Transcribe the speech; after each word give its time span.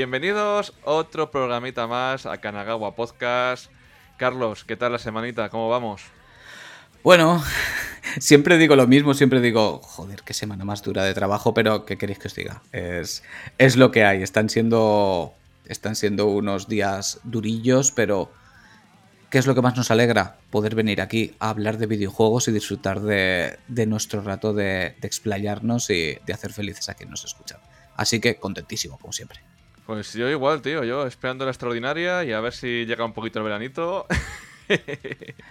bienvenidos 0.00 0.72
otro 0.84 1.30
programita 1.30 1.86
más 1.86 2.24
a 2.24 2.38
Kanagawa 2.38 2.94
Podcast. 2.94 3.70
Carlos, 4.16 4.64
¿qué 4.64 4.74
tal 4.74 4.92
la 4.92 4.98
semanita? 4.98 5.50
¿Cómo 5.50 5.68
vamos? 5.68 6.04
Bueno, 7.04 7.44
siempre 8.18 8.56
digo 8.56 8.76
lo 8.76 8.86
mismo, 8.86 9.12
siempre 9.12 9.42
digo, 9.42 9.82
joder, 9.82 10.22
qué 10.22 10.32
semana 10.32 10.64
más 10.64 10.82
dura 10.82 11.04
de 11.04 11.12
trabajo, 11.12 11.52
pero 11.52 11.84
¿qué 11.84 11.98
queréis 11.98 12.18
que 12.18 12.28
os 12.28 12.34
diga? 12.34 12.62
Es, 12.72 13.22
es 13.58 13.76
lo 13.76 13.90
que 13.90 14.06
hay, 14.06 14.22
están 14.22 14.48
siendo, 14.48 15.34
están 15.66 15.94
siendo 15.94 16.28
unos 16.28 16.66
días 16.66 17.20
durillos, 17.24 17.90
pero 17.90 18.32
¿qué 19.28 19.36
es 19.36 19.46
lo 19.46 19.54
que 19.54 19.60
más 19.60 19.76
nos 19.76 19.90
alegra? 19.90 20.38
Poder 20.48 20.76
venir 20.76 21.02
aquí 21.02 21.34
a 21.40 21.50
hablar 21.50 21.76
de 21.76 21.84
videojuegos 21.84 22.48
y 22.48 22.52
disfrutar 22.52 23.00
de, 23.00 23.58
nuestro 23.86 24.22
rato 24.22 24.54
de, 24.54 24.96
de 24.98 25.06
explayarnos 25.06 25.90
y 25.90 26.16
de 26.24 26.32
hacer 26.32 26.54
felices 26.54 26.88
a 26.88 26.94
quien 26.94 27.10
nos 27.10 27.26
escucha. 27.26 27.58
Así 27.96 28.18
que 28.18 28.36
contentísimo, 28.36 28.96
como 28.96 29.12
siempre. 29.12 29.40
Pues 29.90 30.12
yo 30.12 30.30
igual, 30.30 30.62
tío, 30.62 30.84
yo 30.84 31.04
esperando 31.04 31.44
la 31.44 31.50
extraordinaria 31.50 32.22
y 32.22 32.30
a 32.30 32.38
ver 32.38 32.52
si 32.52 32.86
llega 32.86 33.04
un 33.04 33.12
poquito 33.12 33.40
el 33.40 33.44
veranito. 33.44 34.06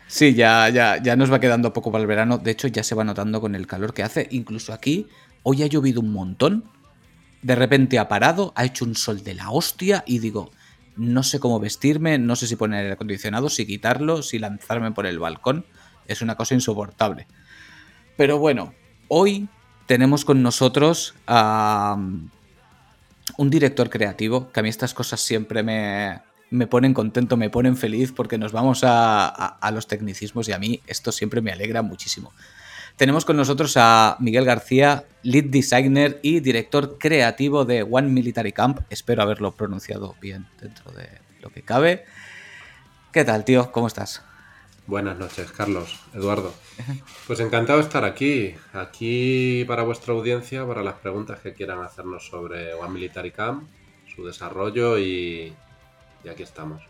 Sí, 0.07 0.33
ya, 0.33 0.69
ya, 0.69 0.95
ya 1.03 1.17
nos 1.17 1.29
va 1.29 1.41
quedando 1.41 1.73
poco 1.73 1.91
para 1.91 2.01
el 2.01 2.07
verano. 2.07 2.37
De 2.37 2.51
hecho, 2.51 2.69
ya 2.69 2.83
se 2.83 2.95
va 2.95 3.03
notando 3.03 3.41
con 3.41 3.53
el 3.53 3.67
calor 3.67 3.93
que 3.93 4.01
hace. 4.01 4.29
Incluso 4.31 4.71
aquí, 4.71 5.07
hoy 5.43 5.61
ha 5.61 5.67
llovido 5.67 5.99
un 5.99 6.13
montón. 6.13 6.63
De 7.41 7.53
repente 7.53 7.99
ha 7.99 8.07
parado, 8.07 8.53
ha 8.55 8.63
hecho 8.63 8.85
un 8.85 8.95
sol 8.95 9.21
de 9.25 9.33
la 9.33 9.51
hostia 9.51 10.05
y 10.07 10.19
digo, 10.19 10.51
no 10.95 11.21
sé 11.23 11.41
cómo 11.41 11.59
vestirme, 11.59 12.17
no 12.17 12.37
sé 12.37 12.47
si 12.47 12.55
poner 12.55 12.85
el 12.85 12.93
acondicionado, 12.93 13.49
si 13.49 13.65
quitarlo, 13.65 14.21
si 14.21 14.39
lanzarme 14.39 14.93
por 14.93 15.05
el 15.05 15.19
balcón. 15.19 15.65
Es 16.07 16.21
una 16.21 16.35
cosa 16.35 16.53
insoportable. 16.53 17.27
Pero 18.15 18.39
bueno, 18.39 18.73
hoy 19.09 19.49
tenemos 19.85 20.23
con 20.23 20.41
nosotros 20.41 21.13
a 21.27 21.97
un 23.37 23.49
director 23.49 23.89
creativo, 23.89 24.51
que 24.51 24.59
a 24.59 24.63
mí 24.63 24.69
estas 24.69 24.93
cosas 24.93 25.19
siempre 25.19 25.63
me, 25.63 26.21
me 26.49 26.67
ponen 26.67 26.93
contento, 26.93 27.37
me 27.37 27.49
ponen 27.49 27.77
feliz 27.77 28.11
porque 28.11 28.37
nos 28.37 28.51
vamos 28.51 28.81
a, 28.83 29.59
los 29.73 29.87
tecnicismos 29.87 30.47
y 30.49 30.53
a 30.53 30.59
mí 30.59 30.81
esto 30.87 31.11
siempre 31.11 31.41
me 31.41 31.51
alegra 31.51 31.81
muchísimo. 31.81 32.33
Tenemos 32.95 33.23
con 33.23 33.37
nosotros 33.37 33.75
a 33.77 34.17
Miguel 34.19 34.45
García, 34.45 35.05
lead 35.23 35.45
designer 35.45 36.19
y 36.21 36.41
director 36.41 36.97
creativo 36.97 37.63
de 37.63 37.83
One 37.83 38.09
Military 38.09 38.51
Camp. 38.51 38.81
Espero 38.89 39.21
haberlo 39.21 39.53
pronunciado 39.53 40.15
bien 40.19 40.47
dentro 40.59 40.91
de 40.91 41.07
lo 41.41 41.49
que 41.49 41.61
cabe. 41.61 42.03
¿Qué 43.13 43.23
tal, 43.23 43.45
tío? 43.45 43.71
¿Cómo 43.71 43.87
estás? 43.87 44.21
Buenas 44.89 45.19
noches, 45.19 45.51
Carlos, 45.51 45.99
Eduardo. 46.15 46.51
Pues 47.27 47.39
encantado 47.41 47.77
de 47.77 47.83
estar 47.83 48.03
aquí, 48.05 48.55
aquí 48.73 49.63
para 49.67 49.83
vuestra 49.83 50.15
audiencia, 50.15 50.65
para 50.65 50.81
las 50.81 50.95
preguntas 50.95 51.39
que 51.41 51.53
quieran 51.53 51.83
hacernos 51.83 52.25
sobre 52.25 52.73
One 52.73 52.89
Military 52.89 53.29
Camp, 53.29 53.69
su 54.07 54.25
desarrollo 54.25 54.97
y, 54.97 55.53
y 56.23 56.27
aquí 56.27 56.41
estamos. 56.41 56.81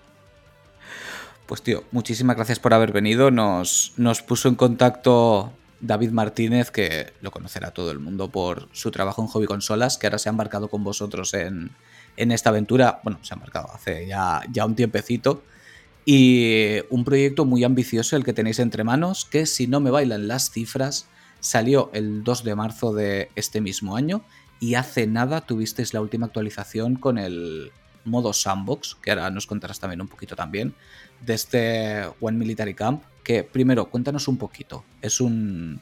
Pues 1.46 1.62
tío, 1.62 1.84
muchísimas 1.92 2.38
gracias 2.38 2.58
por 2.58 2.74
haber 2.74 2.94
venido. 2.94 3.32
Nos, 3.32 3.92
nos 3.98 4.22
puso 4.22 4.48
en 4.48 4.56
contacto 4.56 5.52
David 5.82 6.12
Martínez, 6.12 6.72
que 6.72 7.12
lo 7.20 7.32
conocerá 7.32 7.72
todo 7.72 7.92
el 7.92 8.00
mundo 8.00 8.30
por 8.30 8.70
su 8.72 8.92
trabajo 8.92 9.22
en 9.22 9.28
Hobby 9.28 9.46
Consolas, 9.46 9.98
que 9.98 10.08
ahora 10.08 10.20
se 10.20 10.30
ha 10.30 10.32
embarcado 10.32 10.70
con 10.70 10.86
vosotros 10.86 11.34
en, 11.34 11.72
esta 12.16 12.50
aventura. 12.50 13.02
Bueno, 13.04 13.20
se 13.24 13.34
ha 13.34 13.36
embarcado 13.36 13.70
hace 13.74 14.08
ya, 14.08 14.42
ya 14.50 14.66
un 14.66 14.76
tiempecito. 14.78 15.44
Y 16.12 16.80
un 16.90 17.04
proyecto 17.04 17.46
muy 17.46 17.64
ambicioso 17.64 18.16
el 18.16 18.24
que 18.24 18.34
tenéis 18.34 18.58
entre 18.58 18.84
manos, 18.84 19.26
que 19.26 19.46
si 19.46 19.68
no 19.68 19.80
me 19.80 19.92
bailan 19.92 20.28
las 20.28 20.50
cifras, 20.50 21.08
salió 21.40 21.92
el 21.94 22.24
2 22.24 22.44
de 22.44 22.56
marzo 22.56 22.94
de 22.94 23.30
este 23.36 23.62
mismo 23.62 23.96
año 23.96 24.24
y 24.60 24.74
hace 24.74 25.06
nada 25.06 25.42
tuvisteis 25.42 25.94
la 25.94 26.02
última 26.02 26.26
actualización 26.26 26.96
con 26.96 27.20
el, 27.20 27.72
modo 28.06 28.34
sandbox, 28.34 28.96
que 28.96 29.12
ahora 29.12 29.30
nos 29.30 29.46
contarás 29.46 29.80
también 29.80 30.02
un 30.02 30.08
poquito 30.08 30.36
también, 30.36 30.74
de 31.22 31.36
este 31.36 32.06
One 32.20 32.40
Military 32.40 32.74
Camp, 32.74 33.04
que 33.24 33.44
primero, 33.44 33.92
cuéntanos 33.92 34.28
un 34.28 34.38
poquito. 34.38 34.84
Es 35.04 35.22
un, 35.22 35.80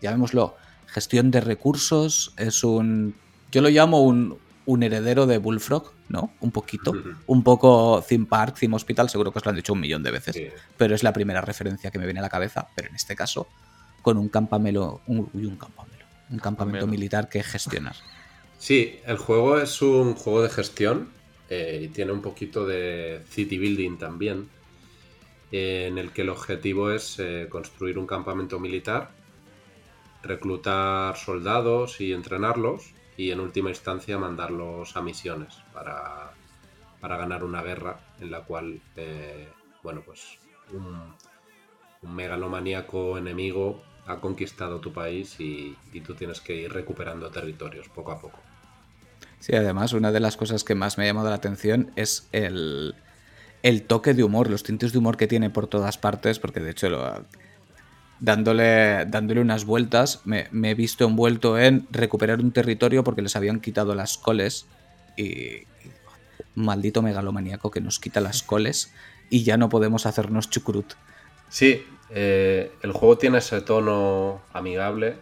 llamémoslo, 0.00 0.56
gestión 0.86 1.30
de 1.30 1.42
recursos, 1.42 2.32
es 2.38 2.64
un, 2.64 3.14
yo 3.52 3.60
lo 3.60 3.68
llamo 3.68 4.02
un, 4.02 4.38
un 4.68 4.82
heredero 4.82 5.26
de 5.26 5.38
Bullfrog, 5.38 5.94
¿no? 6.10 6.30
Un 6.40 6.50
poquito. 6.50 6.92
Un 7.26 7.42
poco 7.42 8.04
Theme 8.06 8.26
Park, 8.26 8.58
Theme 8.58 8.76
Hospital, 8.76 9.08
seguro 9.08 9.32
que 9.32 9.38
os 9.38 9.44
lo 9.46 9.48
han 9.48 9.56
dicho 9.56 9.72
un 9.72 9.80
millón 9.80 10.02
de 10.02 10.10
veces. 10.10 10.36
Pero 10.76 10.94
es 10.94 11.02
la 11.02 11.14
primera 11.14 11.40
referencia 11.40 11.90
que 11.90 11.98
me 11.98 12.04
viene 12.04 12.20
a 12.20 12.22
la 12.22 12.28
cabeza. 12.28 12.68
Pero 12.76 12.90
en 12.90 12.94
este 12.94 13.16
caso, 13.16 13.48
con 14.02 14.18
un 14.18 14.28
campamelo. 14.28 15.00
Un, 15.06 15.30
un 15.32 15.56
campamelo. 15.56 16.04
Un 16.28 16.38
campamento 16.38 16.86
militar 16.86 17.28
que 17.28 17.42
gestionar. 17.42 17.96
Sí, 18.60 18.98
el 19.06 19.18
juego 19.18 19.60
es 19.60 19.80
un 19.82 20.14
juego 20.14 20.42
de 20.42 20.48
gestión 20.48 21.10
eh, 21.48 21.82
y 21.84 21.88
tiene 21.90 22.10
un 22.10 22.20
poquito 22.20 22.66
de 22.66 23.22
city 23.30 23.56
building 23.56 23.98
también, 23.98 24.48
en 25.52 25.96
el 25.96 26.10
que 26.10 26.22
el 26.22 26.28
objetivo 26.28 26.90
es 26.90 27.20
eh, 27.20 27.46
construir 27.48 27.98
un 27.98 28.08
campamento 28.08 28.58
militar, 28.58 29.12
reclutar 30.24 31.16
soldados 31.16 32.00
y 32.00 32.12
entrenarlos 32.12 32.97
y 33.18 33.30
en 33.30 33.40
última 33.40 33.68
instancia 33.68 34.16
mandarlos 34.16 34.96
a 34.96 35.02
misiones 35.02 35.56
para, 35.74 36.32
ganar 37.02 37.44
una 37.44 37.60
guerra 37.62 38.00
en 38.18 38.30
la 38.30 38.40
cual, 38.44 38.80
eh, 38.96 39.48
bueno, 39.82 40.02
pues 40.06 40.38
un, 40.72 41.14
un, 42.02 42.14
megalomaníaco 42.14 43.18
enemigo 43.18 43.82
ha 44.06 44.20
conquistado 44.20 44.80
tu 44.80 44.94
país 44.94 45.36
y 45.38 45.76
tú 46.06 46.14
tienes 46.14 46.40
que 46.40 46.54
ir 46.54 46.72
recuperando 46.72 47.28
territorios 47.30 47.90
poco 47.90 48.12
a 48.12 48.18
poco. 48.18 48.38
Sí, 49.40 49.54
además, 49.54 49.92
una 49.92 50.12
de 50.12 50.20
las 50.20 50.36
cosas 50.36 50.64
que 50.64 50.74
más 50.74 50.98
me 50.98 51.04
ha 51.04 51.06
llamado 51.06 51.28
la 51.28 51.36
atención 51.36 51.92
es 51.96 52.28
el, 52.32 52.94
toque 53.86 54.14
de 54.14 54.24
humor, 54.24 54.50
los 54.50 54.62
tintes 54.62 54.92
de 54.92 54.98
humor 54.98 55.16
que 55.16 55.28
tiene 55.28 55.50
por 55.50 55.68
todas 55.68 55.98
partes, 55.98 56.38
porque 56.38 56.60
de 56.60 56.70
hecho 56.70 56.88
dándole, 58.20 59.04
dándole 59.06 59.40
unas 59.40 59.64
vueltas 59.64 60.22
me, 60.24 60.48
he 60.52 60.74
visto 60.74 61.04
envuelto 61.04 61.58
en 61.58 61.86
recuperar 61.90 62.40
un 62.40 62.52
territorio 62.52 63.04
porque 63.04 63.22
les 63.22 63.36
habían 63.36 63.60
quitado 63.60 63.94
las 63.94 64.18
coles 64.18 64.66
y, 65.16 65.66
maldito 66.54 67.02
megalomaníaco 67.02 67.70
que 67.70 67.80
nos 67.80 68.00
quita 68.00 68.20
las 68.20 68.42
coles 68.42 68.92
y 69.30 69.44
ya 69.44 69.56
no 69.56 69.68
podemos 69.68 70.06
hacernos 70.06 70.50
chucrut. 70.50 70.94
Sí, 71.48 71.86
eh, 72.10 72.72
el 72.82 72.92
juego 72.92 73.16
tiene 73.18 73.38
ese 73.38 73.60
tono 73.60 74.42
amigable 74.52 75.16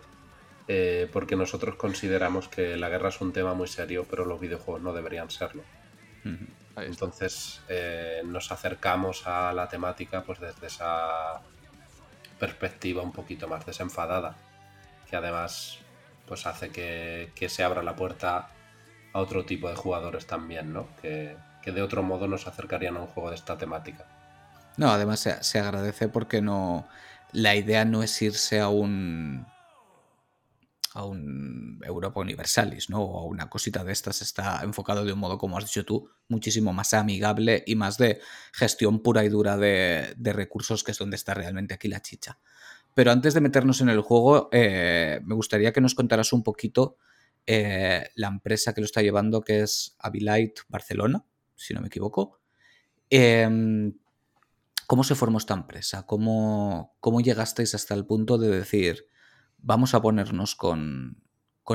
eh, 0.69 1.09
porque 1.13 1.37
nosotros 1.37 1.77
consideramos 1.77 2.49
que 2.49 2.77
la 2.77 2.89
guerra 2.89 3.11
es 3.11 3.21
un 3.21 3.33
tema 3.33 3.55
muy 3.55 3.69
serio, 3.69 4.07
pero 4.09 4.25
los 4.25 4.41
videojuegos 4.41 4.83
no 4.83 4.93
deberían 4.93 5.31
serlo. 5.31 5.63
Entonces 6.77 7.63
eh, 7.69 8.23
nos 8.25 8.51
acercamos 8.51 9.27
a 9.27 9.53
la 9.53 9.69
temática 9.69 10.23
pues 10.25 10.41
desde 10.41 10.67
esa 10.67 11.41
perspectiva 12.39 13.03
un 13.03 13.13
poquito 13.13 13.49
más 13.49 13.65
desenfadada, 13.67 14.37
que 15.09 15.17
además 15.17 15.79
pues 16.27 16.47
hace 16.47 16.71
que, 16.71 17.49
se 17.49 17.63
abra 17.63 17.83
la 17.83 17.97
puerta 17.97 18.49
a 19.13 19.19
otro 19.19 19.45
tipo 19.45 19.69
de 19.69 19.77
jugadores 19.77 20.27
también, 20.27 20.73
¿no? 20.73 20.89
Que, 21.01 21.37
de 21.65 21.83
otro 21.83 22.05
modo 22.05 22.29
nos 22.29 22.47
acercarían 22.47 22.97
a 22.97 23.01
un 23.01 23.07
juego 23.09 23.31
de 23.31 23.35
esta 23.35 23.59
temática. 23.59 24.05
No, 24.77 24.91
además 24.91 25.19
se, 25.19 25.43
se 25.43 25.59
agradece 25.59 26.09
porque 26.09 26.41
no. 26.41 26.87
La 27.33 27.57
idea 27.57 27.85
no 27.85 28.05
es 28.05 28.23
irse 28.23 28.61
a 28.61 28.69
un 28.69 29.47
a 30.97 31.05
un 31.05 31.79
Europa 31.85 32.21
Universalis, 32.21 32.89
¿no? 32.89 33.03
O 33.03 33.21
a 33.21 33.25
una 33.25 33.51
cosita 33.51 33.85
de 33.85 33.93
estas 33.93 34.23
está 34.23 34.63
enfocado 34.65 35.05
de 35.05 35.13
un 35.13 35.19
modo, 35.19 35.37
como 35.37 35.59
has 35.59 35.65
dicho 35.65 35.85
tú, 35.85 36.09
muchísimo 36.29 36.73
más 36.73 36.95
amigable 36.95 37.63
y 37.67 37.75
más 37.75 37.99
de 37.99 38.21
gestión 38.53 39.01
pura 39.01 39.23
y 39.23 39.29
dura 39.29 39.59
de, 39.59 40.15
recursos, 40.19 40.83
que 40.83 40.93
es 40.93 40.99
donde 40.99 41.17
está 41.17 41.35
realmente 41.35 41.75
aquí 41.75 41.89
la 41.89 42.01
chicha. 42.01 42.39
Pero 42.95 43.13
antes 43.13 43.35
de 43.35 43.43
meternos 43.43 43.83
en 43.83 43.91
el 43.91 44.01
juego, 44.01 44.49
eh, 44.53 45.21
me 45.23 45.35
gustaría 45.35 45.71
que 45.73 45.83
nos 45.83 45.95
contaras 45.95 46.33
un 46.33 46.43
poquito 46.43 46.97
eh, 47.47 48.09
la 48.15 48.29
empresa 48.29 48.73
que 48.73 48.81
lo 48.81 48.87
está 48.87 49.03
llevando, 49.03 49.43
que 49.43 49.61
es 49.61 49.97
Abilite 49.99 50.63
Barcelona, 50.69 51.27
si 51.55 51.75
no 51.75 51.83
me 51.83 51.89
equivoco. 51.89 52.41
Em, 53.11 53.93
¿Cómo 54.87 55.05
se 55.05 55.15
formó 55.15 55.37
esta 55.37 55.53
empresa? 55.53 56.07
¿Cómo, 56.07 56.97
¿Cómo 57.01 57.21
llegasteis 57.21 57.75
hasta 57.75 57.93
el 57.95 58.07
punto 58.07 58.39
de 58.39 58.49
decir, 58.49 59.09
vamos 59.67 59.95
a 59.95 60.01
ponernos 60.01 60.55
con, 60.55 61.23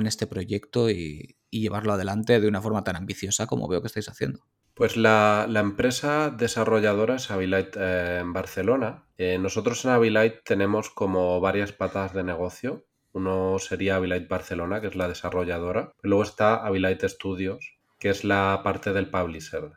este 0.05 0.25
proyecto 0.25 0.89
y, 0.89 1.37
llevarlo 1.51 1.91
adelante 1.91 2.39
de 2.39 2.47
una 2.47 2.61
forma 2.61 2.85
tan 2.85 2.95
ambiciosa 2.95 3.45
como 3.45 3.67
veo 3.67 3.81
que 3.81 3.87
estáis 3.87 4.07
haciendo? 4.07 4.39
Pues 4.73 4.95
la, 4.95 5.45
empresa 5.53 6.29
desarrolladora 6.29 7.15
es 7.17 7.29
Abilite 7.29 7.77
eh, 7.77 8.19
en 8.21 8.31
Barcelona. 8.31 9.03
Eh, 9.17 9.37
nosotros 9.37 9.83
en 9.83 9.91
Abilite 9.91 10.41
tenemos 10.45 10.89
como 10.89 11.41
varias 11.41 11.73
patas 11.73 12.13
de 12.13 12.23
negocio. 12.23 12.85
Uno 13.11 13.59
sería 13.59 13.97
Abilite 13.97 14.27
Barcelona, 14.27 14.79
que 14.79 14.87
es 14.87 14.95
la 14.95 15.09
desarrolladora. 15.09 15.91
luego 16.01 16.23
está 16.23 16.65
Abilite 16.65 17.09
Studios, 17.09 17.75
que 17.99 18.09
es 18.09 18.23
la 18.23 18.61
parte 18.63 18.93
del 18.93 19.09
publisher. 19.09 19.73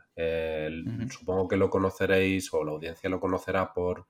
Supongo 1.09 1.49
que 1.49 1.57
lo 1.57 1.69
conoceréis 1.69 2.53
o 2.53 2.63
la 2.63 2.71
audiencia 2.71 3.09
lo 3.09 3.19
conocerá 3.19 3.73
por 3.73 4.07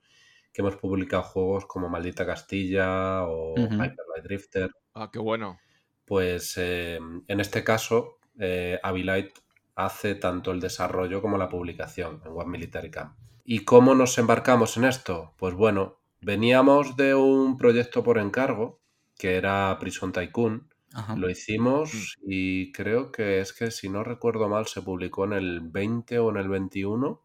que 0.56 0.62
hemos 0.62 0.78
publicado 0.78 1.22
juegos 1.22 1.66
como 1.66 1.90
Maldita 1.90 2.26
Castilla 2.26 3.24
o 3.24 3.56
Hyper 3.58 3.78
Light 3.78 4.24
Drifter. 4.24 4.72
Ah, 4.94 5.10
qué 5.12 5.20
bueno. 5.20 5.60
Pues 6.06 6.54
eh, 6.56 6.98
en 7.28 7.40
este 7.42 7.66
caso, 7.66 8.20
eh, 8.40 8.80
Abilite 8.82 9.34
hace 9.76 10.16
tanto 10.16 10.52
el 10.52 10.62
desarrollo 10.62 11.22
como 11.22 11.38
la 11.38 11.50
publicación 11.50 12.22
en 12.24 12.32
One 12.32 12.46
Military 12.52 12.90
Camp. 12.90 13.18
¿Y 13.44 13.66
cómo 13.66 13.96
nos 13.96 14.18
embarcamos 14.18 14.78
en 14.78 14.86
esto? 14.86 15.34
Pues 15.36 15.54
bueno, 15.56 16.00
veníamos 16.22 16.96
de 16.96 17.16
un 17.16 17.58
proyecto 17.58 18.02
por 18.02 18.18
encargo, 18.18 18.80
que 19.18 19.36
era 19.36 19.76
Prison 19.78 20.14
Tycoon. 20.14 20.70
Lo 21.18 21.30
hicimos 21.30 22.16
mm. 22.22 22.28
y 22.32 22.72
creo 22.72 23.12
que 23.12 23.42
es 23.42 23.52
que, 23.52 23.72
si 23.72 23.90
no 23.90 24.06
recuerdo 24.06 24.48
mal, 24.48 24.68
se 24.68 24.82
publicó 24.82 25.26
en 25.26 25.34
el 25.34 25.60
20 25.60 26.18
o 26.20 26.30
en 26.30 26.38
el 26.38 26.48
21. 26.48 27.22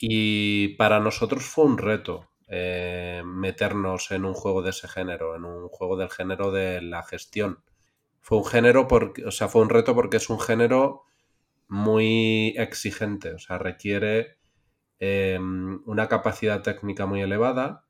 Y 0.00 0.68
para 0.76 0.98
nosotros 0.98 1.44
fue 1.44 1.66
un 1.66 1.76
reto 1.76 2.30
eh, 2.50 3.22
meternos 3.24 4.10
en 4.10 4.24
un 4.24 4.34
juego 4.34 4.62
de 4.62 4.70
ese 4.70 4.88
género, 4.88 5.36
en 5.36 5.44
un 5.44 5.68
juego 5.68 5.96
del 5.96 6.10
género 6.10 6.50
de 6.50 6.82
la 6.82 7.02
gestión. 7.04 7.62
Fue 8.20 8.38
un 8.38 8.44
género, 8.44 8.88
porque, 8.88 9.24
o 9.24 9.30
sea, 9.30 9.48
fue 9.48 9.62
un 9.62 9.70
reto 9.70 9.94
porque 9.94 10.18
es 10.18 10.30
un 10.30 10.40
género 10.40 11.04
muy 11.68 12.54
exigente, 12.58 13.34
o 13.34 13.38
sea, 13.38 13.58
requiere 13.58 14.38
em, 14.98 15.80
una 15.86 16.08
capacidad 16.08 16.62
técnica 16.62 17.06
muy 17.06 17.22
elevada 17.22 17.86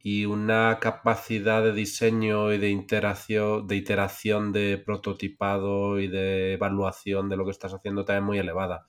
y 0.00 0.26
una 0.26 0.78
capacidad 0.80 1.62
de 1.62 1.72
diseño 1.72 2.52
y 2.52 2.58
de 2.58 2.68
de 2.68 3.76
iteración 3.76 4.52
de 4.52 4.82
prototipado 4.84 5.98
y 6.00 6.08
de 6.08 6.54
evaluación 6.54 7.28
de 7.28 7.36
lo 7.36 7.44
que 7.44 7.50
estás 7.52 7.74
haciendo 7.74 8.04
también 8.04 8.24
muy 8.24 8.38
elevada. 8.38 8.86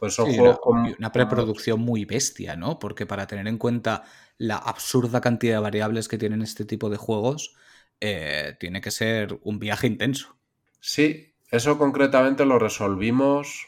Pues 0.00 0.14
son 0.14 0.32
juegos 0.34 0.58
una, 0.64 0.94
una 0.98 1.12
preproducción 1.12 1.78
muy 1.78 2.04
bestia, 2.06 2.56
¿no? 2.56 2.78
Porque 2.78 3.06
para 3.06 3.28
tener 3.28 3.46
en 3.46 3.58
cuenta 3.58 4.02
la 4.38 4.56
absurda 4.56 5.20
cantidad 5.20 5.56
de 5.56 5.62
variables 5.62 6.08
que 6.08 6.18
tienen 6.18 6.42
este 6.42 6.64
tipo 6.64 6.90
de 6.90 6.96
juegos, 6.96 7.54
eh, 8.00 8.56
tiene 8.58 8.80
que 8.80 8.90
ser 8.90 9.38
un 9.42 9.58
viaje 9.58 9.86
intenso. 9.86 10.36
Sí, 10.80 11.34
eso 11.50 11.76
concretamente 11.76 12.46
lo 12.46 12.58
resolvimos 12.58 13.66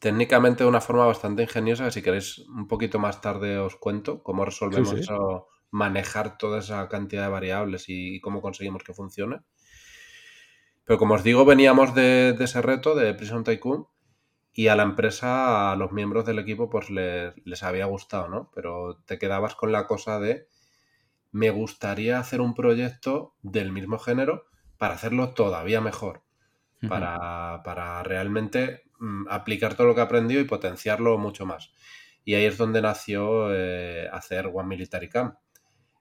técnicamente 0.00 0.64
de 0.64 0.68
una 0.68 0.80
forma 0.80 1.06
bastante 1.06 1.42
ingeniosa. 1.42 1.92
Si 1.92 2.02
queréis 2.02 2.40
un 2.40 2.66
poquito 2.66 2.98
más 2.98 3.20
tarde 3.20 3.58
os 3.58 3.76
cuento 3.76 4.24
cómo 4.24 4.44
resolvemos 4.44 4.92
eso, 4.94 5.46
manejar 5.70 6.36
toda 6.36 6.58
esa 6.58 6.88
cantidad 6.88 7.22
de 7.22 7.30
variables 7.30 7.84
y, 7.86 8.20
cómo 8.20 8.42
conseguimos 8.42 8.82
que 8.82 8.94
funcione. 8.94 9.42
Pero 10.84 10.98
como 10.98 11.14
os 11.14 11.22
digo, 11.22 11.44
veníamos 11.44 11.94
de, 11.94 12.36
ese 12.40 12.60
reto 12.60 12.96
de 12.96 13.14
Prison 13.14 13.44
Tycoon 13.44 13.86
y 14.52 14.68
a 14.68 14.76
la 14.76 14.82
empresa, 14.82 15.72
a 15.72 15.76
los 15.76 15.92
miembros 15.92 16.26
del 16.26 16.38
equipo, 16.38 16.68
pues 16.68 16.90
les, 16.90 17.34
les 17.44 17.62
había 17.62 17.86
gustado, 17.86 18.28
¿no? 18.28 18.50
Pero 18.54 19.02
te 19.06 19.18
quedabas 19.18 19.54
con 19.54 19.72
la 19.72 19.86
cosa 19.86 20.20
de 20.20 20.46
me 21.30 21.50
gustaría 21.50 22.18
hacer 22.18 22.40
un 22.40 22.54
proyecto 22.54 23.34
del 23.42 23.72
mismo 23.72 23.98
género 23.98 24.44
para 24.76 24.94
hacerlo 24.94 25.32
todavía 25.32 25.80
mejor 25.80 26.22
para, 26.88 28.02
realmente 28.02 28.82
mm, 28.98 29.26
aplicar 29.28 29.74
todo 29.74 29.86
lo 29.88 29.94
que 29.94 30.00
he 30.00 30.04
aprendido 30.04 30.40
y 30.40 30.44
potenciarlo 30.44 31.18
mucho 31.18 31.46
más. 31.46 31.72
Y 32.24 32.34
ahí 32.34 32.44
es 32.44 32.56
donde 32.58 32.82
nació 32.82 33.52
eh, 33.52 34.08
hacer 34.12 34.46
One 34.52 34.68
Military 34.68 35.08
Camp, 35.08 35.36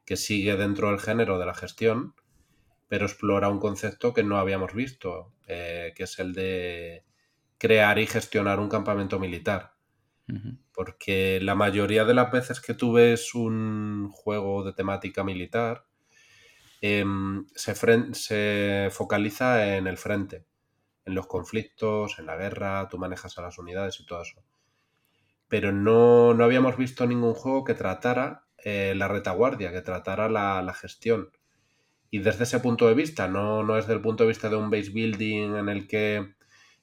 que 0.05 0.17
sigue 0.17 0.55
dentro 0.55 0.89
del 0.89 0.99
género 0.99 1.39
de 1.39 1.45
la 1.45 1.53
gestión, 1.53 2.15
pero 2.87 3.05
explora 3.05 3.49
un 3.49 3.59
concepto 3.59 4.13
que 4.13 4.23
no 4.23 4.37
habíamos 4.37 4.73
visto, 4.73 5.33
eh, 5.47 5.93
que 5.95 6.03
es 6.03 6.19
el 6.19 6.33
de 6.33 7.05
crear 7.61 7.99
y 7.99 8.07
gestionar 8.07 8.59
un 8.59 8.69
campamento 8.69 9.19
militar. 9.19 9.75
Porque 10.73 11.39
la 11.43 11.53
mayoría 11.53 12.05
de 12.05 12.15
las 12.15 12.31
veces 12.31 12.59
que 12.59 12.73
tú 12.73 12.93
ves 12.93 13.35
un 13.35 14.09
juego 14.11 14.63
de 14.63 14.73
temática 14.73 15.23
militar, 15.23 15.85
em, 16.81 17.45
se, 17.53 17.75
se, 18.13 18.89
focaliza 18.91 19.75
en 19.75 19.85
el 19.85 19.97
frente 19.97 20.47
en 21.05 21.13
los 21.13 21.27
conflictos, 21.27 22.17
en 22.17 22.25
la 22.25 22.35
guerra, 22.35 22.87
tú 22.89 22.97
manejas 22.97 23.37
a 23.37 23.43
las 23.43 23.59
unidades 23.59 23.99
y 23.99 24.07
todo 24.07 24.23
eso. 24.23 24.43
Pero 25.47 25.71
no, 25.71 26.31
habíamos 26.43 26.77
visto 26.77 27.05
ningún 27.05 27.35
juego 27.35 27.63
que 27.63 27.75
tratara 27.75 28.45
eh, 28.63 28.93
la 28.95 29.07
retaguardia, 29.07 29.71
que 29.71 29.81
tratara 29.81 30.29
la, 30.29 30.73
gestión. 30.73 31.29
Y 32.09 32.19
desde 32.19 32.45
ese 32.45 32.59
punto 32.59 32.87
de 32.87 32.95
vista, 32.95 33.27
no, 33.27 33.61
no 33.63 33.77
es 33.77 33.85
del 33.85 34.01
punto 34.01 34.23
de 34.23 34.29
vista 34.29 34.49
de 34.49 34.55
un 34.55 34.71
base 34.71 34.89
building 34.89 35.55
en 35.57 35.69
el 35.69 35.87
que 35.87 36.40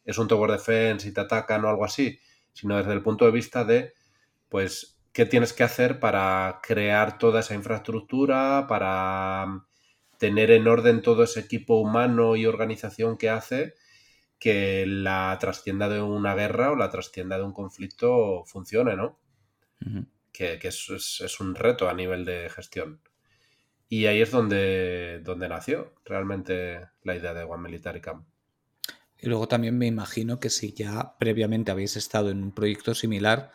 es 0.09 0.17
un 0.17 0.27
tower 0.27 0.51
defense 0.51 1.07
y 1.07 1.13
te 1.13 1.21
atacan 1.21 1.63
o 1.67 1.69
algo 1.69 1.85
así, 1.85 2.19
sino 2.55 2.79
desde 2.79 2.95
el 2.95 3.03
punto 3.03 3.27
de 3.27 3.31
vista 3.31 3.63
de, 3.65 3.93
pues, 4.49 4.99
qué 5.13 5.27
tienes 5.27 5.53
que 5.53 5.65
hacer 5.65 6.01
para 6.01 6.61
crear 6.63 7.19
toda 7.19 7.41
esa 7.41 7.55
infraestructura, 7.55 8.65
para 8.69 9.67
tener 10.17 10.51
en 10.51 10.67
orden 10.67 11.03
todo 11.03 11.25
ese 11.25 11.41
equipo 11.41 11.79
humano 11.79 12.37
y 12.37 12.47
organización 12.47 13.19
que 13.19 13.29
hace 13.29 13.75
que 14.39 14.87
la 14.87 15.37
trastienda 15.39 15.91
de 15.91 16.01
una 16.01 16.35
guerra 16.35 16.71
o 16.73 16.77
la 16.77 16.89
trastienda 16.89 17.37
de 17.37 17.45
un 17.45 17.53
conflicto 17.53 18.45
funcione, 18.47 18.97
¿no? 18.97 19.19
Que, 20.33 20.59
es, 20.63 21.41
un 21.41 21.55
reto 21.55 21.91
a 21.91 21.95
nivel 21.95 22.25
de 22.25 22.49
gestión. 22.49 23.03
Y 23.91 24.07
ahí 24.07 24.23
es 24.23 24.31
donde, 24.31 25.21
donde 25.23 25.51
nació 25.51 25.93
realmente 26.07 26.89
la 27.03 27.15
idea 27.15 27.35
de 27.35 27.43
One 27.43 27.65
Military 27.65 28.01
Camp. 28.01 28.27
Y 29.21 29.29
luego 29.29 29.49
también 29.49 29.77
me 29.77 29.87
imagino 29.87 30.39
que 30.39 30.51
si 30.51 30.73
ya 30.73 31.17
previamente 31.19 31.71
habéis 31.71 31.97
estado 31.97 32.31
en 32.31 32.43
un 32.43 32.53
proyecto 32.53 32.95
similar, 32.95 33.51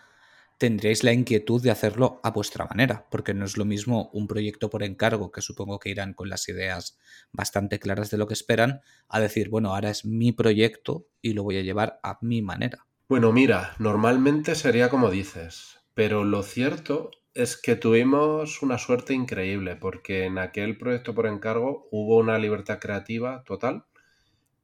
tendréis 0.57 1.03
la 1.03 1.13
inquietud 1.13 1.61
de 1.61 1.71
hacerlo 1.71 2.19
a 2.23 2.31
vuestra 2.31 2.65
manera, 2.65 3.07
porque 3.09 3.33
no 3.33 3.45
es 3.45 3.57
lo 3.57 3.65
mismo 3.65 4.09
un 4.13 4.27
proyecto 4.27 4.69
por 4.69 4.83
encargo, 4.83 5.31
que 5.31 5.41
supongo 5.41 5.79
que 5.79 5.89
irán 5.89 6.13
con 6.13 6.29
las 6.29 6.47
ideas 6.49 6.97
bastante 7.31 7.79
claras 7.79 8.11
de 8.11 8.17
lo 8.17 8.27
que 8.27 8.33
esperan, 8.33 8.81
a 9.07 9.19
decir, 9.19 9.49
bueno, 9.49 9.73
ahora 9.73 9.89
es 9.89 10.05
mi 10.05 10.31
proyecto 10.31 11.07
y 11.21 11.33
lo 11.33 11.43
voy 11.43 11.57
a 11.57 11.61
llevar 11.63 11.99
a 12.03 12.17
mi 12.21 12.41
manera. 12.41 12.85
Bueno, 13.07 13.31
mira, 13.31 13.75
normalmente 13.79 14.55
sería 14.55 14.89
como 14.89 15.11
dices, 15.11 15.79
pero 15.93 16.23
lo 16.23 16.43
cierto 16.43 17.11
es 17.33 17.57
que 17.57 17.75
tuvimos 17.75 18.61
una 18.61 18.77
suerte 18.77 19.13
increíble, 19.13 19.75
porque 19.75 20.25
en 20.25 20.37
aquel 20.37 20.77
proyecto 20.77 21.15
por 21.15 21.25
encargo 21.25 21.87
hubo 21.91 22.17
una 22.17 22.37
libertad 22.37 22.79
creativa 22.79 23.43
total 23.45 23.85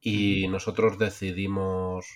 y 0.00 0.48
nosotros 0.48 0.98
decidimos 0.98 2.06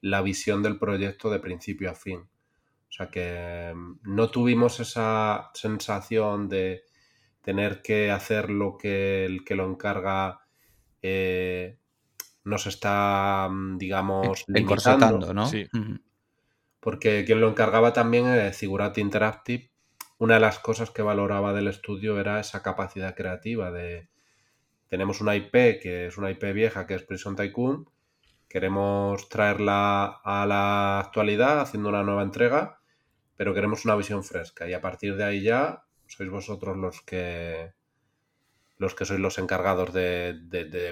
la 0.00 0.22
visión 0.22 0.62
del 0.62 0.78
proyecto 0.78 1.30
de 1.30 1.40
principio 1.40 1.90
a 1.90 1.94
fin. 1.94 2.20
O 2.20 2.92
sea 2.92 3.08
que 3.08 3.72
mm, 3.74 4.00
no 4.02 4.30
tuvimos 4.30 4.80
esa 4.80 5.50
sensación 5.54 6.48
de 6.48 6.84
tener 7.42 7.82
que 7.82 8.10
hacer 8.10 8.50
lo 8.50 8.76
que 8.76 9.24
el 9.24 9.44
que 9.44 9.54
lo 9.54 9.68
encarga 9.70 10.40
eh, 11.02 11.78
nos 12.44 12.66
está, 12.66 13.48
mm, 13.50 13.78
digamos, 13.78 14.44
limitando. 14.48 15.32
¿no? 15.34 15.46
Sí. 15.46 15.66
Porque 16.80 17.24
quien 17.24 17.40
lo 17.40 17.50
encargaba 17.50 17.92
también, 17.92 18.26
es 18.26 18.56
Figurati 18.56 19.00
Interactive, 19.02 19.70
una 20.18 20.34
de 20.34 20.40
las 20.40 20.58
cosas 20.58 20.90
que 20.90 21.02
valoraba 21.02 21.52
del 21.52 21.68
estudio 21.68 22.18
era 22.18 22.40
esa 22.40 22.62
capacidad 22.62 23.14
creativa 23.14 23.70
de 23.70 24.08
tenemos 24.90 25.22
una 25.22 25.34
IP 25.34 25.80
que 25.80 26.08
es 26.08 26.18
una 26.18 26.30
IP 26.30 26.52
vieja 26.52 26.86
que 26.86 26.94
es 26.94 27.02
Prison 27.02 27.36
Tycoon, 27.36 27.88
queremos 28.48 29.30
traerla 29.30 30.20
a 30.22 30.44
la 30.44 31.00
actualidad 31.00 31.60
haciendo 31.60 31.88
una 31.88 32.02
nueva 32.02 32.22
entrega 32.22 32.80
pero 33.40 33.54
queremos 33.54 33.86
una 33.86 33.96
visión 33.96 34.22
fresca 34.22 34.68
y 34.68 34.74
a 34.74 34.82
partir 34.82 35.16
de 35.16 35.24
ahí 35.24 35.40
ya 35.40 35.84
sois 36.06 36.28
vosotros 36.28 36.76
los 36.76 37.00
que 37.00 37.72
los 38.76 38.94
que 38.94 39.06
sois 39.06 39.18
los 39.18 39.38
encargados 39.38 39.94
de, 39.94 40.36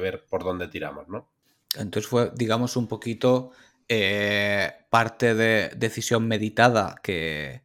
ver 0.00 0.24
por 0.24 0.44
dónde 0.44 0.68
tiramos, 0.68 1.08
¿no? 1.08 1.28
Entonces 1.76 2.08
fue, 2.08 2.30
digamos, 2.34 2.76
un 2.76 2.88
poquito 2.88 3.50
eh, 3.86 4.72
parte 4.88 5.34
de 5.34 5.72
decisión 5.76 6.26
meditada 6.26 6.98
que, 7.02 7.64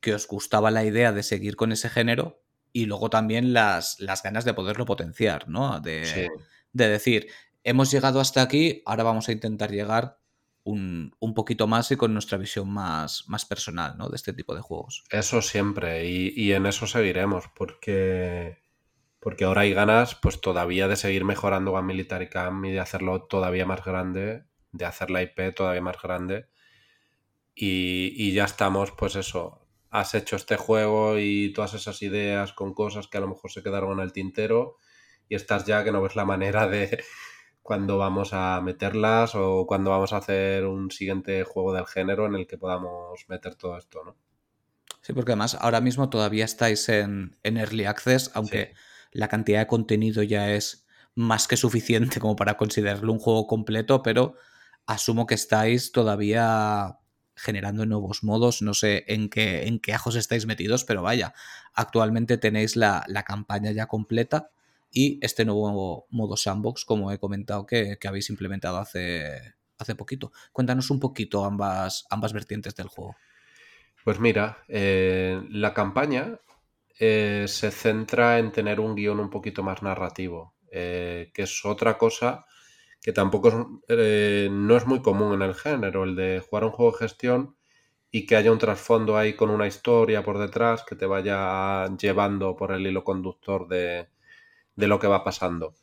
que, 0.00 0.14
os 0.14 0.26
gustaba 0.26 0.70
la 0.70 0.86
idea 0.86 1.12
de 1.12 1.22
seguir 1.22 1.54
con 1.54 1.70
ese 1.70 1.90
género 1.90 2.41
y 2.72 2.86
luego 2.86 3.10
también 3.10 3.52
las, 3.52 4.00
las 4.00 4.22
ganas 4.22 4.44
de 4.44 4.54
poderlo 4.54 4.84
potenciar, 4.84 5.48
¿no? 5.48 5.80
De, 5.80 6.30
de 6.72 6.88
decir, 6.88 7.28
hemos 7.64 7.90
llegado 7.90 8.20
hasta 8.20 8.42
aquí, 8.42 8.82
ahora 8.86 9.04
vamos 9.04 9.28
a 9.28 9.32
intentar 9.32 9.70
llegar 9.70 10.18
un, 10.64 11.34
poquito 11.34 11.66
más 11.66 11.90
y 11.90 11.96
con 11.96 12.12
nuestra 12.12 12.38
visión 12.38 12.70
más, 12.70 13.24
más 13.28 13.44
personal 13.44 13.96
¿no? 13.98 14.08
de 14.08 14.16
este 14.16 14.32
tipo 14.32 14.54
de 14.54 14.60
juegos. 14.60 15.04
Eso 15.10 15.42
siempre, 15.42 16.06
y, 16.06 16.52
en 16.52 16.66
eso 16.66 16.86
seguiremos, 16.86 17.48
porque, 17.54 18.58
porque 19.18 19.44
ahora 19.44 19.62
hay 19.62 19.72
ganas 19.72 20.14
pues 20.14 20.40
todavía 20.40 20.88
de 20.88 20.96
seguir 20.96 21.24
mejorando 21.24 21.76
a 21.76 21.82
Military 21.82 22.28
Camp 22.28 22.64
y 22.64 22.70
de 22.70 22.80
hacerlo 22.80 23.22
todavía 23.22 23.66
más 23.66 23.84
grande, 23.84 24.44
de 24.70 24.84
hacer 24.84 25.10
la 25.10 25.22
IP 25.22 25.54
todavía 25.54 25.82
más 25.82 26.00
grande. 26.00 26.46
Y, 27.54 28.14
y 28.16 28.32
ya 28.32 28.44
estamos, 28.44 28.92
pues 28.92 29.16
eso, 29.16 29.61
has 29.92 30.14
hecho 30.14 30.36
este 30.36 30.56
juego 30.56 31.18
y 31.18 31.52
todas 31.52 31.74
esas 31.74 32.00
ideas 32.00 32.54
con 32.54 32.72
cosas 32.72 33.08
que 33.08 33.18
a 33.18 33.20
lo 33.20 33.28
mejor 33.28 33.52
se 33.52 33.62
quedaron 33.62 33.92
en 33.92 34.00
el 34.00 34.12
tintero 34.12 34.78
y 35.28 35.34
estás 35.34 35.66
ya 35.66 35.84
que 35.84 35.92
no 35.92 36.00
ves 36.00 36.16
la 36.16 36.24
manera 36.24 36.66
de, 36.66 37.04
cuando 37.62 37.98
vamos 37.98 38.30
a 38.32 38.60
meterlas 38.62 39.34
o 39.34 39.66
cuando 39.66 39.90
vamos 39.90 40.14
a 40.14 40.16
hacer 40.16 40.64
un 40.64 40.90
siguiente 40.90 41.44
juego 41.44 41.74
del 41.74 41.86
género 41.86 42.24
en 42.26 42.36
el 42.36 42.46
que 42.46 42.56
podamos 42.56 43.28
meter 43.28 43.54
todo 43.54 43.76
esto, 43.76 44.02
¿no? 44.02 44.16
Sí, 45.02 45.12
porque 45.12 45.32
además 45.32 45.58
ahora 45.60 45.80
mismo 45.82 46.08
todavía 46.08 46.46
estáis 46.46 46.88
en, 46.88 47.36
Early 47.42 47.84
Access, 47.84 48.30
aunque 48.34 48.72
la 49.10 49.28
cantidad 49.28 49.60
de 49.60 49.66
contenido 49.66 50.22
ya 50.22 50.52
es 50.52 50.86
más 51.14 51.48
que 51.48 51.58
suficiente 51.58 52.18
como 52.18 52.34
para 52.34 52.56
considerarlo 52.56 53.12
un 53.12 53.18
juego 53.18 53.46
completo, 53.46 54.02
pero 54.02 54.36
asumo 54.86 55.26
que 55.26 55.34
estáis 55.34 55.92
todavía 55.92 56.98
generando 57.42 57.84
nuevos 57.86 58.22
modos, 58.22 58.62
no 58.62 58.72
sé 58.72 59.04
en 59.08 59.28
qué, 59.28 59.66
en 59.66 59.80
qué 59.80 59.92
ajos 59.92 60.14
estáis 60.14 60.46
metidos, 60.46 60.84
pero 60.84 61.02
vaya, 61.02 61.34
actualmente 61.74 62.38
tenéis 62.38 62.76
la, 62.76 63.04
campaña 63.26 63.72
ya 63.72 63.86
completa 63.86 64.50
y 64.92 65.18
este 65.22 65.44
nuevo 65.44 66.06
modo 66.10 66.36
sandbox, 66.36 66.84
como 66.84 67.10
he 67.10 67.18
comentado, 67.18 67.66
que, 67.66 67.98
habéis 68.06 68.30
implementado 68.30 68.78
hace, 68.78 69.54
hace 69.76 69.96
poquito. 69.96 70.30
Cuéntanos 70.52 70.90
un 70.90 71.00
poquito 71.00 71.44
ambas, 71.44 72.06
ambas 72.10 72.32
vertientes 72.32 72.76
del 72.76 72.86
juego. 72.86 73.16
Pues 74.04 74.20
mira, 74.20 74.58
eh, 74.68 75.42
la 75.50 75.74
campaña 75.74 76.38
eh, 76.98 77.46
se 77.48 77.72
centra 77.72 78.38
en 78.38 78.52
tener 78.52 78.78
un 78.78 78.94
guion 78.94 79.18
un 79.18 79.30
poquito 79.30 79.64
más 79.64 79.82
narrativo, 79.82 80.54
eh, 80.70 81.30
que 81.34 81.42
es 81.42 81.64
otra 81.64 81.98
cosa 81.98 82.46
que 83.02 83.12
tampoco 83.12 83.48
es, 83.48 83.54
eh, 83.88 84.48
no 84.50 84.76
es 84.76 84.86
muy 84.86 85.02
común 85.02 85.34
en 85.34 85.42
el 85.42 85.54
género, 85.54 86.04
el 86.04 86.14
de 86.16 86.40
jugar 86.40 86.64
un 86.64 86.70
juego 86.70 86.92
de 86.92 86.98
gestión 86.98 87.56
y 88.12 88.26
que 88.26 88.36
haya 88.36 88.52
un 88.52 88.58
trasfondo 88.58 89.16
ahí 89.16 89.34
con 89.34 89.50
una 89.50 89.66
historia 89.66 90.22
por 90.22 90.38
detrás 90.38 90.84
que 90.84 90.96
te 90.96 91.06
vaya 91.06 91.88
llevando 91.96 92.56
por 92.56 92.72
el 92.72 92.86
hilo 92.86 93.04
conductor 93.04 93.66
de, 93.68 94.08
lo 94.76 94.98
que 95.00 95.08
va 95.08 95.24
pasando. 95.24 95.74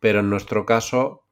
Pero 0.00 0.20
en 0.20 0.30
nuestro 0.30 0.66
caso, 0.66 1.24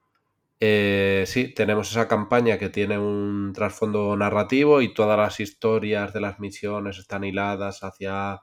eh, 0.61 1.25
sí, 1.27 1.55
tenemos 1.55 1.91
esa 1.91 2.09
campaña 2.09 2.59
que 2.59 2.69
tiene 2.69 2.99
un 2.99 3.53
trasfondo 3.55 4.17
narrativo 4.17 4.83
y 4.83 4.95
todas 4.95 5.19
las 5.19 5.41
historias 5.41 6.13
de 6.13 6.21
las 6.21 6.41
misiones 6.41 6.99
están 6.99 7.25
hiladas 7.25 7.83
hacia 7.83 8.41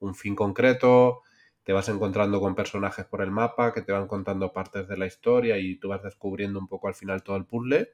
un 0.00 0.14
fin 0.14 0.34
concreto 0.36 1.22
te 1.70 1.74
vas 1.74 1.88
encontrando 1.88 2.40
con 2.40 2.56
personajes 2.56 3.06
por 3.06 3.22
el 3.22 3.30
mapa 3.30 3.72
que 3.72 3.82
te 3.82 3.92
van 3.92 4.08
contando 4.08 4.52
partes 4.52 4.88
de 4.88 4.96
la 4.96 5.06
historia 5.06 5.56
y 5.56 5.76
tú 5.76 5.86
vas 5.86 6.02
descubriendo 6.02 6.58
un 6.58 6.66
poco 6.66 6.88
al 6.88 6.96
final 6.96 7.22
todo 7.22 7.36
el 7.36 7.44
puzzle. 7.44 7.92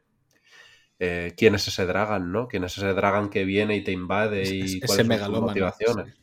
Eh, 0.99 1.35
quién 1.37 1.55
es 1.57 1.69
ese 1.69 1.85
Dragon, 1.85 2.33
¿no? 2.33 2.49
¿Quién 2.49 2.65
es 2.65 2.79
ese 2.79 2.95
Dragon 2.95 3.29
que 3.29 3.45
viene 3.45 3.77
y 3.77 3.85
te 3.85 3.93
invade 3.93 4.45
y 4.49 4.81
cuáles 4.81 5.07
son 5.07 5.19
sus 5.19 5.41
motivaciones? 5.43 6.19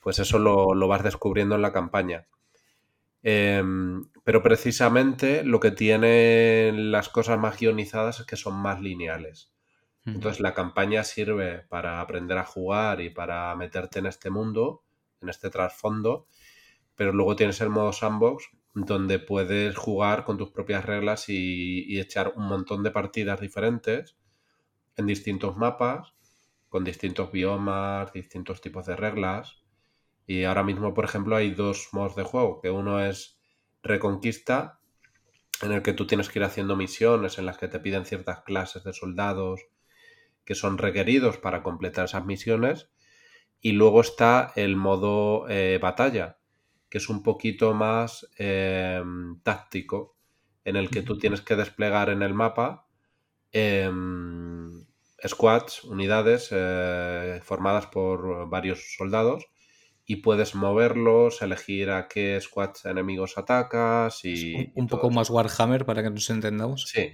Pues 0.00 0.18
eso 0.18 0.38
lo, 0.38 0.88
vas 0.88 1.04
descubriendo 1.04 1.54
en 1.54 1.60
la 1.60 1.74
campaña. 1.74 2.26
Em, 3.22 4.02
pero 4.24 4.42
precisamente 4.42 5.44
lo 5.44 5.60
que 5.60 5.72
tienen 5.72 6.92
las 6.92 7.10
cosas 7.10 7.38
más 7.38 7.58
guionizadas 7.58 8.20
es 8.20 8.26
que 8.26 8.36
son 8.36 8.54
más 8.54 8.80
lineales. 8.80 9.52
Entonces 10.06 10.40
la 10.40 10.54
campaña 10.54 11.04
sirve 11.04 11.66
para 11.68 12.00
aprender 12.00 12.38
a 12.38 12.44
jugar 12.46 13.02
y 13.02 13.10
para 13.10 13.54
meterte 13.54 13.98
en 13.98 14.06
este 14.06 14.30
mundo 14.30 14.85
en 15.20 15.28
este 15.28 15.50
trasfondo, 15.50 16.26
pero 16.94 17.12
luego 17.12 17.36
tienes 17.36 17.60
el 17.60 17.70
modo 17.70 17.92
sandbox 17.92 18.48
donde 18.74 19.18
puedes 19.18 19.74
jugar 19.76 20.24
con 20.24 20.36
tus 20.36 20.50
propias 20.50 20.84
reglas 20.84 21.28
y, 21.28 21.98
echar 21.98 22.34
un 22.36 22.46
montón 22.46 22.82
de 22.82 22.90
partidas 22.90 23.40
diferentes 23.40 24.16
en 24.96 25.06
distintos 25.06 25.56
mapas, 25.56 26.14
con 26.68 26.84
distintos 26.84 27.32
biomas, 27.32 28.12
distintos 28.12 28.60
tipos 28.60 28.84
de 28.84 28.96
reglas. 28.96 29.62
Y 30.26 30.44
ahora 30.44 30.62
mismo, 30.62 30.92
por 30.92 31.06
ejemplo, 31.06 31.36
hay 31.36 31.52
dos 31.52 31.88
modos 31.92 32.16
de 32.16 32.24
juego, 32.24 32.60
que 32.60 32.70
uno 32.70 33.00
es 33.00 33.40
Reconquista, 33.82 34.80
en 35.62 35.72
el 35.72 35.82
que 35.82 35.94
tú 35.94 36.06
tienes 36.06 36.28
que 36.28 36.38
ir 36.38 36.44
haciendo 36.44 36.76
misiones 36.76 37.38
en 37.38 37.46
las 37.46 37.56
que 37.56 37.68
te 37.68 37.80
piden 37.80 38.04
ciertas 38.04 38.40
clases 38.40 38.84
de 38.84 38.92
soldados 38.92 39.62
que 40.44 40.54
son 40.54 40.76
requeridos 40.76 41.38
para 41.38 41.62
completar 41.62 42.04
esas 42.04 42.26
misiones 42.26 42.90
y 43.60 43.72
luego 43.72 44.00
está 44.00 44.52
el 44.56 44.76
modo 44.76 45.48
eh, 45.48 45.78
batalla, 45.80 46.38
que 46.88 46.98
es 46.98 47.08
un 47.08 47.22
poquito 47.22 47.74
más 47.74 48.28
em, 48.38 49.40
táctico, 49.42 50.16
en 50.64 50.76
el 50.76 50.90
que 50.90 51.02
tú 51.02 51.18
tienes 51.18 51.40
que 51.40 51.56
desplegar 51.56 52.10
en 52.10 52.22
el 52.22 52.34
mapa 52.34 52.86
em, 53.52 54.84
squads, 55.26 55.84
unidades 55.84 56.48
eh, 56.50 57.40
formadas 57.42 57.86
por 57.86 58.48
varios 58.48 58.94
soldados 58.96 59.46
y 60.04 60.16
puedes 60.16 60.54
moverlos, 60.54 61.42
elegir 61.42 61.90
a 61.90 62.06
qué 62.06 62.38
squads 62.40 62.84
enemigos 62.84 63.38
atacas 63.38 64.24
y... 64.24 64.72
Un, 64.74 64.86
poco 64.86 65.10
más 65.10 65.30
Warhammer 65.30 65.84
para 65.84 66.02
que 66.02 66.10
nos 66.10 66.30
entendamos. 66.30 66.84
Sí, 66.88 67.12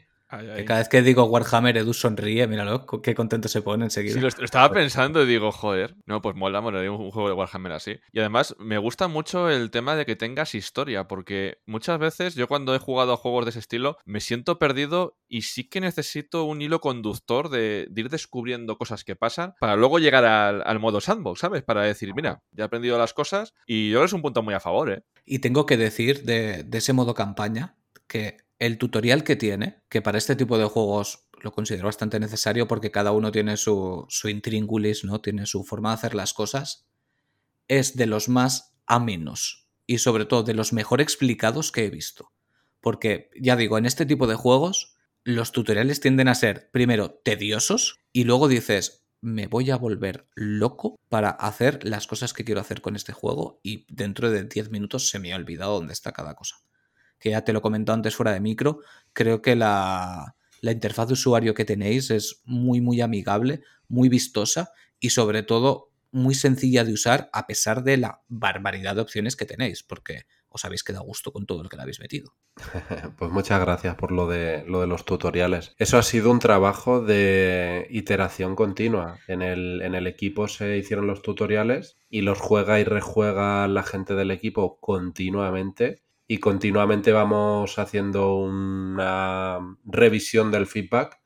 cada 0.67 0.79
vez 0.79 0.89
que 0.89 1.03
digo 1.03 1.25
Warhammer, 1.25 1.77
Edu 1.77 1.93
sonríe, 1.93 2.47
míralo, 2.47 2.87
qué 2.87 3.15
contento 3.15 3.49
se 3.49 3.61
pone 3.61 3.85
enseguida. 3.85 4.15
Sí, 4.15 4.21
lo, 4.21 4.29
estaba 4.29 4.73
pensando 4.73 5.23
y 5.23 5.27
digo, 5.27 5.53
joder, 5.53 5.97
no, 6.07 6.23
pues 6.23 6.35
mola, 6.35 6.61
mola 6.61 6.81
un 6.91 7.11
juego 7.11 7.29
de 7.29 7.35
Warhammer 7.35 7.73
así. 7.73 8.01
Y 8.13 8.21
además 8.21 8.57
me 8.59 8.79
gusta 8.79 9.09
mucho 9.09 9.51
el 9.51 9.71
tema 9.71 9.95
de 9.95 10.07
que 10.07 10.17
tengas 10.17 10.55
historia, 10.55 11.07
porque 11.07 11.59
muchas 11.67 11.99
veces 11.99 12.35
yo 12.35 12.49
cuando 12.49 12.75
he 12.75 12.79
jugado 12.79 13.13
a 13.13 13.17
juegos 13.17 13.45
de 13.45 13.51
ese 13.51 13.59
estilo 13.59 13.99
me 14.05 14.21
siento 14.21 14.59
perdido 14.59 15.19
y 15.29 15.43
sí 15.43 15.69
que 15.69 15.81
necesito 15.81 16.45
un 16.45 16.63
hilo 16.63 16.81
conductor 16.81 17.49
de, 17.49 17.89
ir 17.95 18.09
descubriendo 18.09 18.79
cosas 18.79 19.05
que 19.05 19.17
pasan 19.17 19.55
para 19.61 19.77
luego 19.77 19.99
llegar 19.99 20.25
al, 20.25 20.79
modo 20.81 21.01
sandbox, 21.01 21.41
¿sabes? 21.41 21.63
Para 21.63 21.83
decir, 21.83 22.15
mira, 22.15 22.43
ya 22.53 22.65
he 22.65 22.67
aprendido 22.67 22.99
las 22.99 23.13
cosas 23.13 23.55
y 23.67 23.91
yo 23.91 24.03
es 24.03 24.13
un 24.13 24.23
punto 24.23 24.43
muy 24.43 24.55
a 24.55 24.61
favor, 24.61 24.91
¿eh? 24.91 25.05
Y 25.25 25.39
tengo 25.39 25.67
que 25.67 25.77
decir 25.77 26.25
de, 26.25 26.65
de 26.65 26.79
ese 26.79 26.93
modo 26.93 27.15
campaña 27.15 27.77
que 28.09 28.39
el 28.63 28.79
tutorial 28.79 29.25
que 29.25 29.35
tiene, 29.35 29.83
que 29.89 30.03
para 30.03 30.19
este 30.19 30.37
tipo 30.37 30.57
de 30.57 30.67
juegos 30.67 31.27
lo 31.41 31.51
considero 31.51 31.87
bastante 31.87 32.21
necesario 32.21 32.69
porque 32.69 32.93
cada 32.93 33.11
uno 33.11 33.33
tiene 33.33 33.57
su, 33.57 34.07
intríngulis, 34.23 35.03
¿no? 35.03 35.21
Tiene 35.21 35.47
su 35.47 35.65
forma 35.65 35.89
de 35.89 35.95
hacer 35.95 36.15
las 36.15 36.33
cosas, 36.33 36.87
es 37.67 37.97
de 37.97 38.07
los 38.07 38.29
más 38.29 38.77
amenos 38.87 39.67
y 39.85 39.99
sobre 39.99 40.27
todo 40.27 40.45
de 40.45 40.55
los 40.55 40.73
mejor 40.73 41.01
explicados 41.01 41.73
que 41.73 41.87
he 41.87 41.91
visto. 41.91 42.31
Porque, 42.81 43.31
ya 43.41 43.57
digo, 43.57 43.79
en 43.79 43.87
este 43.87 44.07
tipo 44.07 44.29
de 44.29 44.37
juegos 44.37 44.95
los 45.25 45.51
tutoriales 45.51 45.99
tienden 45.99 46.29
a 46.29 46.37
ser, 46.37 46.71
primero, 46.71 47.21
tediosos 47.25 47.99
y 48.13 48.23
luego 48.23 48.47
dices, 48.47 49.09
me 49.21 49.49
voy 49.49 49.73
a 49.73 49.77
volver 49.77 50.29
loco 50.37 51.01
para 51.09 51.31
hacer 51.31 51.83
las 51.83 52.07
cosas 52.07 52.33
que 52.33 52.45
quiero 52.45 52.61
hacer 52.61 52.81
con 52.81 52.95
este 52.95 53.13
juego 53.13 53.59
y 53.65 53.87
dentro 53.93 54.31
de 54.31 54.45
10 54.45 54.71
minutos 54.71 55.09
se 55.09 55.19
me 55.19 55.33
ha 55.33 55.37
olvidado 55.37 55.75
dónde 55.75 55.95
está 55.95 56.13
cada 56.13 56.37
cosa 56.37 56.63
que 57.23 57.31
ya 57.31 57.45
te 57.45 57.53
lo 57.53 57.63
comentado 57.63 57.95
antes 57.95 58.17
fuera 58.17 58.33
de 58.33 58.41
micro, 58.41 58.81
creo 59.13 59.41
que 59.41 59.55
la, 59.55 60.35
interfaz 60.61 61.07
de 61.07 61.15
usuario 61.15 61.55
que 61.55 61.65
tenéis 61.65 62.11
es 62.11 62.43
muy, 62.45 62.81
muy 62.81 63.01
amigable, 63.01 63.63
muy 63.89 64.09
vistosa 64.09 64.73
y 64.99 65.11
sobre 65.11 65.45
todo 65.45 65.93
muy 66.11 66.35
sencilla 66.35 66.85
de 66.85 66.93
usar 66.93 67.31
a 67.33 67.47
pesar 67.47 67.85
de 67.85 67.97
la 67.97 68.21
barbaridad 68.29 68.97
de 68.97 69.03
opciones 69.03 69.37
que 69.37 69.47
tenéis, 69.47 69.83
porque 69.83 70.27
os 70.49 70.65
habéis 70.65 70.85
quedado 70.85 71.05
a 71.05 71.07
gusto 71.07 71.33
con 71.33 71.47
todo 71.47 71.63
lo 71.63 71.69
que 71.69 71.77
le 71.77 71.83
habéis 71.83 72.01
metido. 72.01 72.35
Pues 73.17 73.31
muchas 73.31 73.61
gracias 73.61 73.95
por 73.95 74.11
lo 74.11 74.27
de, 74.29 74.65
lo 74.67 74.81
de 74.81 74.89
los 74.89 75.05
tutoriales. 75.05 75.75
Eso 75.79 75.97
ha 75.97 76.03
sido 76.03 76.31
un 76.31 76.41
trabajo 76.41 77.01
de 77.03 77.87
iteración 77.89 78.57
continua. 78.57 79.21
En 79.29 79.43
el, 79.43 79.81
en 79.81 79.95
el 79.95 80.09
equipo 80.09 80.49
se 80.49 80.77
hicieron 80.77 81.07
los 81.07 81.23
tutoriales 81.23 81.99
y 82.11 82.23
los 82.23 82.41
juega 82.41 82.81
y 82.81 82.85
rejuega 82.85 83.69
la 83.69 83.85
gente 83.85 84.15
del 84.15 84.33
equipo 84.33 84.81
continuamente 84.81 86.03
y 86.33 86.39
continuamente 86.39 87.13
vamos 87.13 87.79
haciendo 87.79 88.37
una 88.37 89.59
revisión 89.85 90.51
del 90.51 90.67
feedback 90.67 91.21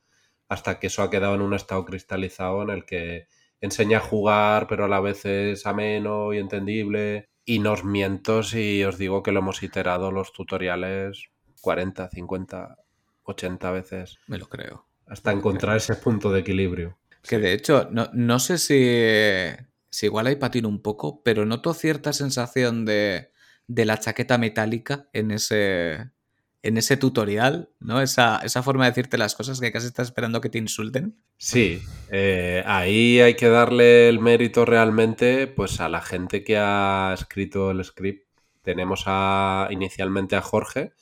hasta 0.49 0.81
que 0.81 0.89
eso 0.89 1.01
ha 1.01 1.11
quedado 1.11 1.37
en 1.37 1.43
un 1.43 1.55
estado 1.55 1.85
cristalizado 1.85 2.65
en 2.65 2.71
el 2.71 2.85
que 2.85 3.29
enseña 3.61 3.99
a 3.99 4.01
jugar, 4.01 4.67
pero 4.67 4.87
a 4.87 4.89
la 4.89 4.99
vez 4.99 5.25
es 5.25 5.65
ameno 5.65 6.35
y 6.35 6.39
entendible. 6.39 7.29
Y 7.45 7.61
no 7.61 7.75
os 7.75 7.85
miento 7.85 8.43
si 8.43 8.83
os 8.83 8.99
digo 8.99 9.23
que 9.23 9.31
lo 9.31 9.39
hemos 9.39 9.63
iterado 9.63 10.11
los 10.11 10.33
tutoriales 10.33 11.31
40, 11.61 12.09
50, 12.09 12.77
80 13.23 13.71
veces. 13.71 14.19
Me 14.27 14.39
lo 14.39 14.49
creo. 14.49 14.89
Hasta 15.07 15.31
encontrar 15.31 15.77
ese 15.77 15.95
punto 15.95 16.33
de 16.33 16.41
equilibrio. 16.41 16.99
Que 17.23 17.39
de 17.39 17.53
hecho, 17.53 17.87
no, 17.93 18.11
no 18.13 18.41
sé 18.41 18.59
si, 18.59 19.55
si 19.89 20.07
igual 20.07 20.27
hay 20.27 20.35
patino 20.35 20.69
un 20.69 20.83
poco, 20.83 21.23
pero 21.23 21.47
noto 21.47 21.75
cierta 21.75 22.13
sensación 22.13 22.85
de 22.85 23.36
de 23.69 23.85
la 23.85 23.99
chaqueta 23.99 24.39
metálica 24.39 25.09
en 25.13 25.31
ese, 25.31 26.11
en 26.63 26.77
ese 26.77 26.97
tutorial, 26.97 27.71
¿no? 27.81 28.01
Esa, 28.01 28.41
esa, 28.43 28.63
forma 28.63 28.85
de 28.85 28.91
decirte 28.91 29.19
las 29.19 29.35
cosas 29.35 29.61
que 29.61 29.73
casi 29.73 29.87
estás 29.87 30.09
esperando 30.09 30.41
que 30.41 30.49
te 30.49 30.59
insulten. 30.59 31.17
Sí, 31.37 31.83
eh, 32.11 32.63
ahí 32.67 33.21
hay 33.21 33.35
que 33.35 33.49
darle 33.49 34.09
el 34.09 34.21
mérito 34.21 34.65
realmente 34.65 35.47
pues 35.47 35.81
a 35.81 35.89
la 35.89 36.01
gente 36.01 36.43
que 36.43 36.57
ha 36.59 37.13
escrito 37.15 37.71
el 37.71 37.85
script. 37.85 38.27
Tenemos 38.63 39.05
a, 39.07 39.69
inicialmente 39.71 40.35
a 40.35 40.43
Jorge 40.43 40.93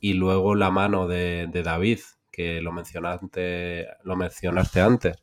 y 0.00 0.14
luego 0.14 0.54
la 0.54 0.70
mano 0.70 1.06
de, 1.06 1.48
David, 1.64 2.00
que 2.30 2.60
lo 2.60 2.72
mencionaste, 2.72 3.86
lo 4.04 4.16
mencionaste 4.16 4.80
antes, 4.80 5.16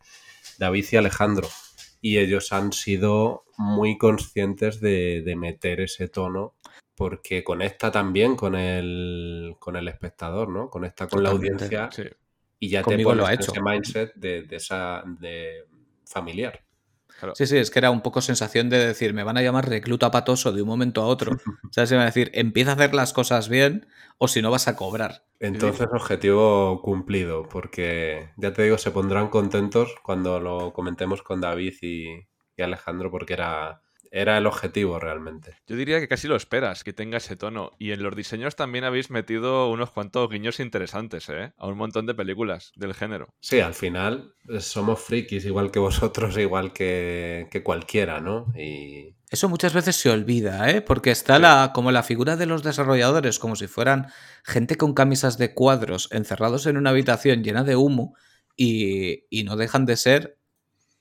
David 0.58 0.86
y 0.92 0.96
Alejandro. 0.96 1.48
Y 2.02 2.18
ellos 2.18 2.52
han 2.52 2.74
sido 2.74 3.46
muy 3.58 3.98
conscientes 3.98 4.80
de, 4.80 5.22
de 5.24 5.36
meter 5.36 5.82
ese 5.82 6.08
tono 6.08 6.56
porque 6.98 7.44
conecta 7.44 7.92
también 7.92 8.36
con 8.36 8.56
el, 8.56 9.56
con 9.60 9.76
el 9.76 9.88
espectador, 9.88 10.50
¿no? 10.50 10.68
Conecta 10.68 11.08
con 11.08 11.22
la 11.22 11.30
audiencia 11.30 11.90
y 12.60 12.70
ya 12.70 12.82
te 12.82 12.98
pones 13.04 13.40
ese 13.40 13.62
mindset 13.62 14.16
de, 14.16 14.48
esa 14.50 15.04
de 15.06 15.66
familiar. 16.06 16.60
Claro. 17.20 17.36
Sí, 17.36 17.48
sí, 17.48 17.58
es 17.58 17.72
que 17.72 17.80
era 17.80 17.92
un 17.92 18.02
poco 18.02 18.22
sensación 18.22 18.70
de 18.70 18.88
decir, 18.88 19.14
me 19.14 19.24
van 19.24 19.38
a 19.38 19.42
llamar 19.42 19.68
recluta 19.68 20.12
patoso 20.12 20.52
de 20.52 20.62
un 20.62 20.68
momento 20.68 21.02
a 21.02 21.08
otro. 21.08 21.32
¿Sabes? 21.72 21.92
Me 21.92 21.98
van 21.98 22.04
a 22.04 22.10
decir, 22.10 22.30
empieza 22.34 22.72
a 22.72 22.74
hacer 22.76 22.94
las 22.94 23.14
cosas 23.14 23.50
bien 23.50 23.88
o 24.18 24.28
si 24.28 24.42
no 24.42 24.52
vas 24.52 24.68
a 24.68 24.76
cobrar. 24.76 25.26
Entonces, 25.40 25.88
objetivo 25.92 26.82
cumplido, 26.82 27.48
porque 27.48 28.32
ya 28.38 28.54
te 28.54 28.64
digo, 28.64 28.78
se 28.78 28.92
pondrán 28.92 29.30
contentos 29.30 29.96
cuando 30.04 30.40
lo 30.40 30.74
comentemos 30.74 31.22
con 31.22 31.42
David 31.42 31.74
y, 31.82 32.28
y 32.56 32.62
Alejandro, 32.62 33.12
porque 33.12 33.34
era, 33.34 33.82
era 34.12 34.38
el 34.38 34.46
objetivo 34.46 35.00
realmente. 35.00 35.58
Yo 35.68 35.76
diría 35.76 36.00
que 36.00 36.08
casi 36.08 36.28
lo 36.28 36.36
esperas, 36.36 36.84
que 36.84 36.94
tenga 36.94 37.18
ese 37.18 37.36
tono. 37.36 37.72
Y 37.80 37.92
en 37.92 38.04
los 38.04 38.16
diseños 38.16 38.56
también 38.56 38.84
habéis 38.84 39.10
metido 39.10 39.70
unos 39.70 39.92
cuantos 39.92 40.30
guiños 40.30 40.60
interesantes, 40.60 41.30
¿eh? 41.30 41.54
A 41.58 41.68
un 41.68 41.78
montón 41.78 42.06
de 42.06 42.16
películas 42.16 42.72
del 42.76 42.94
género. 42.94 43.34
Sí, 43.40 43.60
al 43.60 43.74
final 43.74 44.34
eh, 44.50 44.60
somos 44.60 45.02
frikis, 45.02 45.46
igual 45.46 45.72
que 45.72 45.80
vosotros, 45.88 46.38
igual 46.38 46.74
que, 46.74 47.48
que 47.52 47.64
cualquiera, 47.64 48.20
¿no? 48.20 48.54
Y 48.56 49.16
Eso 49.30 49.50
muchas 49.50 49.74
veces 49.74 49.96
se 49.96 50.10
olvida, 50.10 50.70
¿eh? 50.70 50.82
Porque 50.82 51.12
está 51.12 51.40
la, 51.40 51.72
como 51.74 51.92
la 51.92 52.04
figura 52.04 52.36
de 52.38 52.46
los 52.46 52.64
desarrolladores, 52.64 53.40
como 53.40 53.56
si 53.56 53.68
fueran 53.68 54.08
gente 54.44 54.76
con 54.76 54.94
camisas 54.94 55.38
de 55.38 55.54
cuadros 55.54 56.10
encerrados 56.12 56.66
en 56.66 56.78
una 56.78 56.92
habitación 56.92 57.44
llena 57.44 57.64
de 57.64 57.76
humo 57.76 58.16
y, 58.56 59.26
y 59.30 59.44
no 59.44 59.56
dejan 59.56 59.86
de 59.86 59.98
ser 59.98 60.37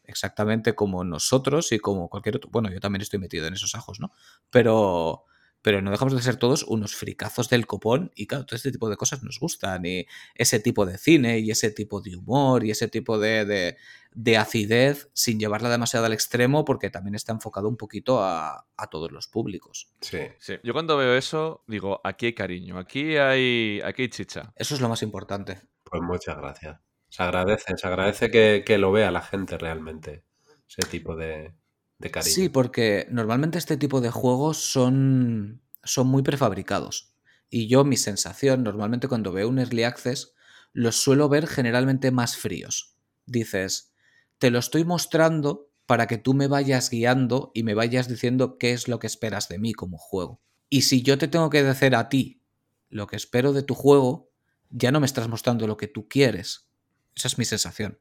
exactamente 0.06 0.75
como 0.75 1.04
nosotros 1.04 1.72
y 1.72 1.78
como 1.78 2.08
cualquier 2.08 2.36
otro. 2.36 2.50
Bueno, 2.50 2.70
yo 2.70 2.80
también 2.80 3.02
estoy 3.02 3.18
metido 3.18 3.46
en 3.46 3.54
esos 3.54 3.75
ajos, 3.75 4.00
¿no? 4.00 4.12
Pero, 4.50 5.25
pero 5.62 5.82
no 5.82 5.90
dejamos 5.90 6.14
de 6.14 6.22
ser 6.22 6.36
todos 6.36 6.62
unos 6.62 6.94
fricazos 6.94 7.48
del 7.48 7.66
copón 7.66 8.12
y 8.14 8.26
claro, 8.26 8.46
todo 8.46 8.56
este 8.56 8.70
tipo 8.70 8.88
de 8.88 8.96
cosas 8.96 9.22
nos 9.22 9.40
gustan 9.40 9.84
y 9.84 10.06
ese 10.34 10.60
tipo 10.60 10.86
de 10.86 10.96
cine 10.96 11.40
y 11.40 11.50
ese 11.50 11.70
tipo 11.70 12.00
de 12.00 12.16
humor 12.16 12.64
y 12.64 12.70
ese 12.70 12.86
tipo 12.88 13.18
de, 13.18 13.44
de, 13.44 13.76
de 14.12 14.36
acidez 14.36 15.10
sin 15.12 15.40
llevarla 15.40 15.68
demasiado 15.68 16.06
al 16.06 16.12
extremo 16.12 16.64
porque 16.64 16.88
también 16.90 17.14
está 17.16 17.32
enfocado 17.32 17.68
un 17.68 17.76
poquito 17.76 18.22
a, 18.22 18.66
a 18.76 18.86
todos 18.88 19.10
los 19.10 19.26
públicos. 19.28 19.88
sí. 20.00 20.18
Sí. 20.38 20.54
Yo 20.62 20.72
cuando 20.72 20.96
veo 20.96 21.16
eso, 21.16 21.64
digo, 21.66 22.00
aquí 22.04 22.26
hay 22.26 22.34
cariño, 22.34 22.78
aquí 22.78 23.16
hay, 23.16 23.80
aquí 23.84 24.02
hay 24.02 24.08
chicha. 24.08 24.52
Eso 24.56 24.75
es 24.75 24.80
lo 24.80 24.88
más 24.88 25.02
importante. 25.02 25.60
Pues 25.82 26.02
muchas 26.02 26.36
gracias. 26.36 26.86
Se 27.16 27.23
agradece, 27.23 27.78
se 27.78 27.87
agradece 27.87 28.30
que, 28.30 28.62
que 28.66 28.76
lo 28.76 28.92
vea 28.92 29.11
la 29.11 29.23
gente 29.23 29.56
realmente, 29.56 30.23
ese 30.68 30.87
tipo 30.87 31.16
de, 31.16 31.54
de 31.96 32.11
cariño. 32.11 32.35
Sí, 32.35 32.50
porque 32.50 33.06
normalmente 33.11 33.56
este 33.56 33.78
tipo 33.78 34.02
de 34.02 34.11
juegos 34.11 34.58
son, 34.58 35.62
son 35.82 36.08
muy 36.08 36.23
prefabricados. 36.23 37.14
Y 37.49 37.68
yo, 37.68 37.85
mi 37.85 37.96
sensación, 37.96 38.64
normalmente 38.64 39.08
cuando 39.08 39.32
veo 39.32 39.49
un 39.49 39.58
Early 39.58 39.85
Access, 39.85 40.35
los 40.75 40.96
suelo 40.96 41.30
ver 41.30 41.46
generalmente 41.46 42.11
más 42.11 42.37
fríos. 42.37 42.99
Dices, 43.25 43.94
te 44.38 44.50
lo 44.50 44.58
estoy 44.58 44.85
mostrando 44.85 45.70
para 45.87 46.06
que 46.08 46.18
tú 46.18 46.35
me 46.35 46.49
vayas 46.49 46.90
guiando 46.90 47.50
y 47.54 47.62
me 47.62 47.73
vayas 47.73 48.08
diciendo 48.08 48.58
qué 48.58 48.73
es 48.73 48.88
lo 48.88 48.99
que 48.99 49.06
esperas 49.06 49.49
de 49.49 49.58
mí 49.58 49.73
como 49.73 49.96
juego. 49.96 50.42
Y 50.68 50.82
si 50.82 51.00
yo 51.00 51.16
te 51.16 51.28
tengo 51.28 51.49
que 51.49 51.62
decir 51.62 51.96
a 51.96 52.11
ti 52.11 52.42
lo 52.90 53.06
que 53.06 53.16
espero 53.16 53.54
de 53.54 53.62
tu 53.62 53.75
juego, 53.75 54.28
ya 54.68 54.92
no 54.92 55.00
me 55.00 55.06
estás 55.06 55.28
mostrando 55.28 55.66
lo 55.66 55.78
que 55.78 55.88
tú 55.88 56.08
quieres. 56.08 56.68
Esa 57.16 57.28
es 57.28 57.38
mi 57.38 57.44
sensación. 57.44 57.99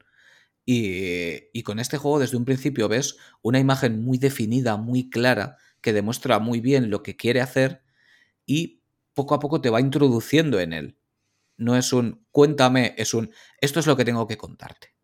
Y, 0.64 1.48
y, 1.52 1.62
con 1.62 1.78
este 1.78 1.96
juego 1.96 2.18
desde 2.18 2.36
un 2.36 2.44
principio 2.44 2.88
ves 2.88 3.16
una 3.40 3.60
imagen 3.60 4.04
muy 4.04 4.18
definida, 4.18 4.76
muy 4.76 5.10
clara, 5.10 5.58
que 5.80 5.92
demuestra 5.92 6.40
muy 6.40 6.60
bien 6.60 6.90
lo 6.90 7.02
que 7.02 7.16
quiere 7.16 7.40
hacer 7.40 7.82
y 8.44 8.82
poco 9.14 9.34
a 9.34 9.40
poco 9.40 9.60
te 9.60 9.70
va 9.70 9.80
introduciendo 9.80 10.60
en 10.60 10.72
él. 10.72 10.98
No 11.56 11.76
es 11.76 11.92
un 11.92 12.26
cuéntame, 12.30 12.94
es 12.98 13.14
un 13.14 13.30
esto 13.60 13.80
es 13.80 13.86
lo 13.86 13.96
que 13.96 14.04
tengo 14.04 14.26
que 14.26 14.36
contarte. 14.36 14.94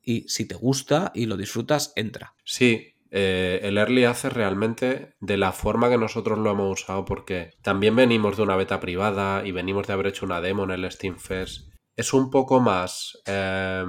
Y 0.00 0.26
si 0.28 0.46
te 0.46 0.54
gusta 0.54 1.12
y 1.14 1.26
lo 1.26 1.36
disfrutas, 1.36 1.92
entra. 1.96 2.34
Sí, 2.44 2.94
eh, 3.10 3.60
el 3.62 3.78
early 3.78 4.04
hace 4.04 4.30
realmente 4.30 5.14
de 5.20 5.36
la 5.36 5.52
forma 5.52 5.90
que 5.90 5.98
nosotros 5.98 6.38
lo 6.38 6.50
hemos 6.50 6.80
usado, 6.80 7.04
porque 7.04 7.50
también 7.62 7.94
venimos 7.96 8.36
de 8.36 8.42
una 8.42 8.56
beta 8.56 8.80
privada 8.80 9.46
y 9.46 9.52
venimos 9.52 9.86
de 9.86 9.92
haber 9.92 10.08
hecho 10.08 10.24
una 10.24 10.40
demo 10.40 10.64
en 10.64 10.70
el 10.70 10.90
Steam 10.90 11.18
Fest. 11.18 11.68
Es 11.98 12.12
un 12.12 12.30
poco 12.30 12.60
más 12.60 13.20
eh, 13.26 13.84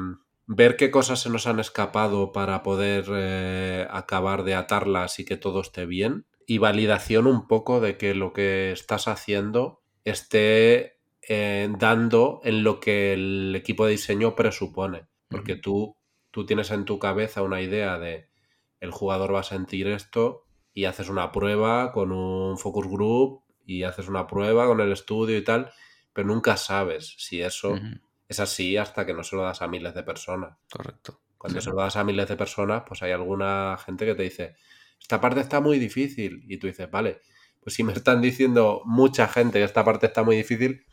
ver 0.47 0.77
qué 0.77 0.89
cosas 0.89 1.19
se 1.21 1.29
nos 1.29 1.45
han 1.45 1.59
escapado 1.59 2.31
para 2.31 2.63
poder 2.63 3.05
eh, 3.13 3.85
acabar 3.87 4.43
de 4.43 4.55
atarlas 4.55 5.19
y 5.19 5.25
que 5.25 5.37
todo 5.37 5.61
esté 5.61 5.85
bien. 5.85 6.25
Y 6.47 6.57
validación 6.57 7.27
un 7.27 7.47
poco 7.47 7.79
de 7.79 7.97
que 7.97 8.15
lo 8.15 8.33
que 8.33 8.71
estás 8.71 9.07
haciendo 9.07 9.83
esté 10.05 10.97
eh, 11.21 11.69
dando 11.77 12.41
en 12.43 12.63
lo 12.63 12.79
que 12.79 13.13
el 13.13 13.55
equipo 13.55 13.85
de 13.85 13.91
diseño 13.91 14.35
presupone. 14.35 15.05
Porque 15.27 15.53
uh 15.53 15.57
-huh. 15.57 15.61
tú, 15.61 15.97
tú 16.31 16.47
tienes 16.47 16.71
en 16.71 16.85
tu 16.85 16.97
cabeza 16.97 17.43
una 17.43 17.61
idea 17.61 17.99
de 17.99 18.31
el 18.79 18.89
jugador 18.89 19.35
va 19.35 19.41
a 19.41 19.43
sentir 19.43 19.85
esto 19.85 20.47
y 20.73 20.85
haces 20.85 21.09
una 21.09 21.31
prueba 21.31 21.91
con 21.91 22.11
un 22.11 22.57
focus 22.57 22.87
group 22.87 23.43
y 23.67 23.83
haces 23.83 24.07
una 24.07 24.25
prueba 24.25 24.65
con 24.65 24.81
el 24.81 24.91
estudio 24.91 25.37
y 25.37 25.43
tal, 25.43 25.71
pero 26.19 26.27
nunca 26.27 26.57
sabes 26.57 27.15
si 27.17 27.41
eso 27.41 27.69
uh 27.69 27.77
-huh. 27.77 28.01
es 28.27 28.41
así 28.41 28.75
hasta 28.75 29.05
que 29.05 29.13
no 29.13 29.23
se 29.23 29.37
lo 29.37 29.43
das 29.43 29.61
a 29.61 29.69
miles 29.69 29.93
de 29.93 30.03
personas. 30.03 30.57
Correcto. 30.69 31.21
Cuando 31.37 31.61
sí. 31.61 31.63
se 31.63 31.69
lo 31.69 31.77
das 31.77 31.95
a 31.95 32.03
miles 32.03 32.27
de 32.27 32.35
personas, 32.35 32.83
pues 32.85 33.01
hay 33.03 33.13
alguna 33.13 33.77
gente 33.85 34.05
que 34.05 34.15
te 34.15 34.23
dice, 34.23 34.55
esta 34.99 35.21
parte 35.21 35.39
está 35.39 35.61
muy 35.61 35.79
difícil. 35.79 36.43
Y 36.45 36.57
tú 36.57 36.67
dices, 36.67 36.91
vale, 36.91 37.21
pues 37.61 37.73
si 37.73 37.83
me 37.83 37.93
están 37.93 38.19
diciendo 38.19 38.81
mucha 38.83 39.29
gente 39.29 39.59
que 39.59 39.63
esta 39.63 39.85
parte 39.85 40.07
está 40.07 40.23
muy 40.23 40.35
difícil, 40.35 40.85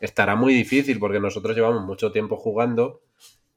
estará 0.00 0.34
muy 0.34 0.52
difícil 0.52 0.98
porque 0.98 1.20
nosotros 1.20 1.54
llevamos 1.54 1.84
mucho 1.84 2.10
tiempo 2.10 2.36
jugando 2.36 3.02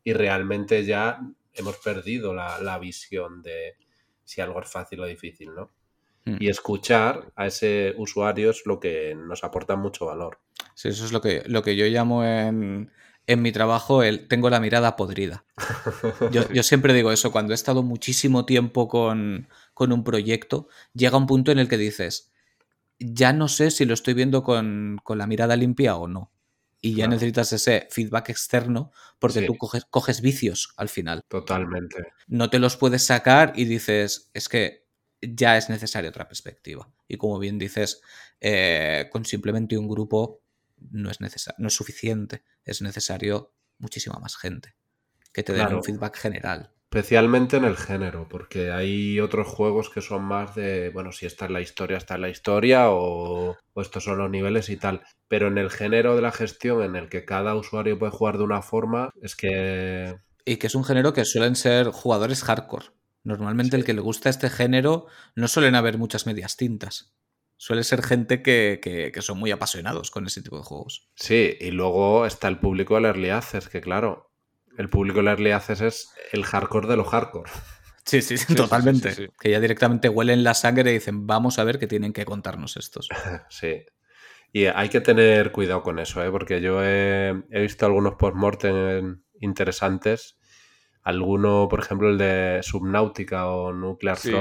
y 0.03 0.13
realmente 0.13 0.85
ya 0.85 1.21
hemos 1.53 1.77
perdido 1.77 2.35
la, 2.35 2.59
la 2.59 2.77
visión 2.77 3.41
de 3.41 3.77
si 4.23 4.41
algo 4.41 4.61
es 4.61 4.69
fácil 4.69 4.99
o 4.99 5.07
difícil, 5.07 5.55
¿no? 5.55 5.71
Mm. 6.25 6.37
Y 6.39 6.49
escuchar 6.49 7.31
a 7.35 7.47
ese 7.47 7.93
usuario 7.97 8.49
es 8.49 8.65
lo 8.65 8.79
que 8.79 9.15
nos 9.15 9.43
aporta 9.43 9.75
mucho 9.75 10.07
valor. 10.07 10.39
Sí, 10.73 10.89
eso 10.89 11.05
es 11.05 11.11
lo 11.11 11.21
que, 11.21 11.43
lo 11.45 11.61
que 11.61 11.75
yo 11.75 11.85
llamo 11.85 12.25
en, 12.25 12.91
en 13.27 13.41
mi 13.41 13.51
trabajo 13.51 14.03
el 14.03 14.27
tengo 14.27 14.49
la 14.49 14.59
mirada 14.59 14.95
podrida. 14.95 15.45
Yo, 16.31 16.51
yo, 16.51 16.63
siempre 16.63 16.93
digo 16.93 17.11
eso, 17.11 17.31
cuando 17.31 17.53
he 17.53 17.55
estado 17.55 17.83
muchísimo 17.83 18.45
tiempo 18.45 18.87
con, 18.87 19.47
con, 19.73 19.91
un 19.91 20.03
proyecto, 20.03 20.67
llega 20.93 21.17
un 21.17 21.27
punto 21.27 21.51
en 21.51 21.59
el 21.59 21.69
que 21.69 21.77
dices, 21.77 22.31
ya 22.99 23.33
no 23.33 23.47
sé 23.47 23.71
si 23.71 23.85
lo 23.85 23.93
estoy 23.93 24.13
viendo 24.13 24.43
con, 24.43 24.99
con 25.03 25.17
la 25.17 25.27
mirada 25.27 25.55
limpia 25.55 25.95
o 25.95 26.07
no. 26.07 26.31
Y 26.81 26.91
ya 26.91 27.05
claro. 27.05 27.11
necesitas 27.11 27.51
ese 27.53 27.87
feedback 27.89 28.29
externo 28.29 28.91
porque 29.17 29.39
sí. 29.39 29.45
tú 29.47 29.57
coges, 29.57 29.85
coges 29.85 30.21
vicios 30.21 30.73
al 30.77 30.89
final. 30.89 31.23
Totalmente. 31.27 32.13
No 32.27 32.49
te 32.49 32.59
los 32.59 32.77
puedes 32.77 33.03
sacar 33.03 33.53
y 33.55 33.65
dices, 33.65 34.29
es 34.33 34.49
que 34.49 34.84
ya 35.21 35.57
es 35.57 35.69
necesaria 35.69 36.09
otra 36.09 36.27
perspectiva. 36.27 36.89
Y 37.07 37.17
como 37.17 37.39
bien 37.39 37.57
dices, 37.57 38.01
eh, 38.39 39.07
con 39.11 39.25
simplemente 39.25 39.77
un 39.77 39.87
grupo 39.87 40.41
no 40.77 41.09
es, 41.09 41.19
no 41.19 41.67
es 41.67 41.73
suficiente, 41.73 42.43
es 42.63 42.81
necesario 42.81 43.53
muchísima 43.77 44.19
más 44.19 44.37
gente 44.37 44.75
que 45.35 45.43
te 45.43 45.51
den 45.51 45.63
claro. 45.63 45.77
un 45.77 45.83
feedback 45.83 46.15
general. 46.17 46.71
Especialmente 46.85 47.57
en 47.57 47.65
el 47.65 47.75
género, 47.75 48.25
porque 48.29 48.71
hay 48.71 49.19
otros 49.19 49.47
juegos 49.47 49.89
que 49.89 49.99
son 49.99 50.23
más 50.23 50.55
de, 50.55 50.91
bueno, 50.91 51.11
si 51.11 51.25
está 51.25 51.47
en 51.47 51.53
la 51.53 51.59
historia, 51.59 51.97
está 51.97 52.15
en 52.15 52.21
la 52.21 52.29
historia, 52.29 52.89
o, 52.89 53.57
o, 53.73 53.81
estos 53.81 54.05
son 54.05 54.17
los 54.17 54.29
niveles 54.29 54.69
y 54.69 54.77
tal. 54.77 55.01
Pero 55.27 55.47
en 55.47 55.57
el 55.57 55.69
género 55.69 56.15
de 56.15 56.21
la 56.21 56.31
gestión, 56.31 56.83
en 56.83 56.95
el 56.95 57.09
que 57.09 57.25
cada 57.25 57.53
usuario 57.55 57.99
puede 57.99 58.13
jugar 58.13 58.37
de 58.37 58.45
una 58.45 58.61
forma, 58.61 59.09
es 59.21 59.35
que... 59.35 60.15
Y 60.45 60.55
que 60.55 60.67
es 60.67 60.75
un 60.75 60.85
género 60.85 61.11
que 61.11 61.25
suelen 61.25 61.57
ser 61.57 61.87
jugadores 61.87 62.43
hardcore. 62.43 62.85
Normalmente 63.25 63.75
sí. 63.75 63.81
el 63.81 63.85
que 63.85 63.93
le 63.93 64.01
gusta 64.01 64.29
este 64.29 64.49
género 64.49 65.07
no 65.35 65.49
suelen 65.49 65.75
haber 65.75 65.97
muchas 65.97 66.25
medias 66.25 66.55
tintas. 66.55 67.13
Suele 67.57 67.83
ser 67.83 68.03
gente 68.03 68.41
que, 68.41 68.79
que, 68.81 69.11
que, 69.11 69.21
son 69.21 69.39
muy 69.39 69.51
apasionados 69.51 70.11
con 70.11 70.25
ese 70.25 70.41
tipo 70.41 70.57
de 70.57 70.63
juegos. 70.63 71.09
Sí, 71.15 71.57
y 71.59 71.71
luego 71.71 72.25
está 72.25 72.47
el 72.47 72.59
público 72.59 72.95
del 72.95 73.05
Early 73.05 73.29
Access, 73.31 73.67
que 73.67 73.81
claro, 73.81 74.31
el 74.77 74.89
público 74.89 75.17
del 75.17 75.29
Early 75.29 75.51
Access 75.51 75.81
es 75.81 76.09
el 76.31 76.43
hardcore 76.43 76.87
de 76.87 76.97
lo 76.97 77.03
hardcore. 77.03 77.51
Sí, 78.05 78.21
sí, 78.21 78.37
sí 78.37 78.55
totalmente. 78.55 79.13
Sí, 79.13 79.27
que 79.39 79.49
ya 79.49 79.59
directamente 79.59 80.09
huelen 80.09 80.43
la 80.43 80.53
sangre 80.53 80.91
y 80.91 80.95
dicen, 80.95 81.27
vamos 81.27 81.59
a 81.59 81.63
ver 81.63 81.79
qué 81.79 81.87
tienen 81.87 82.13
que 82.13 82.25
contarnos 82.25 82.77
estos. 82.77 83.09
sí. 83.49 83.85
Y 84.51 84.67
hay 84.67 84.89
que 84.89 85.01
tener 85.01 85.51
cuidado 85.51 85.81
con 85.81 85.99
eso, 85.99 86.23
¿eh? 86.23 86.31
porque 86.31 86.61
yo 86.61 86.81
he, 86.81 87.29
he 87.49 87.61
visto 87.61 87.85
algunos 87.85 88.13
post-mortem 88.15 89.21
interesantes 89.41 90.37
alguno, 91.05 91.67
por 91.69 91.79
ejemplo, 91.79 92.09
el 92.09 92.17
de 92.17 92.59
Subnautica 92.61 93.47
o 93.47 93.71
Nuclear 93.71 94.17
sí. 94.17 94.33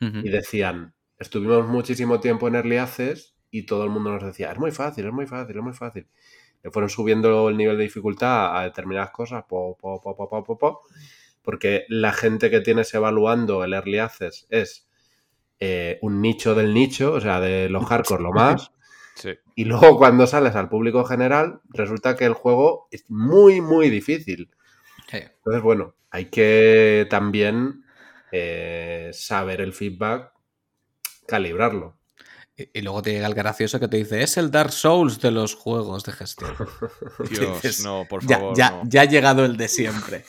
Y 0.00 0.28
decían, 0.28 0.94
estuvimos 1.18 1.66
muchísimo 1.66 2.20
tiempo 2.20 2.46
en 2.46 2.54
Early 2.54 2.76
Access 2.76 3.34
y 3.50 3.66
todo 3.66 3.82
el 3.82 3.90
mundo 3.90 4.12
nos 4.12 4.22
decía, 4.22 4.52
es 4.52 4.58
muy 4.58 4.70
fácil, 4.70 5.06
es 5.06 5.12
muy 5.12 5.26
fácil, 5.26 5.56
es 5.56 5.62
muy 5.62 5.72
fácil. 5.72 6.06
Le 6.62 6.70
fueron 6.70 6.88
subiendo 6.88 7.48
el 7.48 7.56
nivel 7.56 7.76
de 7.76 7.82
dificultad 7.84 8.56
a 8.56 8.62
determinadas 8.62 9.10
cosas, 9.10 9.44
porque 11.42 11.84
la 11.88 12.12
gente 12.12 12.50
que 12.50 12.60
tienes 12.60 12.94
evaluando 12.94 13.64
el 13.64 13.72
Early 13.72 13.98
Access 13.98 14.46
es 14.50 14.88
eh, 15.58 15.98
un 16.02 16.20
nicho 16.20 16.54
del 16.54 16.74
nicho, 16.74 17.14
o 17.14 17.20
sea, 17.20 17.40
de 17.40 17.68
los 17.68 17.84
hardcore 17.88 18.22
lo 18.22 18.32
más. 18.32 18.70
Y 19.56 19.64
luego 19.64 19.98
cuando 19.98 20.28
sales 20.28 20.54
al 20.54 20.68
público 20.68 21.04
general, 21.04 21.60
resulta 21.70 22.14
que 22.14 22.26
el 22.26 22.34
juego 22.34 22.86
es 22.92 23.04
muy, 23.08 23.60
muy 23.60 23.90
difícil. 23.90 24.50
Sí. 25.08 25.18
Entonces, 25.18 25.62
bueno, 25.62 25.94
hay 26.10 26.26
que 26.26 27.06
también 27.10 27.84
eh, 28.32 29.10
saber 29.12 29.60
el 29.60 29.72
feedback, 29.72 30.32
calibrarlo. 31.26 31.98
Y, 32.56 32.82
luego 32.82 33.02
te 33.02 33.12
llega 33.12 33.28
el 33.28 33.34
gracioso 33.34 33.78
que 33.78 33.86
te 33.86 33.98
dice, 33.98 34.20
es 34.20 34.36
el 34.36 34.50
Dark 34.50 34.72
Souls 34.72 35.20
de 35.20 35.30
los 35.30 35.54
juegos 35.54 36.02
de 36.04 36.12
gestión. 36.12 36.54
Dios, 37.30 37.80
no, 37.84 38.04
por 38.08 38.26
ya, 38.26 38.38
favor. 38.38 38.56
ya, 38.56 38.70
no. 38.70 38.82
ya 38.84 39.02
ha 39.02 39.04
llegado 39.04 39.44
el 39.44 39.56
de 39.56 39.68
siempre. 39.68 40.24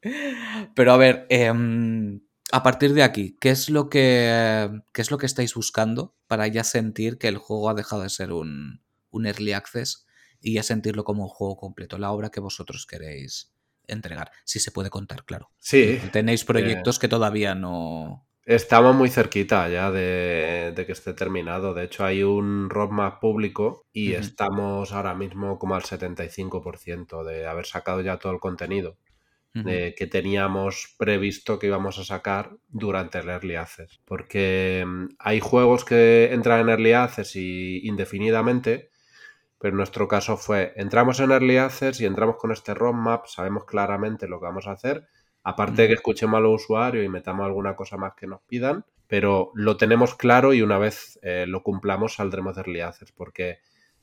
Pero 0.74 0.92
a 0.92 0.96
ver, 0.96 1.26
em, 1.28 2.22
a 2.52 2.62
partir 2.62 2.94
de 2.94 3.02
aquí, 3.02 3.36
¿qué 3.38 3.50
es, 3.50 3.68
lo 3.68 3.90
que, 3.90 4.70
¿qué 4.92 5.02
es 5.02 5.10
lo 5.10 5.18
que 5.18 5.26
estáis 5.26 5.54
buscando 5.54 6.16
para 6.26 6.46
ya 6.48 6.64
sentir 6.64 7.18
que 7.18 7.28
el 7.28 7.36
juego 7.36 7.68
ha 7.68 7.74
dejado 7.74 8.02
de 8.02 8.08
ser 8.08 8.32
un, 8.32 8.82
un 9.10 9.26
early 9.26 9.52
access 9.52 10.06
y 10.40 10.54
ya 10.54 10.62
sentirlo 10.62 11.04
como 11.04 11.24
un 11.24 11.28
juego 11.28 11.56
completo, 11.56 11.98
la 11.98 12.10
obra 12.10 12.30
que 12.30 12.40
vosotros 12.40 12.86
queréis 12.86 13.52
entregar? 13.92 14.30
Si 14.44 14.60
se 14.60 14.72
puede 14.72 14.90
contar, 14.90 15.24
claro. 15.24 15.50
Sí, 15.58 16.00
Tenéis 16.12 16.44
proyectos 16.44 16.98
que 16.98 17.08
todavía 17.08 17.54
no... 17.54 18.26
Estamos 18.44 18.96
muy 18.96 19.08
cerquita 19.08 19.68
ya 19.68 19.92
de, 19.92 20.72
de 20.74 20.86
que 20.86 20.92
esté 20.92 21.14
terminado. 21.14 21.74
De 21.74 21.84
hecho, 21.84 22.04
hay 22.04 22.24
un 22.24 22.70
roadmap 22.70 23.20
público 23.20 23.86
y 23.92 24.14
estamos 24.14 24.92
ahora 24.92 25.14
mismo 25.14 25.60
como 25.60 25.76
al 25.76 25.82
75% 25.82 27.22
de 27.22 27.46
haber 27.46 27.66
sacado 27.66 28.00
ya 28.00 28.16
todo 28.16 28.32
el 28.32 28.40
contenido 28.40 28.98
Ujú. 29.54 29.68
eh, 29.68 29.94
que 29.96 30.06
teníamos 30.06 30.94
previsto 30.98 31.58
que 31.58 31.66
íbamos 31.66 31.98
a 31.98 32.04
sacar 32.04 32.56
durante 32.68 33.18
el 33.18 33.28
Early 33.28 33.56
Access. 33.56 34.00
Porque 34.04 34.84
mm, 34.86 35.16
hay 35.18 35.40
juegos 35.40 35.84
que 35.84 36.32
entran 36.32 36.60
en 36.60 36.68
Early 36.70 36.92
Access 36.92 37.36
y 37.36 37.86
indefinidamente, 37.86 38.90
pero 39.62 39.74
en 39.74 39.76
nuestro 39.76 40.08
caso 40.08 40.36
fue, 40.36 40.72
entramos 40.74 41.20
en 41.20 41.30
Early 41.30 41.58
Access 41.58 42.00
y 42.00 42.04
entramos 42.04 42.34
con 42.34 42.50
este 42.50 42.74
roadmap, 42.74 43.26
sabemos 43.26 43.64
claramente 43.64 44.26
lo 44.26 44.40
que 44.40 44.46
vamos 44.46 44.66
a 44.66 44.72
hacer, 44.72 45.06
aparte 45.44 45.82
de 45.82 45.88
que 45.88 45.94
escuchemos 45.94 46.38
a 46.38 46.40
los 46.40 46.64
usuarios 46.64 47.04
y 47.04 47.08
metamos 47.08 47.46
alguna 47.46 47.76
cosa 47.76 47.96
más 47.96 48.14
que 48.14 48.26
nos 48.26 48.40
pidan, 48.42 48.84
pero 49.06 49.52
lo 49.54 49.76
tenemos 49.76 50.16
claro 50.16 50.52
y 50.52 50.62
una 50.62 50.78
vez 50.78 51.20
eh, 51.22 51.44
lo 51.46 51.62
cumplamos 51.62 52.14
saldremos 52.14 52.56
de 52.56 52.62
Early 52.62 52.80
Access, 52.80 53.12
porque 53.12 53.60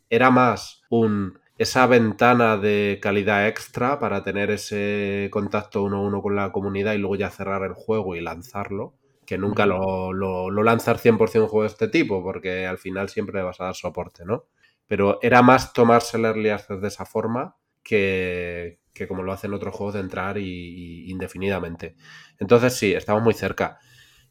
era 0.10 0.32
más 0.32 0.82
un 0.90 1.38
esa 1.58 1.88
ventana 1.88 2.56
de 2.56 3.00
calidad 3.02 3.46
extra 3.46 4.00
para 4.00 4.24
tener 4.24 4.52
ese 4.52 5.28
contacto 5.30 5.84
uno 5.84 5.98
a 5.98 6.02
uno 6.04 6.22
con 6.22 6.38
la 6.38 6.54
comunidad 6.54 6.94
y 6.94 7.00
luego 7.00 7.18
ya 7.18 7.30
cerrar 7.32 7.64
el 7.64 7.74
juego 7.74 8.16
y 8.16 8.22
lanzarlo, 8.22 8.94
que 9.26 9.38
nunca 9.38 9.66
lo, 9.66 10.14
lo, 10.14 10.50
lo 10.50 10.64
lanzar 10.64 11.00
100% 11.00 11.42
un 11.42 11.48
juego 11.50 11.64
de 11.64 11.68
este 11.68 11.90
tipo, 11.90 12.24
porque 12.24 12.66
al 12.66 12.78
final 12.78 13.10
siempre 13.10 13.40
le 13.40 13.44
vas 13.44 13.60
a 13.60 13.66
dar 13.66 13.76
soporte, 13.76 14.24
¿no? 14.24 14.46
Pero 14.90 15.20
era 15.22 15.42
más 15.42 15.72
tomarse 15.72 16.18
el 16.18 16.26
Early 16.26 16.50
Access 16.50 16.82
de 16.82 16.90
esa 16.90 17.06
forma 17.06 17.56
que, 17.82 18.82
que 19.00 19.08
como 19.08 19.24
lo 19.24 19.32
hacen 19.32 19.54
otros 19.54 19.74
juegos 19.74 19.94
de 19.94 20.02
entrar 20.02 20.38
y, 20.38 21.10
indefinidamente. 21.10 21.96
Entonces 22.38 22.76
sí, 22.76 22.94
estamos 22.94 23.24
muy 23.24 23.34
cerca. 23.34 23.80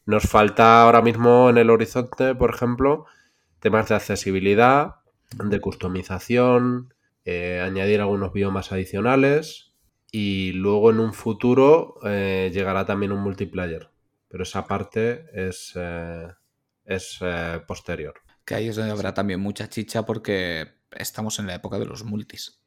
Nos 0.05 0.23
falta 0.23 0.83
ahora 0.83 1.01
mismo 1.01 1.49
en 1.49 1.57
el 1.57 1.71
horizonte, 1.71 2.35
por 2.35 2.53
ejemplo, 2.53 3.05
temas 3.59 3.89
de 3.89 3.95
accesibilidad, 3.95 4.97
de 5.43 5.59
customización, 5.59 6.93
eh, 7.25 7.61
añadir 7.63 7.99
algunos 7.99 8.31
biomas 8.31 8.71
adicionales 8.71 9.73
y 10.11 10.53
luego 10.53 10.91
en 10.91 10.99
un 10.99 11.13
futuro 11.13 11.95
eh, 12.03 12.51
llegará 12.53 12.85
también 12.85 13.11
un 13.11 13.21
multiplayer. 13.21 13.89
Pero 14.27 14.43
esa 14.43 14.67
parte 14.67 15.25
es, 15.33 15.73
eh, 15.75 16.27
es 16.85 17.19
posterior. 17.67 18.13
Que 18.49 18.55
ahí 18.55 18.67
es 18.67 18.75
donde 18.75 18.91
habrá 18.91 19.13
también 19.13 19.39
mucha 19.39 19.69
chicha 19.69 20.07
porque 20.07 20.73
estamos 20.89 21.37
en 21.37 21.45
la 21.45 21.53
época 21.53 21.77
de 21.77 21.85
los 21.85 22.03
multis. 22.03 22.63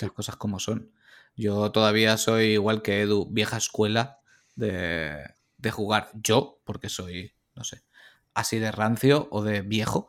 Las 0.00 0.10
cosas 0.10 0.34
como 0.34 0.58
son. 0.58 0.90
Yo 1.36 1.70
todavía 1.70 2.16
soy 2.16 2.46
igual 2.46 2.82
que 2.82 3.02
Edu, 3.02 3.28
vieja 3.30 3.56
escuela 3.56 4.18
de, 4.56 5.22
de 5.56 5.70
jugar. 5.70 6.10
Yo, 6.14 6.60
porque 6.64 6.88
soy, 6.88 7.32
no 7.54 7.62
sé, 7.62 7.84
así 8.34 8.58
de 8.58 8.72
rancio 8.72 9.28
o 9.30 9.44
de 9.44 9.62
viejo, 9.62 10.08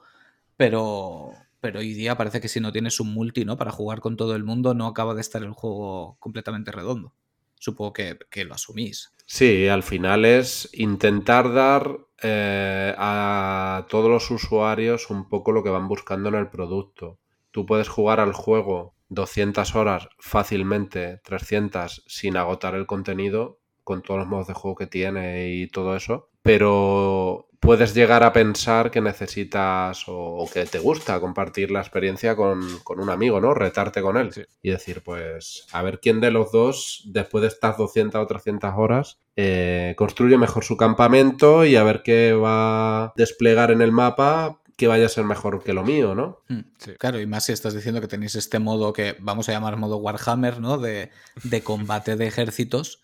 pero, 0.58 1.34
pero 1.60 1.82
hoy 1.82 1.94
día 1.94 2.18
parece 2.18 2.42
que 2.42 2.48
si 2.48 2.60
no 2.60 2.72
tienes 2.72 3.00
un 3.00 3.14
multi, 3.14 3.46
¿no? 3.46 3.58
Para 3.58 3.70
jugar 3.70 4.00
con 4.00 4.18
todo 4.18 4.36
el 4.36 4.44
mundo, 4.44 4.74
no 4.74 4.88
acaba 4.88 5.14
de 5.14 5.22
estar 5.22 5.44
el 5.44 5.52
juego 5.52 6.18
completamente 6.20 6.72
redondo. 6.72 7.14
Supongo 7.62 7.94
que, 7.94 8.18
que 8.32 8.44
lo 8.44 8.56
asumís. 8.56 9.14
Sí, 9.28 9.68
al 9.68 9.84
final 9.84 10.26
es 10.26 10.68
intentar 10.74 11.54
dar 11.54 12.00
eh, 12.24 12.94
a 12.98 13.86
todos 13.88 14.10
los 14.10 14.32
usuarios 14.32 15.12
un 15.12 15.30
poco 15.30 15.52
lo 15.52 15.64
que 15.64 15.70
van 15.70 15.88
buscando 15.88 16.30
en 16.30 16.36
el 16.36 16.50
producto. 16.50 17.20
Tú 17.52 17.68
puedes 17.68 17.88
jugar 17.88 18.20
al 18.20 18.34
juego 18.34 18.96
200 19.10 19.76
horas 19.76 20.10
fácilmente, 20.18 21.20
300, 21.24 22.04
sin 22.08 22.36
agotar 22.36 22.74
el 22.74 22.88
contenido, 22.88 23.60
con 23.84 24.02
todos 24.02 24.22
los 24.22 24.28
modos 24.28 24.48
de 24.48 24.54
juego 24.56 24.76
que 24.76 24.88
tiene 24.88 25.52
y 25.54 25.68
todo 25.68 25.96
eso, 25.96 26.32
pero 26.42 27.51
puedes 27.62 27.94
llegar 27.94 28.24
a 28.24 28.34
pensar 28.34 28.90
que 28.92 29.00
necesitas 29.02 30.08
o, 30.10 30.14
o 30.18 30.50
que 30.50 30.66
te 30.66 30.80
gusta 30.80 31.20
compartir 31.22 31.72
la 31.72 31.80
experiencia 31.80 32.36
con, 32.36 32.80
con, 32.84 33.00
un 33.00 33.10
amigo, 33.10 33.40
¿no? 33.40 33.54
Retarte 33.54 34.02
con 34.02 34.18
él 34.18 34.34
Sí. 34.34 34.42
y 34.64 34.72
decir, 34.72 35.02
pues, 35.04 35.68
a 35.72 35.82
ver 35.84 36.00
quién 36.02 36.20
de 36.20 36.32
los 36.32 36.52
dos, 36.52 37.04
después 37.06 37.44
de 37.44 37.48
estas 37.50 37.78
200 37.78 38.20
o 38.22 38.28
300 38.28 38.74
horas, 38.76 39.20
eh, 39.36 39.94
construye 39.96 40.38
mejor 40.38 40.64
su 40.66 40.76
campamento 40.76 41.64
y 41.64 41.76
a 41.76 41.84
ver 41.84 42.02
qué 42.04 42.34
va 42.34 43.04
a 43.06 43.14
desplegar 43.16 43.72
en 43.72 43.82
el 43.82 43.92
mapa 43.92 44.58
que 44.76 44.88
vaya 44.88 45.06
a 45.06 45.10
ser 45.10 45.26
mejor 45.26 45.64
que 45.64 45.74
lo 45.74 45.84
mío, 45.84 46.16
¿no? 46.16 46.40
Mm, 46.50 46.62
Sí. 46.80 46.92
Claro, 46.98 47.22
y 47.22 47.28
más 47.28 47.46
si 47.46 47.52
estás 47.52 47.76
diciendo 47.76 48.02
que 48.02 48.08
tenéis 48.08 48.34
este 48.34 48.58
modo 48.58 48.92
que 48.92 49.16
vamos 49.20 49.48
a 49.48 49.52
llamar 49.52 49.78
modo 49.78 49.98
Warhammer, 49.98 50.60
¿no? 50.60 50.80
De, 50.80 51.12
de 51.44 51.62
combate 51.62 52.16
de 52.16 52.26
ejércitos. 52.26 53.04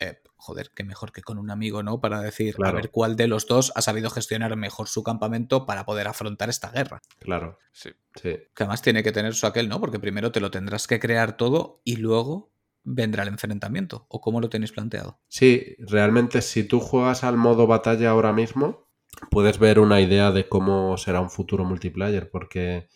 Eh, 0.00 0.18
joder, 0.44 0.70
qué 0.74 0.84
mejor 0.84 1.10
que 1.10 1.22
con 1.22 1.38
un 1.38 1.50
amigo, 1.50 1.82
¿no? 1.82 2.00
Para 2.00 2.20
decir, 2.20 2.54
Claro. 2.54 2.76
a 2.78 2.80
ver 2.80 2.90
cuál 2.90 3.16
de 3.16 3.26
los 3.26 3.46
dos 3.46 3.72
ha 3.74 3.80
sabido 3.82 4.10
gestionar 4.10 4.54
mejor 4.56 4.88
su 4.88 5.02
campamento 5.02 5.64
para 5.64 5.86
poder 5.86 6.06
afrontar 6.06 6.50
esta 6.50 6.70
guerra. 6.70 7.00
Claro, 7.18 7.58
Sí. 7.72 7.90
sí. 8.14 8.36
Que 8.54 8.62
además 8.64 8.82
tiene 8.82 9.02
que 9.02 9.10
tener 9.12 9.34
su 9.34 9.46
aquel, 9.46 9.68
¿no? 9.68 9.80
Porque 9.80 9.98
primero 9.98 10.30
te 10.32 10.40
lo 10.40 10.50
tendrás 10.50 10.86
que 10.86 11.00
crear 11.00 11.36
todo 11.38 11.80
y 11.84 11.96
luego 11.96 12.52
vendrá 12.82 13.22
el 13.22 13.30
enfrentamiento. 13.30 14.04
¿O 14.10 14.20
cómo 14.20 14.40
lo 14.42 14.50
tenéis 14.50 14.72
planteado? 14.72 15.18
Sí, 15.28 15.74
realmente 15.78 16.42
si 16.42 16.64
tú 16.64 16.78
juegas 16.80 17.24
al 17.24 17.38
modo 17.38 17.66
batalla 17.66 18.10
ahora 18.10 18.32
mismo, 18.34 18.86
puedes 19.30 19.58
ver 19.58 19.78
una 19.78 20.00
idea 20.02 20.30
de 20.32 20.48
cómo 20.48 20.98
será 20.98 21.20
un 21.22 21.30
futuro 21.30 21.64
multiplayer, 21.64 22.30
porque 22.30 22.88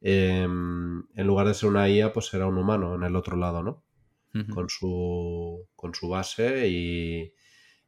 eh, 0.00 0.42
en 0.42 1.26
lugar 1.26 1.46
de 1.46 1.54
ser 1.54 1.68
una 1.68 1.88
IA, 1.88 2.12
pues 2.12 2.26
será 2.26 2.46
un 2.46 2.58
humano 2.58 2.94
en 2.96 3.02
el 3.04 3.14
otro 3.14 3.36
lado, 3.36 3.62
¿no? 3.62 3.84
Con 4.48 4.68
su, 4.68 5.66
con 5.76 5.94
su 5.94 6.08
base 6.08 6.68
y, 6.68 7.34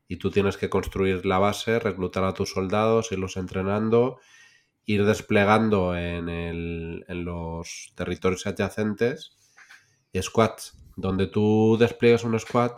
y 0.08 0.16
tú 0.18 0.30
tienes 0.30 0.56
que 0.56 0.70
construir 0.70 1.26
la 1.26 1.38
base, 1.38 1.78
reclutar 1.80 2.24
a 2.24 2.34
tus 2.34 2.50
soldados, 2.52 3.12
irlos 3.12 3.36
entrenando, 3.36 4.20
ir 4.86 5.04
desplegando 5.06 5.96
en, 5.96 6.28
el- 6.28 7.04
en 7.08 7.24
los 7.24 7.92
territorios 7.96 8.46
adyacentes 8.46 9.36
squads. 10.20 10.78
Donde 10.96 11.26
tú 11.26 11.76
despliegues 11.78 12.24
un 12.24 12.38
squad, 12.38 12.72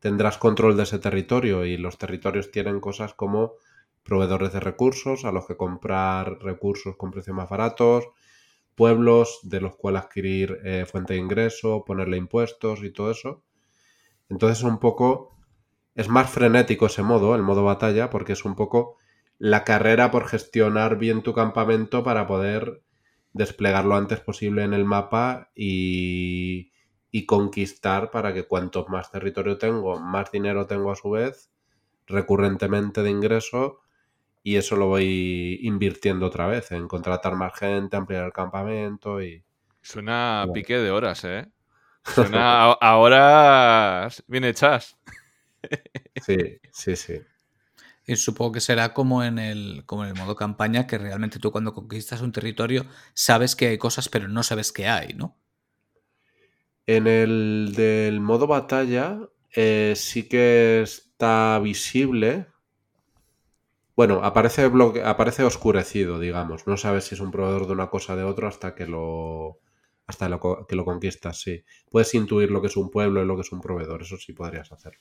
tendrás 0.00 0.38
control 0.38 0.76
de 0.76 0.82
ese 0.84 0.98
territorio 0.98 1.64
y 1.64 1.76
los 1.76 1.98
territorios 1.98 2.50
tienen 2.50 2.80
cosas 2.80 3.14
como 3.14 3.54
proveedores 4.02 4.52
de 4.52 4.60
recursos 4.60 5.24
a 5.24 5.32
los 5.32 5.46
que 5.46 5.56
comprar 5.56 6.38
recursos 6.40 6.96
con 6.96 7.10
precios 7.10 7.36
más 7.36 7.48
baratos, 7.48 8.04
pueblos 8.74 9.40
de 9.42 9.60
los 9.60 9.76
cuales 9.76 10.02
adquirir 10.02 10.58
eh, 10.64 10.86
fuente 10.86 11.14
de 11.14 11.20
ingreso, 11.20 11.84
ponerle 11.84 12.16
impuestos 12.16 12.82
y 12.82 12.90
todo 12.90 13.10
eso. 13.10 13.44
Entonces 14.28 14.62
un 14.64 14.78
poco 14.78 15.36
es 15.94 16.08
más 16.08 16.30
frenético 16.30 16.86
ese 16.86 17.02
modo, 17.02 17.34
el 17.34 17.42
modo 17.42 17.64
batalla, 17.64 18.10
porque 18.10 18.32
es 18.32 18.44
un 18.44 18.56
poco 18.56 18.96
la 19.38 19.64
carrera 19.64 20.10
por 20.10 20.26
gestionar 20.26 20.98
bien 20.98 21.22
tu 21.22 21.32
campamento 21.32 22.02
para 22.02 22.26
poder 22.26 22.82
desplegar 23.32 23.84
lo 23.84 23.96
antes 23.96 24.20
posible 24.20 24.64
en 24.64 24.74
el 24.74 24.84
mapa 24.84 25.50
y, 25.54 26.72
y 27.10 27.26
conquistar 27.26 28.10
para 28.10 28.34
que 28.34 28.44
cuanto 28.44 28.86
más 28.88 29.10
territorio 29.10 29.58
tengo, 29.58 30.00
más 30.00 30.32
dinero 30.32 30.66
tengo 30.66 30.90
a 30.90 30.96
su 30.96 31.10
vez, 31.10 31.52
recurrentemente 32.06 33.02
de 33.02 33.10
ingreso, 33.10 33.80
y 34.44 34.56
eso 34.56 34.76
lo 34.76 34.88
voy 34.88 35.58
invirtiendo 35.62 36.26
otra 36.26 36.46
vez 36.46 36.70
en 36.72 36.88
contratar 36.88 37.34
más 37.36 37.58
gente, 37.58 37.96
ampliar 37.96 38.26
el 38.26 38.32
campamento 38.32 39.22
y... 39.22 39.44
Suena 39.82 40.42
a 40.42 40.46
Bueno. 40.46 40.52
pique 40.52 40.78
de 40.78 40.90
horas, 40.92 41.24
¿eh? 41.24 41.50
Suena 42.04 42.72
a, 42.72 42.72
a 42.74 42.96
horas 42.98 44.22
bien 44.28 44.44
hechas. 44.44 44.98
Sí, 46.16 46.60
sí, 46.72 46.96
sí. 46.96 47.20
Y 48.06 48.16
supongo 48.16 48.52
que 48.52 48.60
será 48.60 48.92
como 48.94 49.24
en 49.24 49.38
el, 49.38 49.84
como 49.86 50.04
en 50.04 50.10
el 50.10 50.16
modo 50.16 50.36
campaña, 50.36 50.86
que 50.86 50.98
realmente 50.98 51.38
tú 51.38 51.50
cuando 51.52 51.72
conquistas 51.72 52.20
un 52.20 52.32
territorio 52.32 52.86
sabes 53.14 53.56
que 53.56 53.68
hay 53.68 53.78
cosas, 53.78 54.08
pero 54.08 54.28
no 54.28 54.42
sabes 54.42 54.72
que 54.72 54.86
hay, 54.88 55.14
¿no? 55.14 55.38
En 56.86 57.06
el 57.06 57.72
del 57.74 58.20
modo 58.20 58.46
batalla 58.46 59.18
eh, 59.54 59.94
sí 59.96 60.28
que 60.28 60.82
está 60.82 61.58
visible. 61.62 62.46
Bueno, 63.96 64.24
aparece, 64.24 64.68
bloque- 64.68 65.02
aparece 65.04 65.44
oscurecido, 65.44 66.18
digamos. 66.18 66.66
No 66.66 66.76
sabes 66.76 67.04
si 67.04 67.14
es 67.14 67.20
un 67.20 67.30
proveedor 67.30 67.66
de 67.66 67.72
una 67.72 67.90
cosa 67.90 68.14
o 68.14 68.16
de 68.16 68.24
otra 68.24 68.48
hasta 68.48 68.74
que 68.74 68.86
lo, 68.86 69.60
hasta 70.06 70.28
que 70.68 70.76
lo 70.76 70.84
conquistas, 70.84 71.40
sí. 71.40 71.64
Puedes 71.90 72.12
intuir 72.14 72.50
lo 72.50 72.60
que 72.60 72.66
es 72.66 72.76
un 72.76 72.90
pueblo 72.90 73.22
y 73.22 73.26
lo 73.26 73.36
que 73.36 73.42
es 73.42 73.52
un 73.52 73.60
proveedor, 73.60 74.02
eso 74.02 74.16
sí 74.16 74.32
podrías 74.32 74.72
hacerlo. 74.72 75.00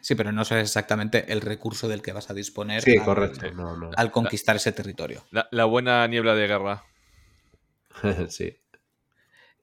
Sí, 0.00 0.14
pero 0.14 0.30
no 0.32 0.44
sabes 0.44 0.68
exactamente 0.68 1.32
el 1.32 1.40
recurso 1.40 1.88
del 1.88 2.02
que 2.02 2.12
vas 2.12 2.28
a 2.30 2.34
disponer 2.34 2.82
sí, 2.82 2.98
al, 2.98 3.04
correcto. 3.04 3.46
al 3.96 4.10
conquistar 4.10 4.56
ese 4.56 4.72
territorio. 4.72 5.24
La, 5.50 5.64
buena 5.64 6.06
niebla 6.06 6.34
de 6.34 6.46
guerra. 6.46 6.82
sí. 8.28 8.56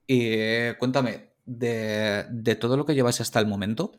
Y 0.06 0.20
eh, 0.34 0.74
cuéntame, 0.78 1.34
de, 1.44 2.26
de, 2.30 2.56
todo 2.56 2.76
lo 2.76 2.84
que 2.84 2.94
lleváis 2.94 3.20
hasta 3.20 3.38
el 3.38 3.46
momento, 3.46 3.92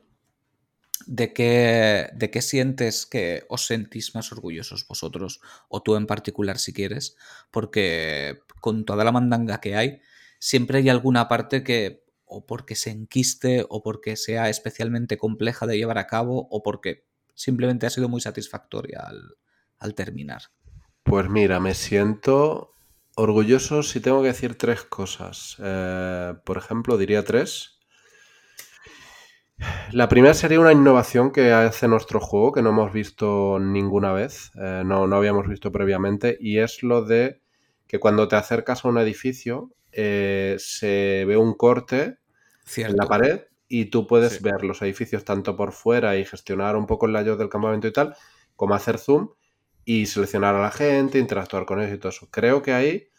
¿de 1.08 1.34
qué, 1.34 2.10
¿de 2.14 2.32
qué 2.32 2.42
sientes 2.42 3.06
que 3.06 3.46
os 3.50 3.66
sentís 3.66 4.16
más 4.16 4.32
orgullosos 4.32 4.88
vosotros, 4.88 5.42
o 5.70 5.82
tú 5.82 5.96
en 5.96 6.08
particular 6.08 6.58
si 6.58 6.74
quieres? 6.74 7.16
Porque 7.52 8.40
con 8.62 8.86
toda 8.86 9.04
la 9.04 9.12
mandanga 9.12 9.60
que 9.60 9.76
hay, 9.76 10.02
siempre 10.40 10.80
hay 10.80 10.90
alguna 10.90 11.28
parte 11.28 11.64
que 11.64 12.04
o 12.26 12.46
porque 12.46 12.76
se 12.76 12.90
enquiste 12.90 13.66
o 13.70 13.84
porque 13.84 14.16
sea 14.16 14.50
especialmente 14.50 15.18
compleja 15.18 15.68
de 15.68 15.78
llevar 15.78 15.98
a 16.00 16.08
cabo 16.08 16.48
o 16.50 16.64
porque 16.64 17.06
simplemente 17.36 17.86
ha 17.86 17.90
sido 17.90 18.10
muy 18.10 18.22
satisfactoria 18.22 19.04
al, 19.80 19.96
terminar. 19.96 20.44
Pues 21.04 21.30
mira, 21.30 21.60
me 21.60 21.74
siento 21.74 22.72
orgulloso 23.16 23.84
si 23.84 24.00
tengo 24.00 24.22
que 24.22 24.30
decir 24.30 24.58
tres 24.58 24.84
cosas. 24.84 25.58
Eh, 25.60 26.34
por 26.46 26.58
ejemplo, 26.58 26.98
diría 26.98 27.24
tres. 27.24 27.80
La 29.92 30.10
primera 30.10 30.34
sería 30.34 30.60
una 30.60 30.72
innovación 30.72 31.32
que 31.32 31.52
hace 31.52 31.88
nuestro 31.88 32.20
juego 32.20 32.52
que 32.52 32.62
no 32.62 32.70
hemos 32.70 32.92
visto 32.92 33.60
ninguna 33.60 34.12
vez, 34.12 34.52
eh, 34.56 34.84
no, 34.86 35.08
no, 35.08 35.16
habíamos 35.16 35.48
visto 35.48 35.72
previamente, 35.72 36.38
y 36.40 36.58
es 36.58 36.82
lo 36.82 37.04
de 37.04 37.42
que 37.88 38.00
cuando 38.00 38.28
te 38.28 38.36
acercas 38.36 38.84
a 38.84 38.88
un 38.88 38.98
edificio 38.98 39.72
eh, 39.92 40.56
se 40.58 41.26
ve 41.28 41.38
un 41.38 41.54
corte 41.54 42.18
en 42.78 42.96
la 42.96 43.06
pared 43.06 43.42
y 43.68 43.86
tú 43.86 44.08
puedes 44.08 44.42
ver 44.42 44.64
los 44.64 44.82
edificios 44.82 45.24
tanto 45.24 45.56
por 45.56 45.72
fuera 45.72 46.18
y 46.18 46.26
gestionar 46.26 46.76
un 46.76 46.88
poco 46.88 47.06
el 47.06 47.14
layout 47.14 47.38
del 47.38 47.50
campamento 47.50 47.88
y 47.88 47.94
tal, 47.94 48.16
como 48.56 48.74
hacer 48.74 48.98
zoom 48.98 49.30
y 49.86 50.08
seleccionar 50.08 50.56
a 50.56 50.62
la 50.62 50.72
gente, 50.72 51.20
interactuar 51.20 51.66
con 51.66 51.82
ellos 51.82 51.96
y 51.96 51.98
todo 52.00 52.10
eso. 52.10 52.28
Creo 52.32 52.64
que 52.64 52.74
ahí 52.74 53.10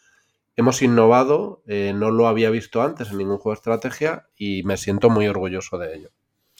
hemos 0.55 0.81
innovado, 0.81 1.63
eh, 1.67 1.93
no 1.95 2.11
lo 2.11 2.27
había 2.27 2.49
visto 2.49 2.81
antes 2.81 3.11
en 3.11 3.17
ningún 3.17 3.37
juego 3.37 3.55
de 3.55 3.59
estrategia 3.59 4.27
y 4.35 4.63
me 4.63 4.77
siento 4.77 5.09
muy 5.09 5.27
orgulloso 5.27 5.77
de 5.77 5.95
ello. 5.95 6.09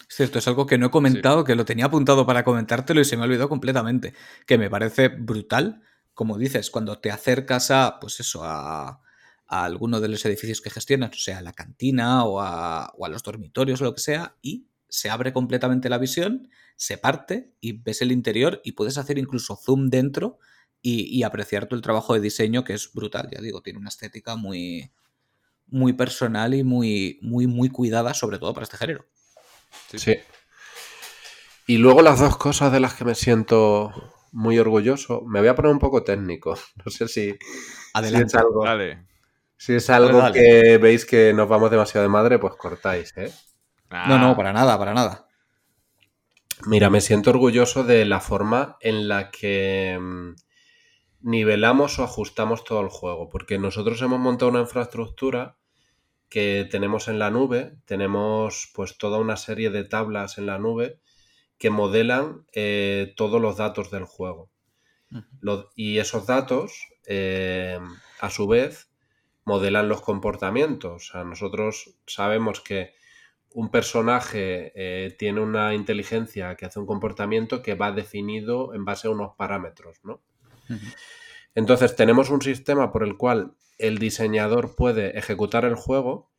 Es 0.08 0.16
cierto, 0.18 0.40
es 0.40 0.48
algo 0.48 0.66
que 0.66 0.78
no 0.78 0.88
he 0.88 0.92
comentado, 0.92 1.44
que 1.44 1.56
lo 1.56 1.66
tenía 1.66 1.86
apuntado 1.86 2.26
para 2.26 2.44
comentártelo 2.44 3.02
y 3.02 3.06
se 3.06 3.18
me 3.18 3.24
ha 3.24 3.26
olvidado 3.26 3.50
completamente, 3.50 4.14
que 4.46 4.58
me 4.58 4.70
parece 4.70 5.08
brutal, 5.10 5.82
como 6.14 6.38
dices, 6.38 6.70
cuando 6.70 7.00
te 7.00 7.12
acercas 7.12 7.72
a, 7.72 8.00
pues 8.00 8.20
eso, 8.20 8.44
a, 8.44 9.02
a 9.48 9.66
alguno 9.66 10.02
de 10.02 10.08
los 10.08 10.26
edificios 10.26 10.62
que 10.62 10.70
gestionas, 10.70 11.12
o 11.16 11.20
sea, 11.20 11.40
a 11.40 11.42
la 11.42 11.54
cantina 11.54 12.24
o 12.26 12.42
a, 12.42 12.92
los 13.10 13.24
dormitorios 13.24 13.82
o 13.82 13.86
lo 13.86 13.94
que 13.94 14.02
sea, 14.02 14.36
y 14.42 14.68
se 14.90 15.10
abre 15.10 15.34
completamente 15.34 15.90
la 15.90 15.98
visión, 15.98 16.50
se 16.76 16.98
parte 16.98 17.54
y 17.62 17.74
ves 17.74 18.02
el 18.02 18.12
interior 18.12 18.62
y 18.64 18.74
puedes 18.74 18.98
hacer 18.98 19.18
incluso 19.18 19.56
zoom 19.56 19.90
dentro 19.90 20.40
y, 20.82 21.24
apreciar 21.24 21.66
todo 21.66 21.76
el 21.78 21.82
trabajo 21.82 22.14
de 22.14 22.20
diseño 22.20 22.64
que 22.64 22.74
es 22.74 22.94
brutal, 22.94 23.28
ya 23.32 23.42
digo, 23.42 23.62
tiene 23.62 23.80
una 23.80 23.90
estética 23.90 24.36
muy, 24.36 24.92
muy 25.66 25.94
personal 25.94 26.54
y 26.54 26.64
muy, 26.64 27.18
muy, 27.24 27.48
muy 27.48 27.70
cuidada, 27.70 28.14
sobre 28.14 28.38
todo 28.38 28.54
para 28.54 28.66
este 28.66 28.78
género. 28.78 29.08
Sí. 29.96 30.18
Y 31.68 31.78
luego 31.78 32.02
las 32.02 32.20
dos 32.20 32.38
cosas 32.38 32.72
de 32.72 32.80
las 32.80 32.94
que 32.94 33.06
me 33.06 33.16
siento 33.16 33.92
muy 34.32 34.60
orgulloso, 34.60 35.24
me 35.26 35.40
voy 35.40 35.48
a 35.48 35.56
poner 35.56 35.72
un 35.72 35.80
poco 35.80 36.04
técnico, 36.04 36.58
no 36.86 36.92
sé 36.92 37.08
si, 37.08 37.38
Adelante. 37.94 38.38
algo... 38.38 38.66
Si 39.58 39.74
es 39.74 39.90
algo 39.90 40.32
que 40.34 40.78
veis 40.78 41.06
que 41.06 41.34
nos 41.34 41.48
vamos 41.48 41.72
demasiado 41.72 42.04
de 42.04 42.10
madre, 42.10 42.40
pues 42.40 42.56
cortáis, 42.56 43.16
¿eh? 43.16 43.32
No, 43.90 44.20
no, 44.20 44.36
para 44.36 44.52
nada, 44.52 44.78
para 44.78 44.94
nada. 44.94 45.30
Mira, 46.66 46.90
me 46.90 47.00
siento 47.00 47.30
orgulloso 47.30 47.84
de 47.86 48.04
la 48.06 48.20
forma 48.20 48.78
en 48.82 49.08
la 49.08 49.32
que 49.32 49.98
mm, 50.00 50.36
nivelamos 51.22 52.00
o 52.00 52.04
ajustamos 52.04 52.64
todo 52.66 52.82
el 52.82 52.90
juego, 52.90 53.30
porque 53.30 53.58
nosotros 53.58 54.02
hemos 54.02 54.20
montado 54.20 54.52
una 54.52 54.60
infraestructura 54.60 55.58
que 56.36 56.68
tenemos 56.70 57.08
en 57.08 57.18
la 57.18 57.32
nube, 57.32 57.78
tenemos 57.86 58.70
pues 58.76 58.98
toda 58.98 59.20
una 59.20 59.38
serie 59.38 59.70
de 59.70 59.86
tablas 59.86 60.38
en 60.38 60.48
la 60.48 60.60
nube 60.60 61.00
que 61.58 61.70
modelan 61.70 62.46
eh, 62.52 63.14
todos 63.16 63.42
los 63.42 63.56
datos 63.56 63.90
del 63.90 64.04
juego. 64.04 64.52
y 65.78 65.98
esos 66.00 66.28
datos, 66.28 66.90
eh, 67.06 67.80
a 68.20 68.30
su 68.30 68.50
vez, 68.50 68.90
modelan 69.46 69.88
los 69.88 70.02
comportamientos. 70.02 71.10
O 71.10 71.14
sea, 71.14 71.24
nosotros 71.24 71.96
sabemos 72.06 72.60
que 72.60 72.96
un 73.54 73.72
personaje 73.72 74.74
eh, 74.76 75.16
tiene 75.18 75.40
una 75.40 75.74
inteligencia 75.74 76.56
que 76.58 76.66
hace 76.66 76.82
un 76.82 76.86
comportamiento 76.86 77.62
que 77.62 77.76
va 77.76 77.94
definido 77.94 78.74
en 78.74 78.84
base 78.84 79.08
a 79.08 79.12
unos 79.12 79.36
parámetros, 79.38 80.00
¿no? 80.04 80.22
Entonces 81.54 81.96
tenemos 81.96 82.30
un 82.30 82.42
sistema 82.42 82.92
por 82.92 83.04
el 83.04 83.16
cual 83.16 83.56
el 83.78 83.98
diseñador 83.98 84.76
puede 84.76 85.18
ejecutar 85.18 85.66
el 85.66 85.76
juego, 85.76 86.32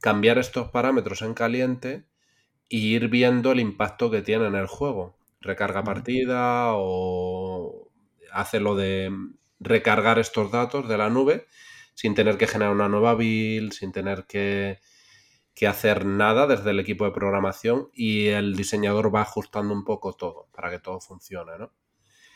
cambiar 0.00 0.38
estos 0.38 0.70
parámetros 0.70 1.22
en 1.22 1.34
caliente 1.34 2.06
e 2.70 2.76
ir 2.76 3.08
viendo 3.08 3.52
el 3.52 3.60
impacto 3.60 4.10
que 4.10 4.22
tiene 4.22 4.46
en 4.46 4.54
el 4.54 4.66
juego. 4.66 5.16
Recarga 5.40 5.82
partida 5.84 6.72
o 6.74 7.88
hace 8.32 8.60
lo 8.60 8.76
de 8.76 9.10
recargar 9.60 10.18
estos 10.18 10.50
datos 10.50 10.88
de 10.88 10.98
la 10.98 11.10
nube 11.10 11.46
sin 11.94 12.14
tener 12.14 12.38
que 12.38 12.46
generar 12.46 12.72
una 12.72 12.88
nueva 12.88 13.14
build, 13.14 13.72
sin 13.72 13.92
tener 13.92 14.24
que, 14.24 14.78
hacer 15.68 16.04
nada 16.04 16.48
desde 16.48 16.70
el 16.70 16.80
equipo 16.80 17.04
de 17.04 17.12
programación 17.12 17.88
y 17.92 18.28
el 18.28 18.56
diseñador 18.56 19.14
va 19.14 19.22
ajustando 19.22 19.72
un 19.72 19.84
poco 19.84 20.12
todo 20.14 20.48
para 20.52 20.70
que 20.70 20.80
todo 20.80 21.00
funcione, 21.00 21.52
¿no? 21.56 21.72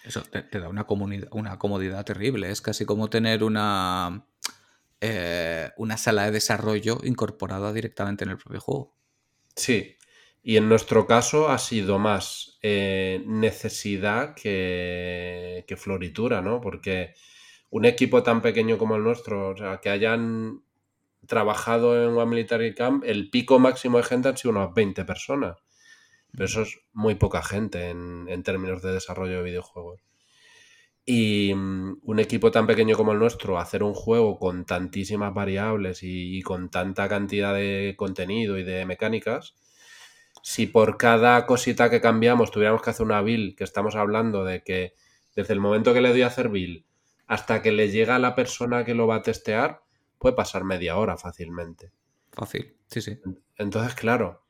Eso 0.06 0.22
te, 0.22 0.60
da 0.60 0.68
una, 0.68 0.86
una 1.32 1.58
comodidad 1.58 2.04
terrible. 2.04 2.50
Es 2.50 2.60
casi 2.60 2.84
como 2.84 3.10
tener 3.10 3.42
una, 3.42 4.24
eh, 5.00 5.70
una 5.76 5.96
sala 5.96 6.26
de 6.26 6.30
desarrollo 6.30 7.00
incorporada 7.02 7.72
directamente 7.72 8.24
en 8.24 8.30
el 8.30 8.38
propio 8.38 8.60
juego. 8.60 8.94
Sí, 9.56 9.96
y 10.42 10.56
en 10.56 10.68
nuestro 10.68 11.06
caso 11.06 11.48
ha 11.48 11.58
sido 11.58 11.98
más 11.98 12.58
eh, 12.62 13.22
necesidad 13.26 14.34
que, 14.34 15.64
que, 15.66 15.76
floritura, 15.76 16.40
¿no? 16.40 16.60
Porque 16.60 17.14
un 17.70 17.84
equipo 17.84 18.22
tan 18.22 18.42
pequeño 18.42 18.78
como 18.78 18.96
el 18.96 19.02
nuestro, 19.02 19.50
o 19.50 19.56
sea, 19.56 19.78
que 19.78 19.90
hayan 19.90 20.62
trabajado 21.26 22.00
en 22.00 22.16
One 22.16 22.30
Military 22.30 22.74
Camp, 22.74 23.02
el 23.04 23.28
pico 23.30 23.58
máximo 23.58 23.98
de 23.98 24.04
gente 24.04 24.28
han 24.28 24.36
sido 24.36 24.52
unas 24.52 24.72
20 24.72 25.04
personas. 25.04 25.56
Pero 26.36 26.44
eso 26.44 26.62
es 26.62 26.78
muy 26.92 27.14
poca 27.14 27.42
gente 27.42 27.88
en, 27.88 28.42
términos 28.42 28.82
de 28.82 28.92
desarrollo 28.92 29.38
de 29.38 29.42
videojuegos. 29.42 30.02
Y 31.06 31.54
mm, 31.54 32.00
un 32.02 32.18
equipo 32.18 32.50
tan 32.50 32.66
pequeño 32.66 32.94
como 32.96 33.12
el 33.12 33.18
nuestro, 33.18 33.58
hacer 33.58 33.82
un 33.82 33.94
juego 33.94 34.38
con 34.38 34.66
tantísimas 34.66 35.32
variables 35.32 36.00
y, 36.02 36.42
con 36.42 36.68
tanta 36.68 37.08
cantidad 37.08 37.54
de 37.54 37.94
contenido 37.96 38.58
y 38.58 38.64
de 38.64 38.84
mecánicas, 38.84 39.54
si 40.42 40.66
por 40.66 40.98
cada 40.98 41.46
cosita 41.46 41.88
que 41.88 42.02
cambiamos 42.02 42.50
tuviéramos 42.50 42.82
que 42.82 42.90
hacer 42.90 43.06
una 43.06 43.22
build, 43.22 43.56
que 43.56 43.64
estamos 43.64 43.96
hablando 43.96 44.44
de 44.44 44.62
que 44.62 44.94
desde 45.34 45.54
el 45.54 45.60
momento 45.60 45.94
que 45.94 46.02
le 46.02 46.10
doy 46.10 46.22
a 46.22 46.26
hacer 46.26 46.50
build 46.50 46.84
hasta 47.26 47.62
que 47.62 47.72
le 47.72 47.90
llega 47.90 48.16
a 48.16 48.20
la 48.20 48.34
persona 48.34 48.84
que 48.84 48.94
lo 48.94 49.06
va 49.06 49.16
a 49.16 49.22
testear, 49.22 49.82
puede 50.18 50.36
pasar 50.36 50.64
media 50.64 50.96
hora 50.96 51.16
fácilmente. 51.16 51.92
Fácil, 52.32 52.76
sí, 52.86 53.00
sí. 53.00 53.18
Entonces, 53.56 53.94
claro, 53.94 54.45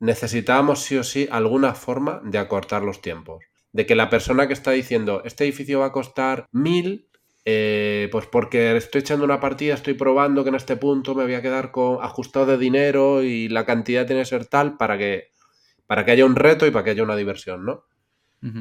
necesitábamos 0.00 0.80
sí 0.80 0.96
o 0.96 1.04
sí 1.04 1.28
alguna 1.30 1.74
forma 1.74 2.20
de 2.24 2.38
acortar 2.38 2.82
los 2.82 3.00
tiempos. 3.00 3.44
De 3.72 3.86
que 3.86 3.94
la 3.94 4.10
persona 4.10 4.46
que 4.46 4.54
está 4.54 4.70
diciendo, 4.70 5.22
este 5.24 5.44
edificio 5.44 5.80
va 5.80 5.86
a 5.86 5.92
costar 5.92 6.46
mil, 6.52 7.08
eh, 7.44 8.08
pues 8.12 8.26
porque 8.26 8.76
estoy 8.76 9.00
echando 9.00 9.24
una 9.24 9.40
partida, 9.40 9.74
estoy 9.74 9.94
probando 9.94 10.42
que 10.42 10.50
en 10.50 10.56
este 10.56 10.76
punto 10.76 11.14
me 11.14 11.24
voy 11.24 11.34
a 11.34 11.42
quedar 11.42 11.70
con 11.70 12.02
ajustado 12.02 12.46
de 12.46 12.58
dinero 12.58 13.22
y 13.22 13.48
la 13.48 13.64
cantidad 13.64 14.06
tiene 14.06 14.22
que 14.22 14.26
ser 14.26 14.46
tal 14.46 14.76
para 14.76 14.98
que, 14.98 15.30
para 15.86 16.04
que 16.04 16.12
haya 16.12 16.24
un 16.24 16.36
reto 16.36 16.66
y 16.66 16.70
para 16.70 16.84
que 16.84 16.90
haya 16.90 17.02
una 17.02 17.16
diversión, 17.16 17.64
¿no? 17.64 17.84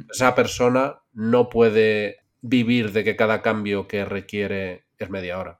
Esa 0.10 0.34
persona 0.34 1.02
no 1.14 1.50
puede 1.50 2.22
vivir 2.42 2.94
de 2.94 3.04
que 3.04 3.16
cada 3.16 3.44
cambio 3.44 3.88
que 3.88 4.06
requiere 4.06 4.86
es 4.98 5.10
media 5.10 5.38
hora. 5.38 5.60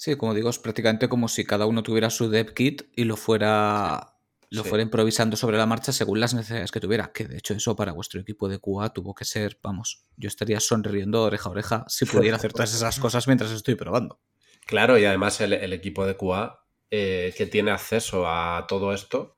Sí, 0.00 0.16
como 0.16 0.32
digo, 0.32 0.48
es 0.48 0.58
prácticamente 0.58 1.10
como 1.10 1.28
si 1.28 1.44
cada 1.44 1.66
uno 1.66 1.82
tuviera 1.82 2.08
su 2.08 2.30
dev 2.30 2.54
kit 2.54 2.84
y 2.96 3.04
lo 3.04 3.18
fuera, 3.18 4.14
lo 4.48 4.64
fuera 4.64 4.82
improvisando 4.82 5.36
sobre 5.36 5.58
la 5.58 5.66
marcha 5.66 5.92
según 5.92 6.20
las 6.20 6.32
necesidades 6.32 6.70
que 6.70 6.80
tuviera. 6.80 7.12
Que 7.12 7.26
de 7.26 7.36
hecho 7.36 7.52
eso 7.52 7.76
para 7.76 7.92
vuestro 7.92 8.18
equipo 8.18 8.48
de 8.48 8.58
QA 8.58 8.94
tuvo 8.94 9.14
que 9.14 9.26
ser, 9.26 9.58
vamos, 9.62 10.06
yo 10.16 10.28
estaría 10.28 10.58
sonriendo 10.58 11.22
oreja 11.24 11.50
a 11.50 11.52
oreja 11.52 11.84
si 11.86 12.06
pudiera 12.06 12.38
hacer 12.38 12.54
todas 12.54 12.72
esas 12.72 12.98
cosas 12.98 13.26
mientras 13.26 13.50
estoy 13.50 13.74
probando. 13.74 14.18
Claro, 14.64 14.96
y 14.96 15.04
además 15.04 15.38
el, 15.42 15.52
equipo 15.74 16.06
de 16.06 16.16
QA 16.16 16.64
eh, 16.90 17.34
que 17.36 17.44
tiene 17.44 17.70
acceso 17.70 18.26
a 18.26 18.64
todo 18.66 18.94
esto, 18.94 19.36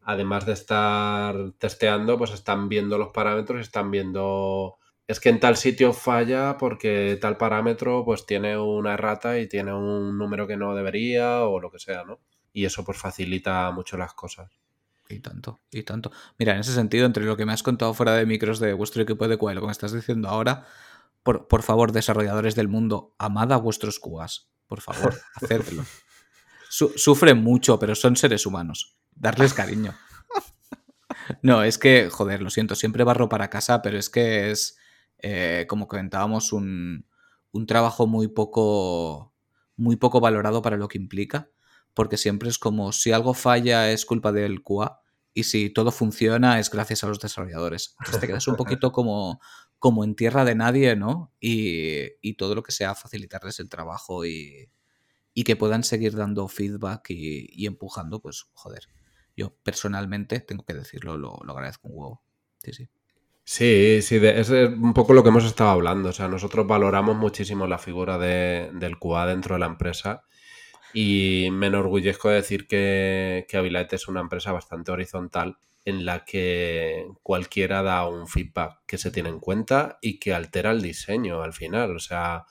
además 0.00 0.46
de 0.46 0.54
estar 0.54 1.52
testeando, 1.58 2.16
pues 2.16 2.30
están 2.30 2.70
viendo 2.70 2.96
los 2.96 3.08
parámetros, 3.08 3.60
están 3.60 3.90
viendo 3.90 4.78
es 5.08 5.20
que 5.20 5.30
en 5.30 5.40
tal 5.40 5.56
sitio 5.56 5.94
falla 5.94 6.58
porque 6.58 7.18
tal 7.18 7.38
parámetro 7.38 8.04
pues 8.04 8.26
tiene 8.26 8.58
una 8.58 8.92
errata 8.92 9.38
y 9.38 9.48
tiene 9.48 9.72
un 9.72 10.18
número 10.18 10.46
que 10.46 10.58
no 10.58 10.74
debería 10.74 11.44
o 11.44 11.60
lo 11.60 11.70
que 11.72 11.78
sea, 11.78 12.04
¿no? 12.04 12.20
Y 12.52 12.66
eso 12.66 12.84
pues 12.84 12.98
facilita 12.98 13.70
mucho 13.70 13.96
las 13.96 14.12
cosas. 14.12 14.50
Y 15.08 15.20
tanto, 15.20 15.60
y 15.70 15.82
tanto. 15.84 16.12
Mira, 16.38 16.52
en 16.52 16.60
ese 16.60 16.74
sentido, 16.74 17.06
entre 17.06 17.24
lo 17.24 17.38
que 17.38 17.46
me 17.46 17.54
has 17.54 17.62
contado 17.62 17.94
fuera 17.94 18.12
de 18.12 18.26
micros 18.26 18.60
de 18.60 18.74
vuestro 18.74 19.02
equipo 19.02 19.26
de 19.26 19.38
QA 19.38 19.52
y 19.52 19.54
lo 19.54 19.62
que 19.62 19.68
me 19.68 19.72
estás 19.72 19.92
diciendo 19.92 20.28
ahora, 20.28 20.66
por, 21.22 21.48
por 21.48 21.62
favor, 21.62 21.92
desarrolladores 21.92 22.54
del 22.54 22.68
mundo, 22.68 23.14
amad 23.18 23.50
a 23.54 23.56
vuestros 23.56 24.00
QAs. 24.00 24.50
Por 24.66 24.82
favor, 24.82 25.18
hacedlo. 25.36 25.84
sufren 26.68 27.42
mucho, 27.42 27.78
pero 27.78 27.94
son 27.94 28.16
seres 28.16 28.44
humanos. 28.44 28.98
Darles 29.14 29.54
cariño. 29.54 29.94
No, 31.42 31.62
es 31.62 31.76
que, 31.76 32.08
joder, 32.08 32.40
lo 32.40 32.48
siento, 32.48 32.74
siempre 32.74 33.04
barro 33.04 33.28
para 33.28 33.50
casa, 33.50 33.82
pero 33.82 33.98
es 33.98 34.08
que 34.08 34.50
es, 34.50 34.77
eh, 35.18 35.66
como 35.68 35.88
comentábamos, 35.88 36.52
un, 36.52 37.06
un 37.52 37.66
trabajo 37.66 38.06
muy 38.06 38.28
poco, 38.28 39.34
muy 39.76 39.96
poco 39.96 40.20
valorado 40.20 40.62
para 40.62 40.76
lo 40.76 40.88
que 40.88 40.98
implica 40.98 41.50
porque 41.98 42.16
siempre 42.16 42.48
es 42.48 42.60
como 42.60 42.92
si 42.92 43.10
algo 43.10 43.34
falla 43.34 43.90
es 43.90 44.06
culpa 44.06 44.30
del 44.30 44.62
QA 44.62 45.00
y 45.34 45.42
si 45.42 45.68
todo 45.68 45.90
funciona 45.90 46.60
es 46.60 46.70
gracias 46.70 47.02
a 47.02 47.08
los 47.08 47.18
desarrolladores. 47.18 47.96
Entonces 47.98 48.20
te 48.20 48.28
quedas 48.28 48.46
un 48.46 48.54
poquito 48.56 48.92
como, 48.92 49.40
como 49.80 50.04
en 50.04 50.14
tierra 50.14 50.44
de 50.44 50.54
nadie, 50.54 50.94
¿no? 50.94 51.34
Y, 51.40 52.34
todo 52.34 52.54
lo 52.54 52.62
que 52.62 52.70
sea 52.70 52.94
facilitarles 52.94 53.58
el 53.58 53.68
trabajo 53.68 54.24
y, 54.24 54.70
que 55.44 55.56
puedan 55.56 55.82
seguir 55.82 56.14
dando 56.14 56.46
feedback 56.46 57.10
y, 57.10 57.66
empujando, 57.66 58.20
pues 58.20 58.46
joder. 58.52 58.88
Yo 59.36 59.56
personalmente, 59.64 60.38
tengo 60.38 60.64
que 60.64 60.74
decirlo, 60.74 61.18
lo, 61.18 61.42
agradezco 61.50 61.88
un 61.88 61.94
huevo. 61.96 62.22
Sí, 62.62 62.72
sí. 62.74 62.88
Sí, 63.50 64.02
sí, 64.02 64.16
es 64.22 64.50
un 64.50 64.92
poco 64.92 65.14
lo 65.14 65.22
que 65.22 65.30
hemos 65.30 65.46
estado 65.46 65.70
hablando. 65.70 66.10
O 66.10 66.12
sea, 66.12 66.28
nosotros 66.28 66.66
valoramos 66.66 67.16
muchísimo 67.16 67.66
la 67.66 67.78
figura 67.78 68.18
del 68.18 68.98
QA 68.98 69.26
dentro 69.26 69.54
de 69.54 69.60
la 69.60 69.66
empresa 69.66 70.24
y 70.92 71.48
me 71.52 71.68
enorgullezco 71.68 72.28
de 72.28 72.36
decir 72.36 72.66
que, 72.68 73.46
que 73.48 73.88
es 73.92 74.08
una 74.08 74.20
empresa 74.20 74.52
bastante 74.52 74.92
horizontal 74.92 75.56
en 75.86 76.04
la 76.04 76.26
que 76.26 77.06
cualquiera 77.22 77.82
da 77.82 78.06
un 78.06 78.28
feedback 78.28 78.80
que 78.86 78.98
se 78.98 79.10
tiene 79.10 79.30
en 79.30 79.40
cuenta 79.40 79.98
y 80.02 80.18
que 80.20 80.34
altera 80.34 80.72
el 80.72 80.82
diseño 80.82 81.42
al 81.42 81.54
final. 81.54 81.96
O 81.96 82.00
sea, 82.00 82.44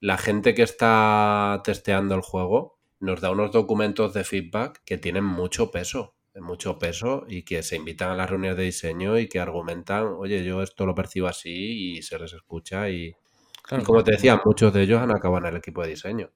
la 0.00 0.18
gente 0.18 0.54
que 0.54 0.62
está 0.62 1.62
testeando 1.64 2.14
el 2.14 2.20
juego 2.22 2.78
nos 3.00 3.22
da 3.22 3.30
unos 3.30 3.52
documentos 3.52 4.12
de 4.12 4.24
feedback 4.24 4.82
que 4.84 4.98
tienen 4.98 5.24
mucho 5.24 5.70
peso, 5.70 6.17
mucho 6.40 6.78
peso 6.78 7.24
y 7.28 7.42
que 7.42 7.62
se 7.62 7.76
invitan 7.76 8.10
a 8.10 8.16
las 8.16 8.30
reuniones 8.30 8.56
de 8.56 8.64
diseño 8.64 9.18
y 9.18 9.28
que 9.28 9.40
argumentan, 9.40 10.06
oye, 10.18 10.44
yo 10.44 10.62
esto 10.62 10.86
lo 10.86 10.94
percibo 10.94 11.28
así 11.28 11.96
y 11.96 12.02
se 12.02 12.18
les 12.18 12.32
escucha 12.32 12.88
y, 12.90 13.14
y 13.70 13.82
como 13.84 14.02
te 14.04 14.12
decía, 14.12 14.40
muchos 14.44 14.72
de 14.72 14.82
ellos 14.82 15.00
han 15.00 15.10
acabado 15.10 15.46
en 15.46 15.52
el 15.52 15.58
equipo 15.58 15.82
de 15.82 15.90
diseño 15.90 16.30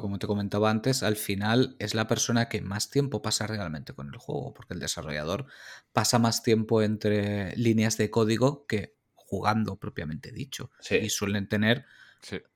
como 0.00 0.18
te 0.18 0.26
comentaba 0.26 0.70
antes, 0.70 1.02
al 1.02 1.16
final 1.16 1.76
es 1.78 1.94
la 1.94 2.06
persona 2.06 2.48
que 2.48 2.60
más 2.60 2.90
tiempo 2.90 3.20
pasa 3.20 3.46
realmente 3.46 3.92
con 3.92 4.08
el 4.08 4.16
juego, 4.16 4.54
porque 4.54 4.74
el 4.74 4.80
desarrollador 4.80 5.46
pasa 5.92 6.18
más 6.18 6.42
tiempo 6.42 6.82
entre 6.82 7.54
líneas 7.56 7.96
de 7.96 8.10
código 8.10 8.66
que 8.66 8.96
jugando 9.14 9.76
propiamente 9.76 10.32
dicho. 10.32 10.70
Y 10.90 11.10
suelen 11.10 11.48
tener 11.48 11.84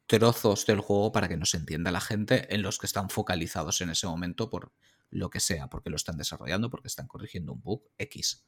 trozos 0.06 0.66
del 0.66 0.80
juego 0.80 1.12
para 1.12 1.28
que 1.28 1.36
no 1.36 1.44
se 1.44 1.56
entienda 1.56 1.90
la 1.90 2.00
gente 2.00 2.54
en 2.54 2.62
los 2.62 2.78
que 2.78 2.86
están 2.86 3.10
focalizados 3.10 3.80
en 3.80 3.90
ese 3.90 4.06
momento 4.06 4.48
por 4.48 4.72
lo 5.10 5.30
que 5.30 5.40
sea, 5.40 5.68
porque 5.68 5.90
lo 5.90 5.96
están 5.96 6.16
desarrollando, 6.16 6.70
porque 6.70 6.88
están 6.88 7.06
corrigiendo 7.06 7.52
un 7.52 7.62
bug 7.62 7.84
X. 7.98 8.46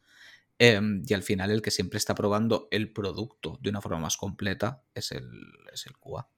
Em, 0.58 1.02
y 1.06 1.14
al 1.14 1.22
final 1.22 1.50
el 1.50 1.62
que 1.62 1.70
siempre 1.70 1.98
está 1.98 2.14
probando 2.14 2.66
el 2.70 2.92
producto 2.92 3.58
de 3.60 3.70
una 3.70 3.80
forma 3.80 4.00
más 4.00 4.16
completa 4.16 4.82
es 4.92 5.12
el, 5.12 5.30
es 5.72 5.86
el 5.86 5.96
QA. 5.98 6.28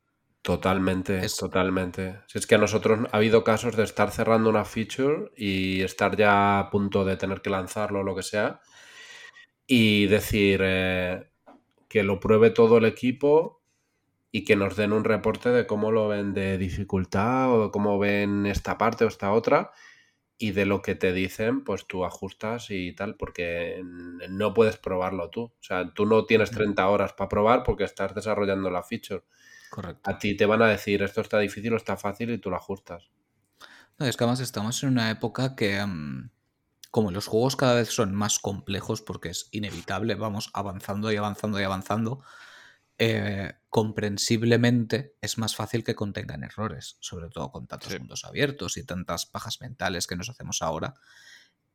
Totalmente, 0.42 1.24
es... 1.24 1.36
totalmente. 1.36 2.20
Si 2.26 2.38
es 2.38 2.46
que 2.46 2.54
a 2.54 2.58
nosotros 2.58 3.00
ha 3.10 3.16
habido 3.16 3.44
casos 3.44 3.76
de 3.76 3.84
estar 3.84 4.10
cerrando 4.10 4.50
una 4.50 4.64
feature 4.64 5.30
y 5.36 5.82
estar 5.82 6.16
ya 6.16 6.58
a 6.58 6.70
punto 6.70 7.04
de 7.04 7.16
tener 7.16 7.40
que 7.42 7.50
lanzarlo 7.50 8.00
o 8.00 8.02
lo 8.02 8.14
que 8.14 8.22
sea 8.22 8.60
y 9.66 10.06
decir 10.06 10.60
eh, 10.62 11.30
que 11.88 12.02
lo 12.02 12.20
pruebe 12.20 12.50
todo 12.50 12.78
el 12.78 12.86
equipo 12.86 13.62
y 14.32 14.44
que 14.44 14.56
nos 14.56 14.76
den 14.76 14.92
un 14.92 15.04
reporte 15.04 15.50
de 15.50 15.66
cómo 15.66 15.92
lo 15.92 16.08
ven 16.08 16.32
de 16.32 16.56
dificultad 16.56 17.52
o 17.52 17.64
de 17.64 17.70
cómo 17.70 17.98
ven 17.98 18.46
esta 18.46 18.78
parte 18.78 19.04
o 19.04 19.08
esta 19.08 19.32
otra 19.32 19.72
y 20.42 20.52
de 20.52 20.64
lo 20.64 20.80
que 20.80 20.94
te 20.94 21.12
dicen, 21.12 21.64
pues 21.64 21.86
tú 21.86 22.06
ajustas 22.06 22.70
y 22.70 22.94
tal, 22.94 23.14
porque 23.16 23.82
no 23.84 24.54
puedes 24.54 24.78
probarlo 24.78 25.28
tú. 25.28 25.42
O 25.42 25.62
sea, 25.62 25.92
tú 25.92 26.06
no 26.06 26.24
tienes 26.24 26.50
30 26.50 26.88
horas 26.88 27.12
para 27.12 27.28
probar 27.28 27.62
porque 27.62 27.84
estás 27.84 28.14
desarrollando 28.14 28.70
la 28.70 28.82
feature. 28.82 29.22
Correcto. 29.68 30.10
A 30.10 30.18
ti 30.18 30.34
te 30.34 30.46
van 30.46 30.62
a 30.62 30.68
decir 30.68 31.02
esto 31.02 31.20
está 31.20 31.38
difícil 31.38 31.74
o 31.74 31.76
está 31.76 31.98
fácil 31.98 32.30
y 32.30 32.38
tú 32.38 32.48
lo 32.48 32.56
ajustas. 32.56 33.10
No, 33.98 34.06
es 34.06 34.16
que 34.16 34.24
además 34.24 34.40
estamos 34.40 34.82
en 34.82 34.88
una 34.88 35.10
época 35.10 35.54
que, 35.54 35.84
mm, 35.84 36.30
como 36.90 37.10
los 37.10 37.26
juegos 37.26 37.54
cada 37.56 37.74
vez 37.74 37.90
son 37.90 38.14
más 38.14 38.38
complejos, 38.38 39.02
porque 39.02 39.28
es 39.28 39.50
inevitable, 39.52 40.14
vamos 40.14 40.48
avanzando 40.54 41.12
y 41.12 41.16
avanzando 41.16 41.60
y 41.60 41.64
avanzando, 41.64 42.22
eh, 43.02 43.54
comprensiblemente 43.70 45.16
es 45.22 45.38
más 45.38 45.56
fácil 45.56 45.82
que 45.82 45.94
contengan 45.94 46.44
errores, 46.44 46.98
sobre 47.00 47.30
todo 47.30 47.50
con 47.50 47.66
tantos 47.66 47.98
mundos 47.98 48.26
abiertos 48.26 48.76
y 48.76 48.84
tantas 48.84 49.24
pajas 49.24 49.62
mentales 49.62 50.06
que 50.06 50.16
nos 50.16 50.28
hacemos 50.28 50.60
ahora. 50.60 50.92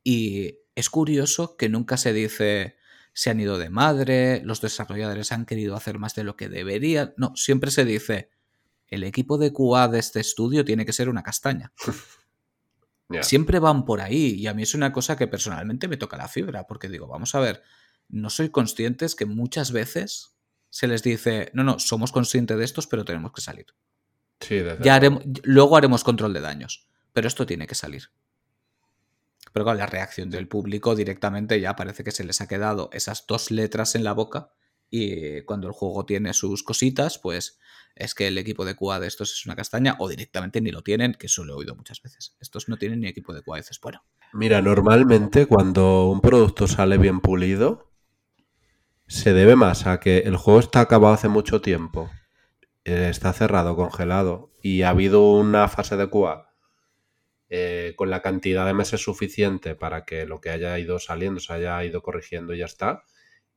Y 0.04 0.60
es 0.76 0.88
curioso 0.88 1.56
que 1.56 1.68
nunca 1.68 1.96
se 1.96 2.12
dice, 2.12 2.76
se 3.12 3.30
han 3.30 3.40
ido 3.40 3.58
de 3.58 3.70
madre, 3.70 4.40
los 4.44 4.60
desarrolladores 4.60 5.32
han 5.32 5.46
querido 5.46 5.74
hacer 5.74 5.98
más 5.98 6.14
de 6.14 6.22
lo 6.22 6.36
que 6.36 6.48
deberían. 6.48 7.12
No, 7.16 7.34
siempre 7.34 7.72
se 7.72 7.84
dice, 7.84 8.30
el 8.86 9.02
equipo 9.02 9.36
de 9.36 9.52
QA 9.52 9.88
de 9.88 9.98
este 9.98 10.20
estudio 10.20 10.64
tiene 10.64 10.86
que 10.86 10.92
ser 10.92 11.08
una 11.08 11.24
castaña. 11.24 11.72
Siempre 13.22 13.60
van 13.60 13.84
por 13.84 14.00
ahí 14.00 14.34
y 14.34 14.48
a 14.48 14.54
mí 14.54 14.64
es 14.64 14.74
una 14.74 14.92
cosa 14.92 15.16
que 15.16 15.28
personalmente 15.28 15.86
me 15.86 15.96
toca 15.96 16.16
la 16.16 16.26
fibra, 16.26 16.66
porque 16.66 16.88
digo, 16.88 17.06
vamos 17.06 17.36
a 17.36 17.40
ver, 17.40 17.62
no 18.08 18.30
soy 18.30 18.50
conscientes 18.50 19.14
que 19.14 19.26
muchas 19.26 19.70
veces 19.70 20.35
se 20.70 20.86
les 20.86 21.02
dice, 21.02 21.50
no, 21.54 21.64
no, 21.64 21.78
somos 21.78 22.12
conscientes 22.12 22.56
de 22.58 22.64
estos, 22.64 22.86
pero 22.86 23.04
tenemos 23.04 23.32
que 23.32 23.40
salir. 23.40 23.66
Sí, 24.40 24.60
ya 24.82 24.94
haremos, 24.94 25.22
luego 25.44 25.76
haremos 25.76 26.04
control 26.04 26.34
de 26.34 26.40
daños, 26.40 26.88
pero 27.12 27.28
esto 27.28 27.46
tiene 27.46 27.66
que 27.66 27.74
salir. 27.74 28.10
Pero 29.52 29.64
con 29.64 29.78
la 29.78 29.86
reacción 29.86 30.28
del 30.28 30.48
público 30.48 30.94
directamente 30.94 31.58
ya 31.60 31.74
parece 31.76 32.04
que 32.04 32.10
se 32.10 32.24
les 32.24 32.42
ha 32.42 32.48
quedado 32.48 32.90
esas 32.92 33.26
dos 33.26 33.50
letras 33.50 33.94
en 33.94 34.04
la 34.04 34.12
boca 34.12 34.50
y 34.90 35.42
cuando 35.42 35.66
el 35.66 35.72
juego 35.72 36.04
tiene 36.04 36.34
sus 36.34 36.62
cositas, 36.62 37.18
pues 37.18 37.58
es 37.94 38.14
que 38.14 38.28
el 38.28 38.36
equipo 38.36 38.64
de 38.64 38.76
QA 38.76 39.00
de 39.00 39.06
estos 39.06 39.32
es 39.32 39.46
una 39.46 39.56
castaña 39.56 39.96
o 39.98 40.08
directamente 40.08 40.60
ni 40.60 40.70
lo 40.70 40.82
tienen, 40.82 41.14
que 41.14 41.26
eso 41.26 41.44
lo 41.44 41.54
he 41.54 41.56
oído 41.56 41.74
muchas 41.74 42.02
veces. 42.02 42.36
Estos 42.40 42.68
no 42.68 42.76
tienen 42.76 43.00
ni 43.00 43.08
equipo 43.08 43.32
de 43.32 43.42
QA, 43.42 43.56
dices, 43.56 43.80
bueno. 43.80 44.04
Mira, 44.34 44.60
normalmente 44.60 45.46
cuando 45.46 46.08
un 46.08 46.20
producto 46.20 46.68
sale 46.68 46.98
bien 46.98 47.20
pulido, 47.20 47.90
se 49.06 49.32
debe 49.32 49.56
más 49.56 49.86
a 49.86 50.00
que 50.00 50.18
el 50.18 50.36
juego 50.36 50.60
está 50.60 50.80
acabado 50.80 51.14
hace 51.14 51.28
mucho 51.28 51.60
tiempo, 51.60 52.10
eh, 52.84 53.08
está 53.10 53.32
cerrado, 53.32 53.76
congelado 53.76 54.52
y 54.62 54.82
ha 54.82 54.90
habido 54.90 55.30
una 55.32 55.68
fase 55.68 55.96
de 55.96 56.10
QA 56.10 56.50
eh, 57.48 57.94
con 57.96 58.10
la 58.10 58.22
cantidad 58.22 58.66
de 58.66 58.74
meses 58.74 59.00
suficiente 59.02 59.76
para 59.76 60.04
que 60.04 60.26
lo 60.26 60.40
que 60.40 60.50
haya 60.50 60.76
ido 60.78 60.98
saliendo 60.98 61.38
se 61.38 61.52
haya 61.52 61.84
ido 61.84 62.02
corrigiendo 62.02 62.54
y 62.54 62.58
ya 62.58 62.64
está, 62.64 63.04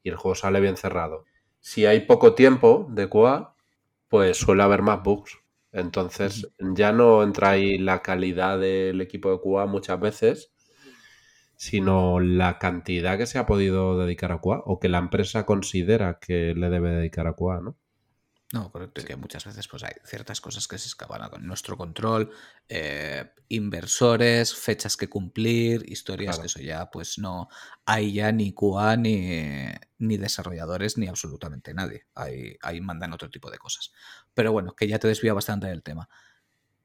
y 0.04 0.10
el 0.10 0.16
juego 0.16 0.36
sale 0.36 0.60
bien 0.60 0.78
cerrado. 0.78 1.26
Si 1.60 1.86
hay 1.88 2.02
poco 2.02 2.36
tiempo 2.36 2.88
de 2.92 3.10
QA, 3.10 3.56
pues 4.08 4.38
suele 4.38 4.64
haber 4.64 4.82
más 4.84 5.02
bugs. 5.04 5.40
Entonces 5.72 6.52
ya 6.60 6.92
no 6.92 7.24
entra 7.24 7.52
ahí 7.52 7.78
la 7.78 8.02
calidad 8.02 8.60
del 8.60 9.02
equipo 9.02 9.32
de 9.32 9.40
QA 9.40 9.66
muchas 9.66 10.00
veces, 10.00 10.54
sino 11.60 12.22
la 12.22 12.58
cantidad 12.58 13.18
que 13.18 13.26
se 13.26 13.38
ha 13.38 13.46
podido 13.46 14.00
dedicar 14.00 14.32
a 14.32 14.40
QA 14.40 14.62
o 14.66 14.80
que 14.80 14.88
la 14.88 14.98
empresa 14.98 15.46
considera 15.46 16.18
que 16.18 16.56
le 16.56 16.70
debe 16.70 16.92
dedicar 16.92 17.28
a 17.28 17.34
QA, 17.34 17.60
¿no? 17.60 17.78
No, 18.54 18.72
correcto, 18.72 19.02
es 19.02 19.06
que 19.06 19.18
muchas 19.18 19.44
veces 19.44 19.68
pues 19.68 19.84
hay 19.84 19.92
ciertas 20.06 20.40
cosas 20.40 20.70
que 20.70 20.78
se 20.78 20.88
escapan 20.88 21.22
a 21.22 21.30
nuestro 21.40 21.76
control, 21.76 22.32
eh, 22.70 23.34
inversores, 23.50 24.56
fechas 24.56 24.96
que 24.96 25.10
cumplir, 25.10 25.84
historias 25.92 26.40
que 26.40 26.46
eso 26.46 26.62
ya 26.62 26.90
pues 26.90 27.20
no 27.20 27.50
hay 27.86 28.14
ya 28.14 28.32
ni 28.32 28.54
QA 28.54 28.96
ni, 28.96 29.68
ni 29.98 30.16
desarrolladores 30.16 30.98
ni 30.98 31.10
absolutamente 31.10 31.74
nadie. 31.74 32.06
Ahí, 32.16 32.56
ahí 32.62 32.80
mandan 32.80 33.12
otro 33.12 33.30
tipo 33.30 33.52
de 33.52 33.58
cosas. 33.58 33.92
Pero 34.34 34.54
bueno, 34.54 34.76
que 34.78 34.88
ya 34.88 34.98
te 34.98 35.10
desvía 35.10 35.34
bastante 35.34 35.68
del 35.68 35.84
tema. 35.84 36.08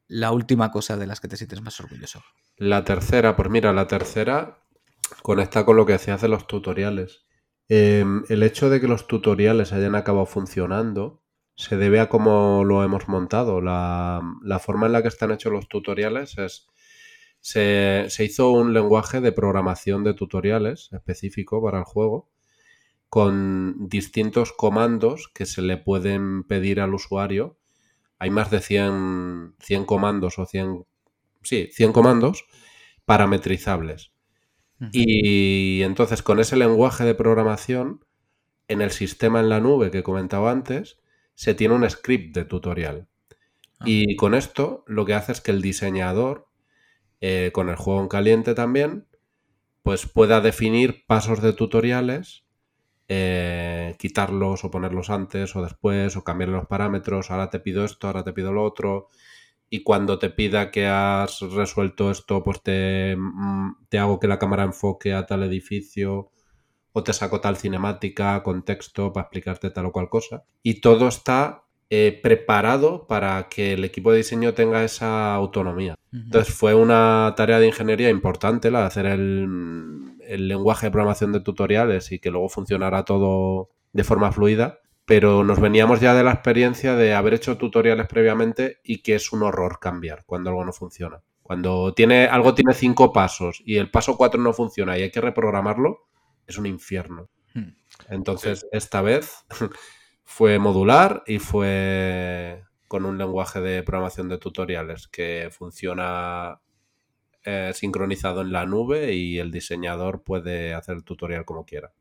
La 0.08 0.32
última 0.32 0.72
cosa 0.72 0.96
de 0.96 1.06
las 1.06 1.20
que 1.20 1.28
te 1.28 1.36
sientes 1.36 1.62
más 1.62 1.78
orgulloso. 1.78 2.24
La 2.56 2.84
tercera, 2.84 3.36
pues 3.36 3.48
mira, 3.48 3.72
la 3.72 3.86
tercera 3.86 4.63
conecta 5.08 5.64
con 5.64 5.76
lo 5.76 5.86
que 5.86 5.94
hacías 5.94 6.20
de 6.22 6.28
los 6.28 6.46
tutoriales. 6.46 7.24
Em, 7.68 8.24
el 8.28 8.42
hecho 8.42 8.68
de 8.70 8.80
que 8.80 8.88
los 8.88 9.06
tutoriales 9.06 9.72
hayan 9.72 9.94
acabado 9.94 10.26
funcionando 10.26 11.22
se 11.56 11.76
debe 11.76 12.00
a 12.00 12.08
cómo 12.08 12.64
lo 12.64 12.82
hemos 12.82 13.08
montado. 13.08 13.60
La, 13.60 14.20
forma 14.60 14.86
en 14.86 14.92
la 14.92 15.02
que 15.02 15.08
están 15.08 15.30
hechos 15.32 15.52
los 15.52 15.68
tutoriales 15.68 16.38
es... 16.38 16.66
Se, 17.40 18.08
hizo 18.20 18.50
un 18.50 18.72
lenguaje 18.72 19.20
de 19.20 19.30
programación 19.32 20.02
de 20.02 20.14
tutoriales 20.14 20.88
específico 20.92 21.62
para 21.62 21.78
el 21.78 21.84
juego 21.84 22.30
con 23.10 23.88
distintos 23.88 24.52
comandos 24.52 25.30
que 25.32 25.44
se 25.44 25.60
le 25.60 25.76
pueden 25.76 26.44
pedir 26.44 26.80
al 26.80 26.94
usuario. 26.94 27.58
Hay 28.18 28.30
más 28.30 28.50
de 28.50 28.60
100, 28.60 29.56
100 29.60 29.84
comandos 29.84 30.38
o 30.38 30.46
100, 30.46 30.86
sí, 31.42 31.68
100 31.70 31.92
comandos 31.92 32.46
parametrizables. 33.04 34.13
Y 34.92 35.82
entonces 35.82 36.22
con 36.22 36.40
ese 36.40 36.56
lenguaje 36.56 37.04
de 37.04 37.14
programación, 37.14 38.04
en 38.68 38.82
el 38.82 38.90
sistema 38.90 39.40
en 39.40 39.48
la 39.48 39.60
nube 39.60 39.90
que 39.90 39.98
he 39.98 40.02
comentado 40.02 40.48
antes, 40.48 40.98
se 41.34 41.54
tiene 41.54 41.74
un 41.74 41.88
script 41.88 42.34
de 42.34 42.44
tutorial. 42.44 43.08
Ah. 43.78 43.84
Y 43.86 44.16
con 44.16 44.34
esto 44.34 44.84
lo 44.86 45.04
que 45.04 45.14
hace 45.14 45.32
es 45.32 45.40
que 45.40 45.50
el 45.50 45.62
diseñador, 45.62 46.48
eh, 47.20 47.50
con 47.52 47.68
el 47.68 47.76
juego 47.76 48.00
en 48.00 48.08
caliente 48.08 48.54
también, 48.54 49.06
pues 49.82 50.06
pueda 50.06 50.40
definir 50.40 51.04
pasos 51.06 51.42
de 51.42 51.52
tutoriales, 51.52 52.44
eh, 53.08 53.94
quitarlos 53.98 54.64
o 54.64 54.70
ponerlos 54.70 55.10
antes 55.10 55.54
o 55.56 55.62
después, 55.62 56.16
o 56.16 56.24
cambiar 56.24 56.48
los 56.48 56.66
parámetros, 56.66 57.30
ahora 57.30 57.50
te 57.50 57.60
pido 57.60 57.84
esto, 57.84 58.06
ahora 58.06 58.24
te 58.24 58.32
pido 58.32 58.52
lo 58.52 58.64
otro, 58.64 59.08
y 59.74 59.82
cuando 59.82 60.20
te 60.20 60.30
pida 60.30 60.70
que 60.70 60.86
has 60.86 61.40
resuelto 61.40 62.12
esto, 62.12 62.44
pues 62.44 62.62
te, 62.62 63.16
mm, 63.18 63.88
te 63.88 63.98
hago 63.98 64.20
que 64.20 64.28
la 64.28 64.38
cámara 64.38 64.62
enfoque 64.62 65.12
a 65.12 65.26
tal 65.26 65.42
edificio 65.42 66.30
o 66.92 67.02
te 67.02 67.12
saco 67.12 67.40
tal 67.40 67.56
cinemática, 67.56 68.40
contexto 68.44 69.12
para 69.12 69.24
explicarte 69.24 69.70
tal 69.70 69.86
o 69.86 69.92
cual 69.92 70.08
cosa. 70.08 70.44
Y 70.62 70.80
todo 70.80 71.08
está 71.08 71.64
eh, 71.90 72.20
preparado 72.22 73.08
para 73.08 73.48
que 73.48 73.72
el 73.72 73.82
equipo 73.82 74.12
de 74.12 74.18
diseño 74.18 74.54
tenga 74.54 74.84
esa 74.84 75.34
autonomía. 75.34 75.96
Entonces 76.12 76.54
fue 76.54 76.76
una 76.76 77.34
tarea 77.36 77.58
de 77.58 77.66
ingeniería 77.66 78.10
importante 78.10 78.70
la 78.70 78.82
de 78.82 78.86
hacer 78.86 79.06
el, 79.06 79.48
el 80.20 80.46
lenguaje 80.46 80.86
de 80.86 80.92
programación 80.92 81.32
de 81.32 81.40
tutoriales 81.40 82.12
y 82.12 82.20
que 82.20 82.30
luego 82.30 82.48
funcionara 82.48 83.04
todo 83.04 83.70
de 83.92 84.04
forma 84.04 84.30
fluida 84.30 84.78
pero 85.04 85.44
nos 85.44 85.60
veníamos 85.60 86.00
ya 86.00 86.14
de 86.14 86.24
la 86.24 86.32
experiencia 86.32 86.96
de 86.96 87.14
haber 87.14 87.34
hecho 87.34 87.58
tutoriales 87.58 88.06
previamente 88.06 88.80
y 88.82 89.02
que 89.02 89.14
es 89.14 89.32
un 89.32 89.42
horror 89.42 89.78
cambiar 89.78 90.24
cuando 90.24 90.50
algo 90.50 90.64
no 90.64 90.72
funciona. 90.72 91.22
Cuando 91.42 91.92
tiene, 91.92 92.26
algo 92.26 92.54
tiene 92.54 92.72
cinco 92.72 93.12
pasos 93.12 93.62
y 93.66 93.76
el 93.76 93.90
paso 93.90 94.16
cuatro 94.16 94.40
no 94.40 94.54
funciona 94.54 94.96
y 94.96 95.02
hay 95.02 95.10
que 95.10 95.20
reprogramarlo, 95.20 96.08
es 96.46 96.56
un 96.56 96.66
infierno. 96.66 97.28
Hmm. 97.52 97.76
Entonces, 98.08 98.66
esta 98.72 99.02
vez 99.02 99.44
fue 100.24 100.58
modular 100.58 101.22
y 101.26 101.38
fue 101.38 102.64
con 102.88 103.04
un 103.04 103.18
lenguaje 103.18 103.60
de 103.60 103.82
programación 103.82 104.30
de 104.30 104.38
tutoriales 104.38 105.06
que 105.08 105.50
funciona 105.50 106.60
eh, 107.44 107.72
sincronizado 107.74 108.40
en 108.40 108.52
la 108.52 108.64
nube 108.64 109.12
y 109.12 109.38
el 109.38 109.50
diseñador 109.50 110.22
puede 110.22 110.72
hacer 110.72 110.96
el 110.96 111.04
tutorial 111.04 111.44
como 111.44 111.66
quiera 111.66 111.92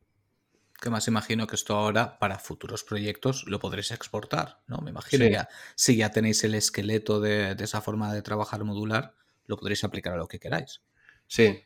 que 0.84 0.90
más 0.90 1.08
imagino 1.08 1.48
que 1.48 1.56
esto 1.56 1.76
ahora 1.76 2.20
para 2.20 2.38
futuros 2.38 2.84
proyectos 2.84 3.46
lo 3.48 3.60
podréis 3.60 3.92
exportar, 3.92 4.60
¿no? 4.68 4.80
Me 4.80 4.92
imagino 4.92 5.26
ya, 5.26 5.48
si 5.76 5.96
ya 5.96 6.12
tenéis 6.12 6.44
el 6.44 6.56
esqueleto 6.56 7.22
de, 7.22 7.56
esa 7.58 7.80
forma 7.80 8.14
de 8.14 8.22
trabajar 8.22 8.64
modular, 8.66 9.16
lo 9.48 9.58
podréis 9.58 9.86
aplicar 9.86 10.14
a 10.14 10.18
lo 10.18 10.28
que 10.28 10.40
queráis. 10.40 10.82
Sí, 11.26 11.64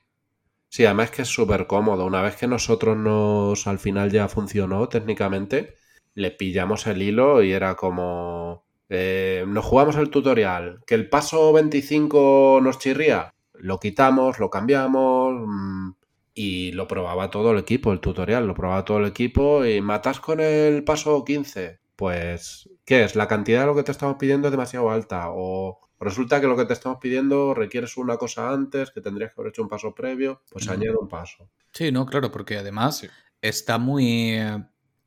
sí, 0.70 0.86
además 0.86 1.10
que 1.10 1.24
es 1.24 1.28
súper 1.28 1.66
cómodo. 1.66 2.06
Una 2.06 2.22
vez 2.22 2.36
que 2.36 2.48
nosotros 2.48 2.96
nos, 2.96 3.66
al 3.66 3.80
final 3.80 4.12
ya 4.12 4.28
funcionó 4.28 4.88
técnicamente, 4.88 5.76
le 6.14 6.30
pillamos 6.30 6.86
el 6.86 7.02
hilo 7.02 7.42
y 7.42 7.54
era 7.54 7.76
como, 7.76 8.66
eh, 8.88 9.44
nos 9.48 9.66
jugamos 9.66 9.96
el 9.96 10.12
tutorial, 10.12 10.84
que 10.86 10.94
el 10.94 11.10
paso 11.10 11.52
25 11.54 12.60
nos 12.62 12.78
chirría, 12.78 13.34
lo 13.56 13.80
quitamos, 13.80 14.38
lo 14.38 14.52
cambiamos, 14.52 15.34
mm, 15.48 15.92
y 16.38 16.72
lo 16.74 16.88
probaba 16.88 17.32
todo 17.32 17.52
el 17.52 17.58
equipo, 17.58 17.92
el 17.92 18.00
tutorial, 18.00 18.46
lo 18.46 18.54
probaba 18.54 18.86
todo 18.86 19.00
el 19.00 19.08
equipo 19.08 19.66
y 19.66 19.82
matas 19.82 20.20
con 20.20 20.40
el 20.40 20.84
paso 20.84 21.26
15. 21.26 21.80
Pues, 21.96 22.70
¿qué 22.86 23.04
es? 23.04 23.16
La 23.16 23.28
cantidad 23.28 23.62
de 23.62 23.66
lo 23.66 23.76
que 23.76 23.82
te 23.82 23.92
estamos 23.92 24.18
pidiendo 24.20 24.48
es 24.48 24.52
demasiado 24.52 24.92
alta 24.92 25.32
o 25.32 25.80
resulta 26.00 26.40
que 26.40 26.46
lo 26.46 26.56
que 26.56 26.66
te 26.66 26.74
estamos 26.74 27.00
pidiendo 27.02 27.56
requieres 27.56 27.98
una 27.98 28.18
cosa 28.18 28.52
antes, 28.52 28.92
que 28.92 29.02
tendrías 29.02 29.34
que 29.34 29.42
haber 29.42 29.50
hecho 29.50 29.64
un 29.64 29.68
paso 29.68 29.96
previo, 29.96 30.44
pues 30.52 30.70
añado 30.70 31.00
un 31.00 31.08
paso. 31.08 31.50
Sí, 31.72 31.92
no, 31.92 32.06
claro, 32.06 32.32
porque 32.32 32.58
además 32.58 33.08
está 33.42 33.80
muy, 33.80 34.38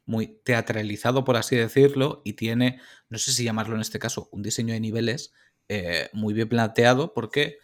muy 0.06 0.40
teatralizado, 0.42 1.22
por 1.22 1.36
así 1.36 1.54
decirlo, 1.54 2.22
y 2.24 2.32
tiene, 2.32 2.80
no 3.08 3.18
sé 3.18 3.30
si 3.30 3.44
llamarlo 3.44 3.76
en 3.76 3.82
este 3.82 4.00
caso, 4.00 4.28
un 4.32 4.42
diseño 4.42 4.74
de 4.74 4.80
niveles 4.80 5.32
eh, 5.68 6.10
muy 6.12 6.34
bien 6.34 6.48
planteado, 6.48 7.14
porque 7.14 7.58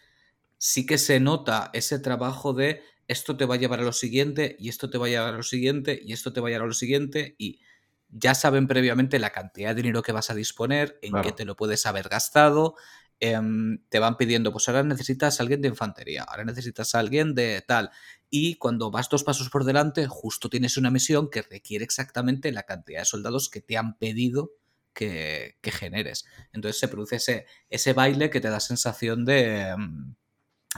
sí 0.56 0.86
que 0.86 0.98
se 0.98 1.18
nota 1.18 1.70
ese 1.72 1.98
trabajo 1.98 2.52
de 2.52 2.80
esto 3.08 3.36
te 3.36 3.44
va 3.44 3.54
a 3.54 3.58
llevar 3.58 3.80
a 3.80 3.84
lo 3.84 3.92
siguiente 3.92 4.56
y 4.58 4.68
esto 4.68 4.90
te 4.90 4.98
va 4.98 5.06
a 5.06 5.08
llevar 5.08 5.34
a 5.34 5.36
lo 5.36 5.42
siguiente 5.42 6.00
y 6.02 6.12
esto 6.12 6.32
te 6.32 6.40
va 6.40 6.48
a 6.48 6.50
llevar 6.50 6.64
a 6.64 6.68
lo 6.68 6.74
siguiente 6.74 7.34
y 7.38 7.60
ya 8.08 8.34
saben 8.34 8.66
previamente 8.66 9.18
la 9.18 9.30
cantidad 9.30 9.70
de 9.70 9.82
dinero 9.82 10.02
que 10.02 10.12
vas 10.12 10.30
a 10.30 10.34
disponer, 10.34 10.98
en 11.02 11.20
qué 11.22 11.32
te 11.32 11.44
lo 11.44 11.56
puedes 11.56 11.86
haber 11.86 12.08
gastado, 12.08 12.76
em, 13.18 13.78
te 13.88 13.98
van 13.98 14.16
pidiendo, 14.16 14.52
pues 14.52 14.68
ahora 14.68 14.82
necesitas 14.82 15.40
a 15.40 15.42
alguien 15.42 15.60
de 15.60 15.68
infantería, 15.68 16.22
ahora 16.22 16.44
necesitas 16.44 16.94
a 16.94 17.00
alguien 17.00 17.34
de 17.34 17.62
tal. 17.66 17.90
Y 18.30 18.56
cuando 18.56 18.90
vas 18.90 19.08
dos 19.08 19.24
pasos 19.24 19.50
por 19.50 19.64
delante, 19.64 20.06
justo 20.06 20.48
tienes 20.48 20.76
una 20.76 20.90
misión 20.90 21.30
que 21.30 21.42
requiere 21.42 21.84
exactamente 21.84 22.52
la 22.52 22.62
cantidad 22.62 23.00
de 23.00 23.06
soldados 23.06 23.48
que 23.48 23.60
te 23.60 23.76
han 23.76 23.98
pedido 23.98 24.52
que, 24.92 25.56
generes. 25.62 26.26
Entonces 26.52 26.78
se 26.80 26.88
produce 26.88 27.16
ese, 27.16 27.46
ese 27.68 27.92
baile 27.92 28.30
que 28.30 28.40
te 28.40 28.48
da 28.48 28.60
sensación 28.60 29.24
de... 29.24 29.60
Em, 29.60 30.14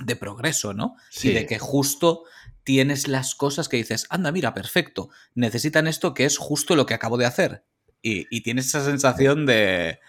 de 0.05 0.17
progreso, 0.17 0.75
¿no? 0.75 0.97
Y 1.23 1.31
de 1.31 1.47
que 1.47 1.59
justo 1.59 2.25
tienes 2.65 3.09
las 3.09 3.35
cosas 3.35 3.69
que 3.69 3.79
dices, 3.79 4.07
anda, 4.11 4.33
mira, 4.33 4.55
perfecto, 4.55 5.09
necesitan 5.35 5.87
esto 5.87 6.15
que 6.15 6.25
es 6.25 6.39
justo 6.39 6.77
lo 6.77 6.87
que 6.87 6.95
acabo 6.95 7.17
de 7.17 7.27
hacer. 7.27 7.65
Y, 8.03 8.27
y 8.31 8.43
tienes 8.43 8.67
esa 8.67 8.85
sensación 8.85 9.47
de 9.47 10.01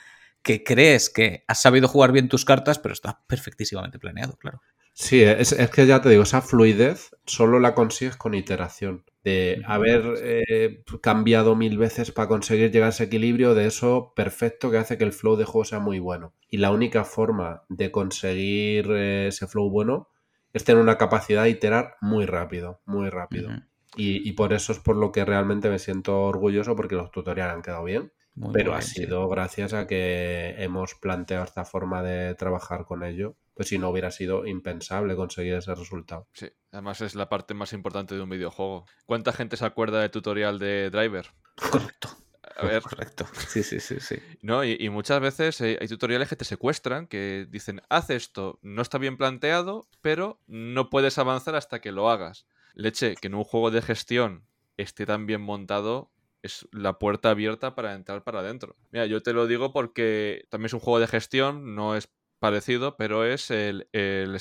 que 0.42 0.64
crees 0.64 1.10
que 1.10 1.44
has 1.48 1.62
sabido 1.62 1.88
jugar 1.88 2.12
bien 2.12 2.30
tus 2.30 2.46
cartas, 2.46 2.80
pero 2.80 2.94
está 2.94 3.22
perfectísimamente 3.28 4.00
planeado, 4.00 4.38
claro. 4.38 4.62
Sí, 4.94 5.22
es, 5.24 5.56
que 5.74 5.88
ya 5.88 6.02
te 6.02 6.10
digo, 6.10 6.24
esa 6.24 6.42
fluidez 6.42 7.16
solo 7.26 7.60
la 7.60 7.74
consigues 7.74 8.18
con 8.18 8.34
iteración. 8.34 9.06
De 9.24 9.62
haber 9.66 10.04
eh, 10.22 10.84
cambiado 11.02 11.56
mil 11.56 11.78
veces 11.78 12.12
para 12.12 12.28
conseguir 12.28 12.70
llegar 12.70 12.88
a 12.88 12.90
ese 12.90 13.06
equilibrio, 13.06 13.56
de 13.56 13.66
eso 13.66 14.12
perfecto 14.14 14.70
que 14.70 14.78
hace 14.78 14.98
que 14.98 15.06
el 15.06 15.14
flow 15.14 15.38
de 15.38 15.46
juego 15.46 15.64
sea 15.64 15.80
muy 15.80 16.00
bueno. 16.00 16.34
Y 16.50 16.58
la 16.58 16.72
única 16.72 17.06
forma 17.06 17.64
de 17.70 17.92
conseguir 17.92 18.92
eh, 18.92 19.28
ese 19.28 19.48
flow 19.48 19.70
bueno 19.70 20.10
es 20.52 20.66
tener 20.66 20.82
una 20.82 20.98
capacidad 20.98 21.44
de 21.44 21.52
iterar 21.52 21.96
muy 22.02 22.26
rápido, 22.26 22.82
muy 22.86 23.10
rápido. 23.10 23.52
y, 23.96 24.28
y, 24.28 24.34
por 24.34 24.52
eso 24.52 24.74
es 24.74 24.80
por 24.80 24.98
lo 24.98 25.14
que 25.14 25.24
realmente 25.24 25.70
me 25.70 25.80
siento 25.80 26.24
orgulloso 26.24 26.76
porque 26.76 26.96
los 26.96 27.12
tutoriales 27.12 27.56
han 27.56 27.62
quedado 27.62 27.86
bien. 27.86 28.12
pero 28.52 28.74
ha 28.74 28.82
sido 28.82 29.30
gracias 29.30 29.74
a 29.74 29.88
que 29.88 30.56
hemos 30.58 30.96
planteado 30.96 31.46
esta 31.46 31.64
forma 31.64 32.04
de 32.04 32.36
trabajar 32.36 32.86
con 32.86 33.04
ello 33.04 33.38
pues 33.60 33.68
si 33.68 33.78
no 33.78 33.90
hubiera 33.90 34.10
sido 34.10 34.48
impensable 34.48 35.18
conseguir 35.18 35.56
ese 35.56 35.76
resultado. 35.76 36.26
Sí, 36.32 36.48
además 36.72 37.02
es 37.02 37.14
la 37.14 37.28
parte 37.28 37.54
más 37.54 37.74
importante 37.74 38.16
de 38.16 38.22
un 38.22 38.30
videojuego. 38.30 38.86
¿Cuánta 39.06 39.34
gente 39.34 39.58
se 39.58 39.66
acuerda 39.66 40.00
del 40.00 40.12
tutorial 40.12 40.60
de 40.60 40.90
Driver? 40.90 41.28
Correcto. 41.70 42.08
A 42.56 42.66
ver. 42.66 42.82
Correcto. 42.82 43.28
Sí, 43.50 43.64
sí, 43.64 43.82
sí, 43.82 44.00
sí. 44.00 44.16
No, 44.42 44.64
y, 44.64 44.88
muchas 44.88 45.20
veces 45.20 45.60
hay, 45.60 45.88
tutoriales 45.90 46.30
que 46.30 46.38
te 46.38 46.46
secuestran, 46.46 47.06
que 47.06 47.48
dicen, 47.50 47.82
haz 47.90 48.10
esto, 48.12 48.60
no 48.62 48.82
está 48.82 48.98
bien 48.98 49.18
planteado, 49.18 49.90
pero 50.00 50.40
no 50.48 50.90
puedes 50.90 51.18
avanzar 51.18 51.56
hasta 51.56 51.82
que 51.82 51.92
lo 51.92 52.10
hagas. 52.10 52.46
Leche, 52.76 53.16
que 53.18 53.28
en 53.28 53.36
un 53.36 53.44
juego 53.44 53.72
de 53.72 53.82
gestión 53.82 54.46
esté 54.78 55.06
tan 55.06 55.26
bien 55.26 55.42
montado, 55.42 56.14
es 56.44 56.66
la 56.72 56.98
puerta 56.98 57.32
abierta 57.32 57.76
para 57.76 57.94
entrar 57.94 58.24
para 58.24 58.40
adentro. 58.40 58.78
Mira, 58.92 59.06
yo 59.06 59.22
te 59.22 59.34
lo 59.34 59.48
digo 59.48 59.74
porque 59.74 60.46
también 60.50 60.68
es 60.68 60.74
un 60.74 60.80
juego 60.80 61.02
de 61.02 61.08
gestión, 61.08 61.76
no 61.76 61.98
es 61.98 62.08
parecido, 62.40 62.98
pero 62.98 63.26
es 63.26 63.52
el, 63.52 63.88
el 63.92 64.36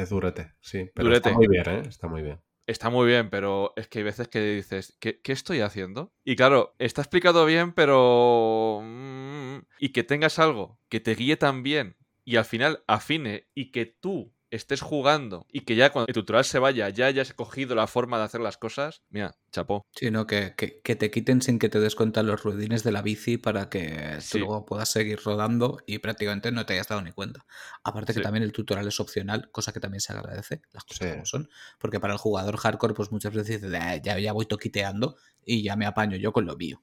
es 0.00 0.08
durete, 0.08 0.52
sí. 0.60 0.90
Pero 0.94 1.12
está 1.12 1.32
muy 1.32 1.46
bien, 1.48 1.68
¿eh? 1.68 1.82
Está 1.86 2.08
muy 2.08 2.22
bien. 2.22 2.40
Está 2.66 2.88
muy 2.88 3.06
bien, 3.06 3.30
pero 3.30 3.72
es 3.76 3.88
que 3.88 3.98
hay 3.98 4.04
veces 4.04 4.28
que 4.28 4.40
dices, 4.40 4.96
¿qué, 5.00 5.20
qué 5.20 5.32
estoy 5.32 5.60
haciendo? 5.60 6.14
Y 6.24 6.36
claro, 6.36 6.74
está 6.78 7.02
explicado 7.02 7.44
bien, 7.44 7.72
pero... 7.72 8.80
Mm, 8.82 9.58
y 9.78 9.88
que 9.90 10.04
tengas 10.04 10.38
algo 10.38 10.78
que 10.88 11.00
te 11.00 11.14
guíe 11.14 11.36
tan 11.36 11.62
bien 11.62 11.96
y 12.24 12.36
al 12.36 12.44
final 12.44 12.84
afine 12.86 13.48
y 13.54 13.72
que 13.72 13.86
tú 13.86 14.32
estés 14.50 14.80
jugando 14.80 15.46
y 15.50 15.60
que 15.60 15.76
ya 15.76 15.90
cuando 15.90 16.06
el 16.08 16.14
tutorial 16.14 16.44
se 16.44 16.58
vaya 16.58 16.88
ya 16.88 17.06
hayas 17.06 17.32
cogido 17.32 17.74
la 17.74 17.86
forma 17.86 18.18
de 18.18 18.24
hacer 18.24 18.40
las 18.40 18.58
cosas, 18.58 19.02
mira, 19.08 19.36
chapó. 19.52 19.86
Sí, 19.94 20.10
no, 20.10 20.26
que, 20.26 20.54
que, 20.56 20.96
te 20.96 21.10
quiten 21.10 21.40
sin 21.42 21.58
que 21.58 21.68
te 21.68 21.80
des 21.80 21.94
cuenta 21.94 22.22
los 22.22 22.42
ruidines 22.42 22.82
de 22.82 22.92
la 22.92 23.02
bici 23.02 23.36
para 23.36 23.68
que 23.68 24.18
tú 24.30 24.38
luego 24.38 24.66
puedas 24.66 24.90
seguir 24.90 25.20
rodando 25.24 25.78
y 25.86 25.98
prácticamente 25.98 26.50
no 26.52 26.66
te 26.66 26.74
hayas 26.74 26.88
dado 26.88 27.02
ni 27.02 27.12
cuenta. 27.12 27.46
Aparte 27.84 28.12
que 28.12 28.20
también 28.20 28.42
el 28.42 28.52
tutorial 28.52 28.86
es 28.88 29.00
opcional, 29.00 29.50
cosa 29.50 29.72
que 29.72 29.80
también 29.80 30.00
se 30.00 30.12
agradece, 30.12 30.62
las 30.72 30.84
cosas 30.84 31.12
como 31.12 31.26
son, 31.26 31.48
porque 31.78 32.00
para 32.00 32.14
el 32.14 32.18
jugador 32.18 32.56
hardcore 32.56 32.94
pues 32.94 33.12
muchas 33.12 33.32
veces 33.32 33.62
dice, 33.62 33.76
ah, 33.76 33.96
ya, 33.96 34.18
ya 34.18 34.32
voy 34.32 34.46
toquiteando 34.46 35.16
y 35.44 35.62
ya 35.62 35.76
me 35.76 35.86
apaño 35.86 36.16
yo 36.16 36.32
con 36.32 36.46
lo 36.46 36.56
mío. 36.56 36.82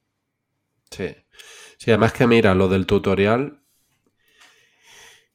Sí. 0.89 1.15
Sí, 1.77 1.91
además 1.91 2.13
que 2.13 2.27
mira, 2.27 2.55
lo 2.55 2.69
del 2.69 2.85
tutorial 2.85 3.61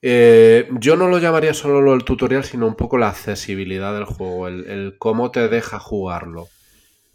eh, 0.02 0.68
yo 0.80 0.96
no 0.96 1.08
lo 1.08 1.18
llamaría 1.18 1.54
solo 1.54 1.80
lo 1.80 1.92
del 1.92 2.04
tutorial, 2.04 2.44
sino 2.44 2.66
un 2.66 2.74
poco 2.74 2.98
la 2.98 3.08
accesibilidad 3.08 3.94
del 3.94 4.04
juego, 4.04 4.48
el, 4.48 4.96
cómo 4.98 5.30
te 5.30 5.48
deja 5.48 5.78
jugarlo. 5.78 6.48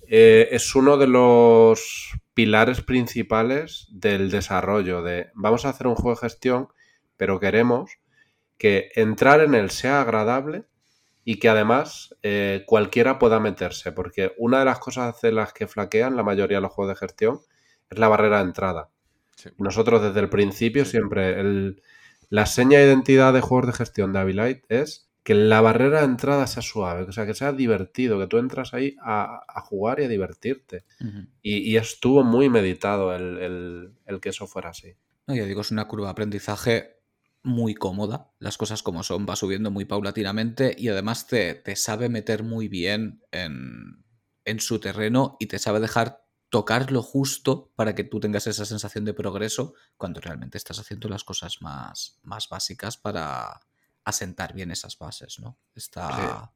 eh, 0.08 0.50
es 0.52 0.76
uno 0.76 0.98
de 0.98 1.08
los 1.08 2.14
pilares 2.34 2.82
principales 2.82 3.88
del 3.92 4.32
desarrollo 4.32 5.02
de 5.04 5.32
vamos 5.34 5.66
a 5.66 5.70
hacer 5.70 5.88
un 5.88 5.96
juego 5.96 6.12
de 6.12 6.28
gestión, 6.30 6.70
pero 7.18 7.40
queremos 7.40 7.92
que 8.58 8.90
entrar 8.96 9.42
en 9.42 9.54
él 9.56 9.70
sea 9.70 10.02
agradable 10.02 10.64
y 11.26 11.40
que 11.40 11.50
además 11.50 12.16
eh, 12.24 12.64
cualquiera 12.68 13.20
pueda 13.20 13.40
meterse, 13.42 13.92
porque 13.92 14.34
una 14.38 14.60
de 14.60 14.66
las 14.66 14.80
cosas 14.80 15.20
de 15.22 15.34
las 15.34 15.52
que 15.52 15.68
flaquean 15.68 16.16
la 16.16 16.24
mayoría 16.24 16.58
de 16.58 16.62
los 16.62 16.72
juegos 16.72 16.96
de 16.96 17.08
gestión 17.08 17.42
es 17.90 18.00
la 18.00 18.08
barrera 18.08 18.38
de 18.38 18.46
entrada. 18.46 18.90
Nosotros 19.58 20.02
desde 20.02 20.22
el 20.22 20.30
principio 20.30 20.86
siempre 20.86 21.40
el, 21.40 21.82
la 22.30 22.46
seña 22.46 22.80
de 22.80 22.86
identidad 22.86 23.34
de 23.34 23.42
juegos 23.42 23.68
de 23.68 23.74
gestión 23.74 24.14
de 24.14 24.20
Abilite 24.20 24.66
es 24.70 25.08
que 25.24 25.34
la 25.34 25.60
barrera 25.60 26.00
de 26.00 26.06
entrada 26.06 26.48
sea 26.48 26.64
suave, 26.64 27.04
o 27.04 27.12
sea, 27.12 27.26
que 27.26 27.34
sea 27.34 27.52
divertido, 27.52 28.18
que 28.18 28.28
tú 28.28 28.38
entras 28.38 28.74
ahí 28.74 28.96
a, 29.04 29.44
jugar 29.66 30.00
y 30.00 30.06
a 30.06 30.08
divertirte. 30.08 30.86
y, 31.42 31.76
estuvo 31.76 32.24
muy 32.24 32.50
meditado 32.50 33.14
el, 33.14 33.92
que 34.22 34.30
eso 34.30 34.48
fuera 34.48 34.70
así. 34.70 34.96
No, 35.28 35.36
yo 35.36 35.46
digo, 35.46 35.60
es 35.60 35.72
una 35.72 35.88
curva 35.90 36.06
de 36.06 36.12
aprendizaje 36.12 37.02
muy 37.44 37.76
cómoda, 37.76 38.32
las 38.40 38.58
cosas 38.58 38.82
como 38.84 39.04
son, 39.04 39.26
va 39.30 39.36
subiendo 39.36 39.70
muy 39.70 39.84
paulatinamente 39.84 40.74
y 40.78 40.88
además 40.88 41.28
te, 41.28 41.56
te 41.56 41.76
sabe 41.76 42.08
meter 42.08 42.44
muy 42.44 42.70
bien 42.70 43.22
en, 43.32 44.06
en 44.46 44.60
su 44.62 44.80
terreno 44.80 45.36
y 45.40 45.48
te 45.48 45.60
sabe 45.60 45.82
dejar 45.82 46.27
tocar 46.50 46.92
lo 46.92 47.04
justo 47.04 47.72
para 47.76 47.94
que 47.96 48.04
tú 48.04 48.20
tengas 48.20 48.48
esa 48.48 48.66
sensación 48.66 49.06
de 49.06 49.14
progreso 49.14 49.74
cuando 49.98 50.22
realmente 50.22 50.58
estás 50.58 50.80
haciendo 50.80 51.10
las 51.10 51.24
cosas 51.24 51.62
más, 51.62 52.20
más 52.24 52.48
básicas 52.50 52.98
para, 52.98 53.62
asentar 54.08 54.54
bien 54.54 54.72
esas 54.72 54.98
bases, 54.98 55.38
¿no? 55.40 55.58
Está, 55.76 56.54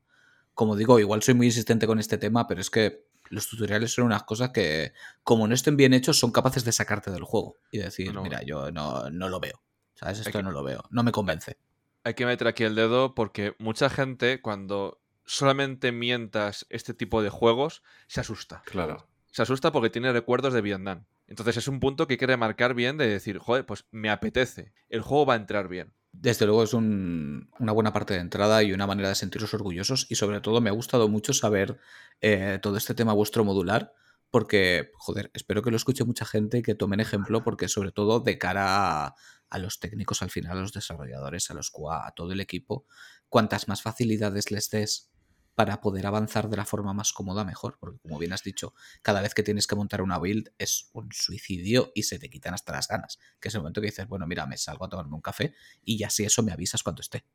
como 0.54 0.78
digo, 0.78 1.00
igual 1.00 1.22
soy 1.22 1.34
muy 1.34 1.48
insistente 1.48 1.86
con 1.86 2.00
este 2.00 2.18
tema, 2.18 2.48
pero 2.48 2.62
es 2.62 2.70
que 2.70 3.08
los 3.30 3.50
tutoriales 3.50 3.94
son 3.94 4.06
unas 4.06 4.24
cosas 4.24 4.52
que, 4.52 4.94
como 5.24 5.50
no 5.50 5.54
estén 5.54 5.76
bien 5.76 5.94
hechos, 5.94 6.18
son 6.18 6.32
capaces 6.32 6.64
de 6.64 6.72
sacarte 6.72 7.12
del 7.12 7.26
juego 7.26 7.58
y 7.70 7.80
decir, 7.80 8.18
mira, 8.22 8.42
yo 8.44 8.72
no, 8.72 9.10
lo 9.10 9.40
veo, 9.42 9.62
¿sabes? 9.96 10.22
Esto 10.22 10.42
no 10.42 10.52
lo 10.52 10.64
veo, 10.64 10.82
no 10.92 11.04
me 11.04 11.12
convence. 11.12 11.58
Hay 12.06 12.14
que 12.14 12.26
meter 12.26 12.48
aquí 12.48 12.64
el 12.64 12.76
dedo 12.76 13.16
porque 13.16 13.54
mucha 13.60 13.90
gente 13.90 14.42
cuando 14.42 15.02
solamente 15.26 15.92
mientas 15.92 16.66
este 16.70 16.94
tipo 16.94 17.22
de 17.22 17.30
juegos 17.30 17.84
se 18.08 18.22
asusta. 18.22 18.64
Claro. 18.66 19.10
Se 19.32 19.42
asusta 19.42 19.72
porque 19.72 19.90
tiene 19.90 20.12
recuerdos 20.12 20.54
de 20.54 20.62
Vietnam. 20.62 21.06
Entonces 21.28 21.58
es 21.58 21.68
un 21.68 21.80
punto 21.80 22.08
que 22.08 22.16
hay 22.16 22.18
que 22.18 22.28
remarcar 22.28 22.74
bien 22.74 22.98
de 22.98 23.08
decir, 23.08 23.38
joder, 23.38 23.66
pues 23.66 23.86
me 23.92 24.10
apetece, 24.10 24.74
el 24.90 25.02
juego 25.02 25.26
va 25.26 25.34
a 25.34 25.38
entrar 25.38 25.70
bien. 25.70 25.94
Desde 26.12 26.46
luego 26.46 26.64
es 26.64 26.74
una 26.74 27.72
buena 27.72 27.94
parte 27.94 28.14
de 28.14 28.20
entrada 28.20 28.62
y 28.64 28.74
una 28.74 28.86
manera 28.86 29.08
de 29.08 29.16
sentiros 29.16 29.54
orgullosos 29.54 30.08
y 30.10 30.16
sobre 30.16 30.42
todo 30.42 30.60
me 30.60 30.70
ha 30.70 30.74
gustado 30.74 31.08
mucho 31.08 31.32
saber 31.34 31.80
eh, 32.20 32.60
todo 32.62 32.76
este 32.76 32.94
tema 32.94 33.14
vuestro 33.14 33.46
modular 33.46 33.94
porque, 34.30 34.92
joder, 34.96 35.32
espero 35.34 35.62
que 35.62 35.72
lo 35.72 35.78
escuche 35.78 36.04
mucha 36.04 36.26
gente 36.26 36.58
y 36.58 36.62
que 36.62 36.76
tomen 36.76 37.00
ejemplo 37.00 37.44
porque 37.44 37.70
sobre 37.70 37.94
todo 37.94 38.20
de 38.20 38.38
cara 38.38 39.06
a, 39.06 39.16
a 39.50 39.60
los 39.60 39.80
técnicos 39.80 40.22
al 40.22 40.32
final, 40.32 40.58
a 40.58 40.62
los 40.62 40.74
desarrolladores, 40.74 41.52
a 41.52 41.54
los 41.54 41.70
QA, 41.70 42.08
a 42.08 42.12
todo 42.12 42.32
el 42.32 42.40
equipo, 42.40 42.86
cuantas 43.30 43.68
más 43.68 43.82
facilidades 43.82 44.52
les 44.52 44.70
des 44.70 45.11
para 45.62 45.80
poder 45.80 46.08
avanzar 46.08 46.50
de 46.50 46.58
la 46.58 46.66
forma 46.66 46.92
más 46.92 47.14
cómoda 47.14 47.46
mejor, 47.46 47.78
porque 47.80 48.00
como 48.00 48.18
bien 48.18 48.34
has 48.34 48.42
dicho, 48.42 48.74
cada 49.04 49.22
vez 49.22 49.36
que 49.36 49.44
tienes 49.44 49.68
que 49.68 49.76
montar 49.76 50.02
una 50.02 50.18
build 50.18 50.50
es 50.58 50.90
un 50.94 51.12
suicidio 51.12 51.92
y 51.94 52.02
se 52.02 52.18
te 52.18 52.32
quitan 52.32 52.56
hasta 52.56 52.74
las 52.74 52.88
ganas, 52.88 53.20
que 53.40 53.50
es 53.50 53.54
el 53.54 53.62
momento 53.62 53.80
que 53.80 53.86
dices, 53.86 54.08
bueno, 54.08 54.26
mira, 54.26 54.48
me 54.48 54.58
salgo 54.58 54.86
a 54.86 54.90
tomarme 54.90 55.14
un 55.14 55.22
café 55.22 55.54
y 55.86 56.00
ya 56.00 56.10
si 56.10 56.24
eso 56.24 56.42
me 56.42 56.52
avisas 56.52 56.82
cuando 56.82 57.02
esté. 57.02 57.26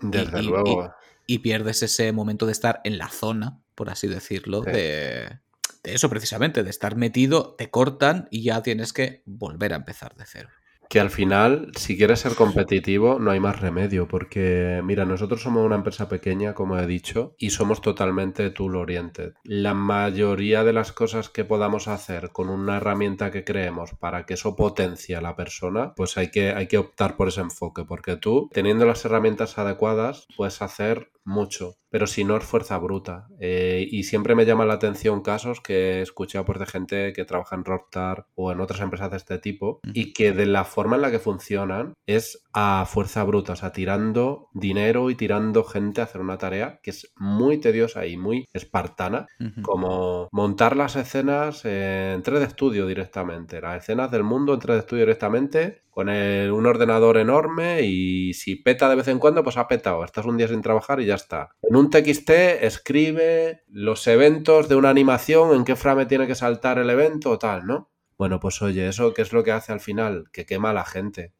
Desde 0.00 0.42
luego. 0.42 0.90
Y, 1.26 1.40
pierdes 1.40 1.82
ese 1.82 2.12
momento 2.12 2.46
de 2.46 2.52
estar 2.52 2.80
en 2.84 2.96
la 2.96 3.10
zona, 3.10 3.60
por 3.74 3.90
así 3.90 4.08
decirlo, 4.08 4.62
de, 4.62 5.38
de 5.82 5.94
eso 5.94 6.08
precisamente, 6.08 6.62
de 6.62 6.70
estar 6.70 6.96
metido, 6.96 7.56
te 7.56 7.70
cortan 7.70 8.26
y 8.30 8.42
ya 8.42 8.62
tienes 8.62 8.94
que 8.94 9.22
volver 9.26 9.74
a 9.74 9.76
empezar 9.76 10.14
de 10.14 10.24
cero 10.24 10.48
que 10.88 11.00
al 11.00 11.10
final, 11.10 11.72
si 11.76 11.96
quieres 11.96 12.20
ser 12.20 12.34
competitivo, 12.34 13.18
no 13.18 13.30
hay 13.30 13.40
más 13.40 13.60
remedio, 13.60 14.08
porque 14.08 14.80
mira, 14.84 15.04
nosotros 15.04 15.42
somos 15.42 15.64
una 15.64 15.76
empresa 15.76 16.08
pequeña, 16.08 16.54
como 16.54 16.78
he 16.78 16.86
dicho, 16.86 17.34
y 17.38 17.50
somos 17.50 17.80
totalmente 17.80 18.50
tool 18.50 18.76
oriented. 18.76 19.34
La 19.44 19.74
mayoría 19.74 20.64
de 20.64 20.72
las 20.72 20.92
cosas 20.92 21.28
que 21.28 21.44
podamos 21.44 21.88
hacer 21.88 22.30
con 22.30 22.48
una 22.48 22.76
herramienta 22.78 23.30
que 23.30 23.44
creemos 23.44 23.92
para 23.94 24.26
que 24.26 24.34
eso 24.34 24.56
potencie 24.56 25.16
a 25.16 25.20
la 25.20 25.36
persona, 25.36 25.94
pues 25.94 26.16
hay 26.16 26.30
que, 26.30 26.50
hay 26.50 26.66
que 26.66 26.78
optar 26.78 27.16
por 27.16 27.28
ese 27.28 27.40
enfoque, 27.40 27.84
porque 27.84 28.16
tú, 28.16 28.48
teniendo 28.52 28.86
las 28.86 29.04
herramientas 29.04 29.58
adecuadas, 29.58 30.26
puedes 30.36 30.62
hacer 30.62 31.10
mucho, 31.26 31.76
pero 31.90 32.06
si 32.06 32.24
no 32.24 32.36
es 32.36 32.44
fuerza 32.44 32.78
bruta. 32.78 33.26
Eh, 33.40 33.86
y 33.90 34.04
siempre 34.04 34.34
me 34.34 34.46
llama 34.46 34.64
la 34.64 34.74
atención 34.74 35.22
casos 35.22 35.60
que 35.60 35.98
he 35.98 36.02
escuchado 36.02 36.44
por 36.44 36.58
de 36.58 36.66
gente 36.66 37.12
que 37.12 37.24
trabaja 37.24 37.56
en 37.56 37.64
Rockstar 37.64 38.26
o 38.34 38.52
en 38.52 38.60
otras 38.60 38.80
empresas 38.80 39.10
de 39.10 39.16
este 39.16 39.38
tipo 39.38 39.80
y 39.92 40.12
que 40.12 40.32
de 40.32 40.46
la 40.46 40.64
forma 40.76 40.96
en 40.96 41.02
la 41.02 41.10
que 41.10 41.18
funcionan 41.18 41.94
es 42.04 42.44
a 42.52 42.84
fuerza 42.86 43.24
bruta, 43.24 43.54
o 43.54 43.56
sea, 43.56 43.72
tirando 43.72 44.50
dinero 44.52 45.08
y 45.08 45.14
tirando 45.14 45.64
gente 45.64 46.02
a 46.02 46.04
hacer 46.04 46.20
una 46.20 46.36
tarea 46.36 46.80
que 46.82 46.90
es 46.90 47.14
muy 47.16 47.56
tediosa 47.56 48.04
y 48.04 48.18
muy 48.18 48.44
espartana, 48.52 49.26
como 49.62 50.28
montar 50.32 50.76
las 50.76 50.96
escenas 50.96 51.64
en 51.64 52.22
3D 52.22 52.50
Studio 52.50 52.86
directamente, 52.86 53.62
las 53.62 53.84
escenas 53.84 54.10
del 54.10 54.22
mundo 54.22 54.52
en 54.52 54.60
3D 54.60 54.82
Studio 54.82 55.04
directamente 55.04 55.80
con 55.88 56.10
un 56.10 56.66
ordenador 56.66 57.16
enorme 57.16 57.80
y 57.80 58.34
si 58.34 58.56
peta 58.56 58.90
de 58.90 58.96
vez 58.96 59.08
en 59.08 59.18
cuando, 59.18 59.42
pues 59.42 59.56
ha 59.56 59.68
petado. 59.68 60.04
Estás 60.04 60.26
un 60.26 60.36
día 60.36 60.46
sin 60.46 60.60
trabajar 60.60 61.00
y 61.00 61.06
ya 61.06 61.14
está. 61.14 61.48
En 61.62 61.74
un 61.74 61.88
TXT 61.88 62.28
escribe 62.60 63.62
los 63.68 64.06
eventos 64.06 64.68
de 64.68 64.74
una 64.74 64.90
animación, 64.90 65.56
en 65.56 65.64
qué 65.64 65.74
frame 65.74 66.04
tiene 66.04 66.26
que 66.26 66.34
saltar 66.34 66.78
el 66.78 66.90
evento 66.90 67.30
o 67.30 67.38
tal, 67.38 67.66
¿no? 67.66 67.88
Bueno, 68.18 68.40
pues 68.40 68.62
oye, 68.62 68.88
¿eso 68.88 69.12
qué 69.14 69.22
es 69.22 69.32
lo 69.32 69.44
que 69.44 69.52
hace 69.52 69.72
al 69.72 69.80
final? 69.80 70.30
Que 70.32 70.46
quema 70.46 70.70
a 70.70 70.74
la 70.74 70.84
gente. 70.84 71.32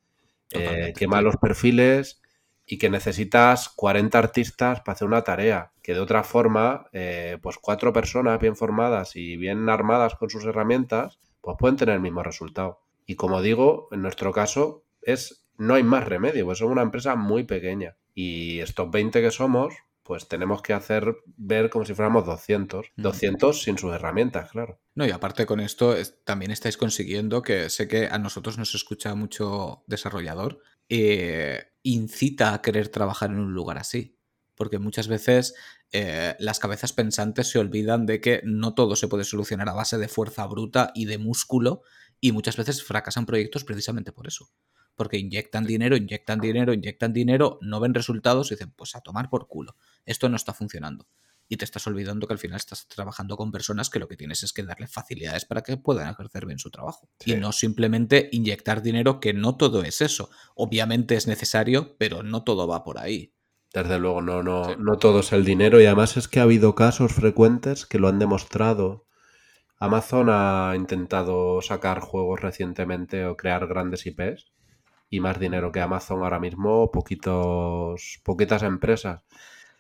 Eh, 0.51 0.93
quema 0.97 1.22
los 1.22 1.37
perfiles 1.37 2.20
y 2.66 2.79
que 2.79 2.91
necesitas 2.91 3.68
40 3.68 4.18
artistas 4.18 4.81
para 4.81 4.95
hacer 4.95 5.09
una 5.09 5.22
tarea. 5.22 5.72
Que 5.83 5.95
de 5.95 6.01
otra 6.01 6.22
forma, 6.24 6.87
eh, 6.93 7.39
pues 7.41 7.59
cuatro 7.59 7.93
personas 7.93 8.41
bien 8.41 8.57
formadas 8.57 9.16
y 9.16 9.37
bien 9.37 9.68
armadas 9.68 10.16
con 10.16 10.31
sus 10.31 10.45
herramientas, 10.45 11.18
pues 11.41 11.57
pueden 11.59 11.77
tener 11.77 11.95
el 11.95 12.01
mismo 12.01 12.22
resultado. 12.22 12.81
Y 13.07 13.14
como 13.14 13.41
digo, 13.41 13.89
en 13.93 14.03
nuestro 14.03 14.33
caso 14.33 14.85
es 15.01 15.47
no 15.59 15.74
hay 15.74 15.83
más 15.83 16.05
remedio, 16.05 16.45
pues 16.45 16.59
somos 16.59 16.72
una 16.72 16.83
empresa 16.83 17.14
muy 17.16 17.45
pequeña. 17.45 17.97
Y 18.14 18.61
estos 18.61 18.91
20 18.91 19.22
que 19.22 19.31
somos, 19.31 19.74
pues 20.07 20.29
tenemos 20.29 20.63
que 20.63 20.73
hacer 20.73 21.17
ver 21.37 21.69
como 21.69 21.85
si 21.85 21.95
fuéramos 21.95 22.25
200. 22.25 22.93
200 22.97 23.63
sin 23.63 23.77
sus 23.77 23.93
herramientas, 23.93 24.51
claro. 24.51 24.81
No, 24.95 25.07
y 25.07 25.11
aparte 25.11 25.47
con 25.47 25.61
esto 25.61 25.95
también 26.25 26.51
estáis 26.51 26.77
consiguiendo 26.77 27.43
que 27.43 27.69
sé 27.71 27.89
que 27.89 28.07
a 28.07 28.19
nosotros 28.19 28.57
nos 28.57 28.75
escucha 28.75 29.15
mucho 29.15 29.83
desarrollador, 29.87 30.61
eh, 30.89 31.73
incita 31.83 32.55
a 32.55 32.63
querer 32.63 32.89
trabajar 32.89 33.31
en 33.31 33.41
un 33.41 33.55
lugar 33.55 33.79
así. 33.79 34.19
Porque 34.55 34.79
muchas 34.79 35.09
veces 35.09 35.55
eh, 35.93 36.35
las 36.39 36.61
cabezas 36.61 36.93
pensantes 36.93 37.49
se 37.49 37.59
olvidan 37.59 38.07
de 38.07 38.21
que 38.21 38.41
no 38.45 38.75
todo 38.75 38.97
se 38.97 39.09
puede 39.09 39.25
solucionar 39.25 39.69
a 39.69 39.75
base 39.75 39.99
de 39.99 40.09
fuerza 40.09 40.47
bruta 40.47 40.93
y 40.95 41.05
de 41.05 41.19
músculo, 41.19 41.83
y 42.21 42.33
muchas 42.33 42.57
veces 42.57 42.83
fracasan 42.83 43.27
proyectos 43.27 43.65
precisamente 43.65 44.13
por 44.13 44.27
eso. 44.27 44.49
Porque 44.97 45.18
inyectan 45.18 45.64
dinero, 45.64 45.97
inyectan 45.97 46.40
dinero, 46.40 46.72
inyectan 46.72 47.12
dinero, 47.12 47.59
no 47.61 47.80
ven 47.80 47.94
resultados 47.94 48.51
y 48.51 48.55
dicen, 48.55 48.72
pues 48.74 48.97
a 48.97 49.01
tomar 49.01 49.30
por 49.30 49.47
culo. 49.47 49.76
Esto 50.05 50.28
no 50.28 50.36
está 50.36 50.53
funcionando. 50.53 51.07
Y 51.49 51.59
te 51.59 51.64
estás 51.64 51.86
olvidando 51.86 52.26
que 52.26 52.32
al 52.32 52.40
final 52.40 52.57
estás 52.57 52.88
trabajando 52.88 53.36
con 53.36 53.53
personas 53.53 53.88
que 53.88 54.01
lo 54.01 54.09
que 54.09 54.16
tienes 54.16 54.42
es 54.42 54.53
que 54.53 54.64
darle 54.64 54.88
facilidades 54.88 55.44
para 55.44 55.62
que 55.62 55.76
puedan 55.76 56.11
ejercer 56.11 56.44
bien 56.44 56.59
su 56.59 56.70
trabajo. 56.70 57.09
Y 57.24 57.34
no 57.34 57.53
simplemente 57.53 58.28
inyectar 58.32 58.82
dinero, 58.82 59.20
que 59.20 59.32
no 59.32 59.57
todo 59.57 59.84
es 59.84 60.01
eso. 60.01 60.30
Obviamente 60.57 61.14
es 61.14 61.28
necesario, 61.28 61.97
pero 61.99 62.24
no 62.24 62.42
todo 62.42 62.66
va 62.66 62.82
por 62.82 62.99
ahí. 62.99 63.32
Desde 63.72 63.99
luego, 63.99 64.22
no, 64.22 64.42
no, 64.42 64.74
no 64.76 64.99
todo 64.99 65.20
es 65.20 65.32
el 65.32 65.44
dinero. 65.44 65.80
Y 65.80 65.86
además 65.86 66.16
es 66.16 66.26
que 66.26 66.40
ha 66.40 66.44
habido 66.44 66.74
casos 66.74 67.12
frecuentes 67.12 67.86
que 67.86 67.99
lo 67.99 68.09
han 68.09 68.18
demostrado 68.18 69.07
Amazon 69.78 70.28
ha 70.30 70.72
intentado 70.74 71.61
sacar 71.61 72.01
juegos 72.01 72.40
recientemente 72.40 73.26
o 73.26 73.36
crear 73.36 73.66
grandes 73.66 74.07
IPs 74.07 74.53
y 75.09 75.21
más 75.21 75.39
dinero 75.39 75.73
que 75.73 75.81
Amazon 75.81 76.23
ahora 76.23 76.41
mismo, 76.41 76.91
poquitos, 76.91 78.21
poquitas 78.25 78.63
empresas. 78.63 79.23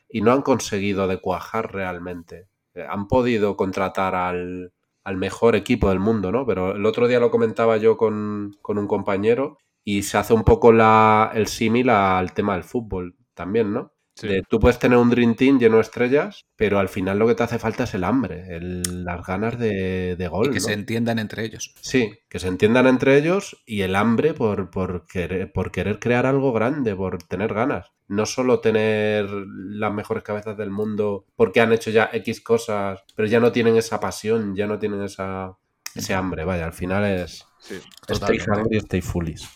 Y 0.08 0.20
no 0.20 0.32
han 0.32 0.42
conseguido 0.42 1.08
de 1.08 1.20
cuajar 1.20 1.72
realmente. 1.72 2.48
Eh, 2.74 2.86
han 2.88 3.08
podido 3.08 3.56
contratar 3.56 4.14
al, 4.14 4.72
mejor 5.16 5.56
equipo 5.56 5.88
del 5.90 6.00
mundo, 6.00 6.32
¿no? 6.32 6.46
Pero 6.46 6.76
el 6.76 6.86
otro 6.86 7.08
día 7.08 7.20
lo 7.20 7.30
comentaba 7.30 7.76
yo 7.76 7.96
con, 7.96 8.56
un 8.62 8.86
compañero 8.86 9.58
y 9.84 10.02
se 10.02 10.18
hace 10.18 10.34
un 10.34 10.44
poco 10.44 10.72
la, 10.72 11.30
el 11.34 11.46
símil 11.46 11.90
al 11.90 12.32
tema 12.32 12.54
del 12.54 12.64
fútbol 12.64 13.16
también, 13.34 13.72
¿no? 13.72 13.92
De, 14.22 14.42
tú 14.48 14.58
puedes 14.58 14.78
tener 14.78 14.96
un 14.96 15.10
Dream 15.10 15.34
Team 15.34 15.58
lleno 15.58 15.76
de 15.76 15.82
estrellas, 15.82 16.46
pero 16.56 16.78
al 16.78 16.88
final 16.88 17.18
lo 17.18 17.26
que 17.26 17.34
te 17.34 17.42
hace 17.42 17.58
falta 17.58 17.84
es 17.84 17.94
el 17.94 18.04
hambre, 18.04 18.60
las 18.60 19.26
ganas 19.26 19.58
de, 19.58 20.16
de 20.16 20.28
gol. 20.28 20.52
que 20.52 20.60
se 20.60 20.72
entiendan 20.72 21.18
entre 21.18 21.44
ellos. 21.44 21.74
Sí, 21.80 22.18
que 22.28 22.38
se 22.38 22.48
entiendan 22.48 22.86
entre 22.86 23.18
ellos 23.18 23.62
y 23.66 23.82
el 23.82 23.94
hambre 23.94 24.32
por, 24.32 24.70
por, 24.70 25.06
querer, 25.06 25.52
por 25.52 25.70
querer 25.70 25.98
crear 25.98 26.24
algo 26.24 26.52
grande, 26.52 26.96
por 26.96 27.22
tener 27.22 27.52
ganas. 27.52 27.92
No 28.08 28.24
solo 28.24 28.60
tener 28.60 29.28
las 29.28 29.92
mejores 29.92 30.22
cabezas 30.22 30.56
del 30.56 30.70
mundo 30.70 31.26
porque 31.36 31.60
han 31.60 31.72
hecho 31.72 31.90
ya 31.90 32.08
X 32.12 32.40
cosas, 32.40 33.04
pero 33.14 33.28
ya 33.28 33.40
no 33.40 33.52
tienen 33.52 33.76
esa 33.76 34.00
pasión, 34.00 34.54
ya 34.54 34.66
no 34.66 34.78
tienen 34.78 35.02
esa, 35.02 35.56
ese 35.94 36.14
hambre. 36.14 36.44
Vaya, 36.44 36.64
al 36.64 36.72
final 36.72 37.04
es 37.04 37.44
sí, 37.58 37.74
stay 38.08 38.38
hungry, 38.38 38.78
stay 38.78 39.00
foolish. 39.02 39.46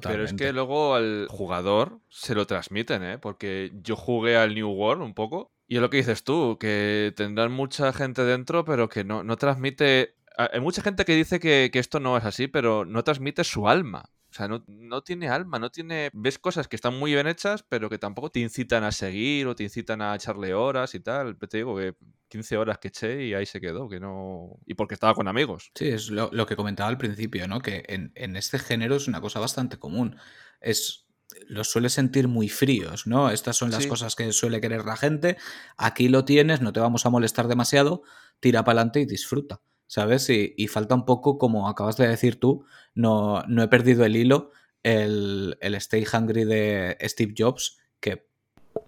Pero 0.00 0.24
es 0.24 0.32
que 0.34 0.52
luego 0.52 0.94
al 0.94 1.26
jugador 1.28 2.00
se 2.08 2.34
lo 2.34 2.46
transmiten, 2.46 3.02
¿eh? 3.02 3.18
Porque 3.18 3.72
yo 3.82 3.96
jugué 3.96 4.36
al 4.36 4.54
New 4.54 4.70
World 4.70 5.02
un 5.02 5.14
poco 5.14 5.52
y 5.72 5.76
es 5.76 5.80
lo 5.80 5.88
que 5.88 5.96
dices 5.98 6.22
tú, 6.22 6.58
que 6.60 7.14
tendrán 7.16 7.50
mucha 7.50 7.92
gente 7.92 8.24
dentro, 8.24 8.64
pero 8.64 8.88
que 8.88 9.04
no, 9.04 9.24
no 9.24 9.36
transmite... 9.36 10.16
Hay 10.36 10.60
mucha 10.60 10.82
gente 10.82 11.04
que 11.04 11.14
dice 11.14 11.40
que, 11.40 11.70
que 11.72 11.78
esto 11.78 11.98
no 11.98 12.16
es 12.16 12.24
así, 12.24 12.46
pero 12.46 12.84
no 12.84 13.04
transmite 13.04 13.42
su 13.44 13.68
alma. 13.68 14.04
O 14.32 14.34
sea, 14.34 14.48
no, 14.48 14.64
no, 14.66 15.02
tiene 15.02 15.28
alma, 15.28 15.58
no 15.58 15.70
tiene. 15.70 16.10
Ves 16.14 16.38
cosas 16.38 16.66
que 16.66 16.76
están 16.76 16.98
muy 16.98 17.12
bien 17.12 17.26
hechas, 17.26 17.62
pero 17.68 17.90
que 17.90 17.98
tampoco 17.98 18.30
te 18.30 18.40
incitan 18.40 18.82
a 18.82 18.90
seguir 18.90 19.46
o 19.46 19.54
te 19.54 19.62
incitan 19.62 20.00
a 20.00 20.14
echarle 20.14 20.54
horas 20.54 20.94
y 20.94 21.00
tal. 21.00 21.36
Te 21.36 21.58
digo 21.58 21.76
que 21.76 21.94
15 22.28 22.56
horas 22.56 22.78
que 22.78 22.88
eché 22.88 23.26
y 23.26 23.34
ahí 23.34 23.44
se 23.44 23.60
quedó, 23.60 23.90
que 23.90 24.00
no. 24.00 24.58
Y 24.64 24.72
porque 24.72 24.94
estaba 24.94 25.12
con 25.12 25.28
amigos. 25.28 25.70
Sí, 25.74 25.88
es 25.88 26.08
lo, 26.08 26.46
que 26.46 26.56
comentaba 26.56 26.88
al 26.88 26.96
principio, 26.96 27.46
¿no? 27.46 27.60
Que 27.60 27.84
en, 27.88 28.36
este 28.36 28.58
género 28.58 28.96
es 28.96 29.06
una 29.06 29.20
cosa 29.20 29.38
bastante 29.38 29.78
común. 29.78 30.16
Es. 30.60 31.06
Los 31.46 31.70
suele 31.70 31.88
sentir 31.90 32.28
muy 32.28 32.48
fríos, 32.48 33.06
¿no? 33.06 33.30
Estas 33.30 33.56
son 33.56 33.70
las 33.70 33.86
cosas 33.86 34.16
que 34.16 34.32
suele 34.32 34.60
querer 34.60 34.84
la 34.84 34.96
gente. 34.96 35.36
Aquí 35.78 36.08
lo 36.08 36.24
tienes, 36.24 36.60
no 36.60 36.72
te 36.72 36.80
vamos 36.80 37.06
a 37.06 37.10
molestar 37.10 37.48
demasiado, 37.48 38.02
tira 38.38 38.64
para 38.64 38.80
adelante 38.80 39.00
y 39.00 39.06
disfruta. 39.06 39.60
¿Sabes? 39.92 40.30
Y, 40.30 40.68
falta 40.68 40.94
un 40.94 41.04
poco, 41.04 41.36
como 41.36 41.68
acabas 41.68 41.98
de 41.98 42.08
decir 42.08 42.40
tú, 42.40 42.64
no, 42.94 43.42
no 43.42 43.62
he 43.62 43.68
perdido 43.68 44.06
el 44.06 44.16
hilo, 44.16 44.50
el, 44.82 45.58
Stay 45.60 46.06
Hungry 46.10 46.46
de 46.46 46.96
Steve 47.02 47.34
Jobs, 47.36 47.76
que 48.00 48.26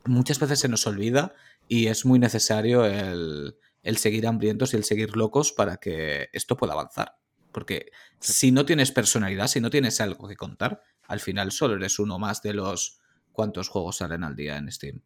muchas 0.06 0.40
veces 0.40 0.60
se 0.60 0.68
nos 0.68 0.86
olvida 0.86 1.34
y 1.68 1.88
es 1.88 2.06
muy 2.06 2.18
necesario 2.18 2.86
el, 2.86 3.54
seguir 3.98 4.26
hambrientos 4.26 4.72
y 4.72 4.78
el 4.78 4.84
seguir 4.84 5.14
locos 5.14 5.52
para 5.52 5.76
que 5.76 6.30
esto 6.32 6.56
pueda 6.56 6.72
avanzar. 6.72 7.18
Porque 7.52 7.90
si 8.18 8.50
no 8.50 8.64
tienes 8.64 8.90
personalidad, 8.90 9.48
si 9.48 9.60
no 9.60 9.68
tienes 9.68 10.00
algo 10.00 10.26
que 10.26 10.36
contar, 10.36 10.80
al 11.02 11.20
final 11.20 11.52
solo 11.52 11.74
eres 11.74 11.98
uno 11.98 12.18
más 12.18 12.40
de 12.40 12.54
los 12.54 12.98
cuántos 13.30 13.68
juegos 13.68 13.98
salen 13.98 14.24
al 14.24 14.36
día 14.36 14.56
en 14.56 14.72
Steam. 14.72 15.02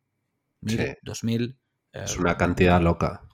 ¿Mil? 0.60 0.96
¿Dos 1.02 1.24
mil? 1.24 1.58
Es 1.92 2.16
una 2.16 2.36
cantidad 2.36 2.80
loca. 2.80 3.24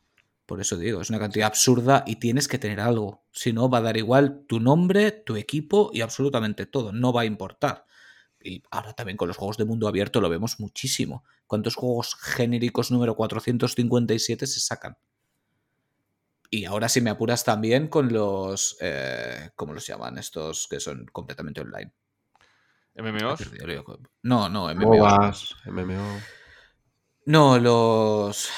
Por 0.46 0.60
eso 0.60 0.76
digo, 0.76 1.00
es 1.00 1.08
una 1.08 1.18
cantidad 1.18 1.46
absurda 1.46 2.04
y 2.06 2.16
tienes 2.16 2.48
que 2.48 2.58
tener 2.58 2.80
algo. 2.80 3.24
Si 3.32 3.52
no, 3.52 3.70
va 3.70 3.78
a 3.78 3.82
dar 3.82 3.96
igual 3.96 4.44
tu 4.46 4.60
nombre, 4.60 5.10
tu 5.10 5.36
equipo 5.36 5.90
y 5.92 6.02
absolutamente 6.02 6.66
todo. 6.66 6.92
No 6.92 7.12
va 7.12 7.22
a 7.22 7.24
importar. 7.26 7.86
Y 8.42 8.62
ahora 8.70 8.92
también 8.92 9.16
con 9.16 9.26
los 9.26 9.38
juegos 9.38 9.56
de 9.56 9.64
mundo 9.64 9.88
abierto 9.88 10.20
lo 10.20 10.28
vemos 10.28 10.60
muchísimo. 10.60 11.24
¿Cuántos 11.46 11.76
juegos 11.76 12.14
genéricos 12.14 12.90
número 12.90 13.14
457 13.14 14.46
se 14.46 14.60
sacan? 14.60 14.98
Y 16.50 16.66
ahora 16.66 16.90
si 16.90 17.00
me 17.00 17.10
apuras 17.10 17.42
también 17.42 17.88
con 17.88 18.12
los... 18.12 18.76
Eh, 18.80 19.50
¿Cómo 19.56 19.72
los 19.72 19.86
llaman 19.86 20.18
estos 20.18 20.68
que 20.68 20.78
son 20.78 21.06
completamente 21.06 21.62
online? 21.62 21.92
¿MMOs? 22.96 23.40
No, 24.22 24.48
no, 24.50 24.72
MMOs. 24.74 25.56
MMO. 25.66 26.20
No, 27.26 27.58
los... 27.58 28.50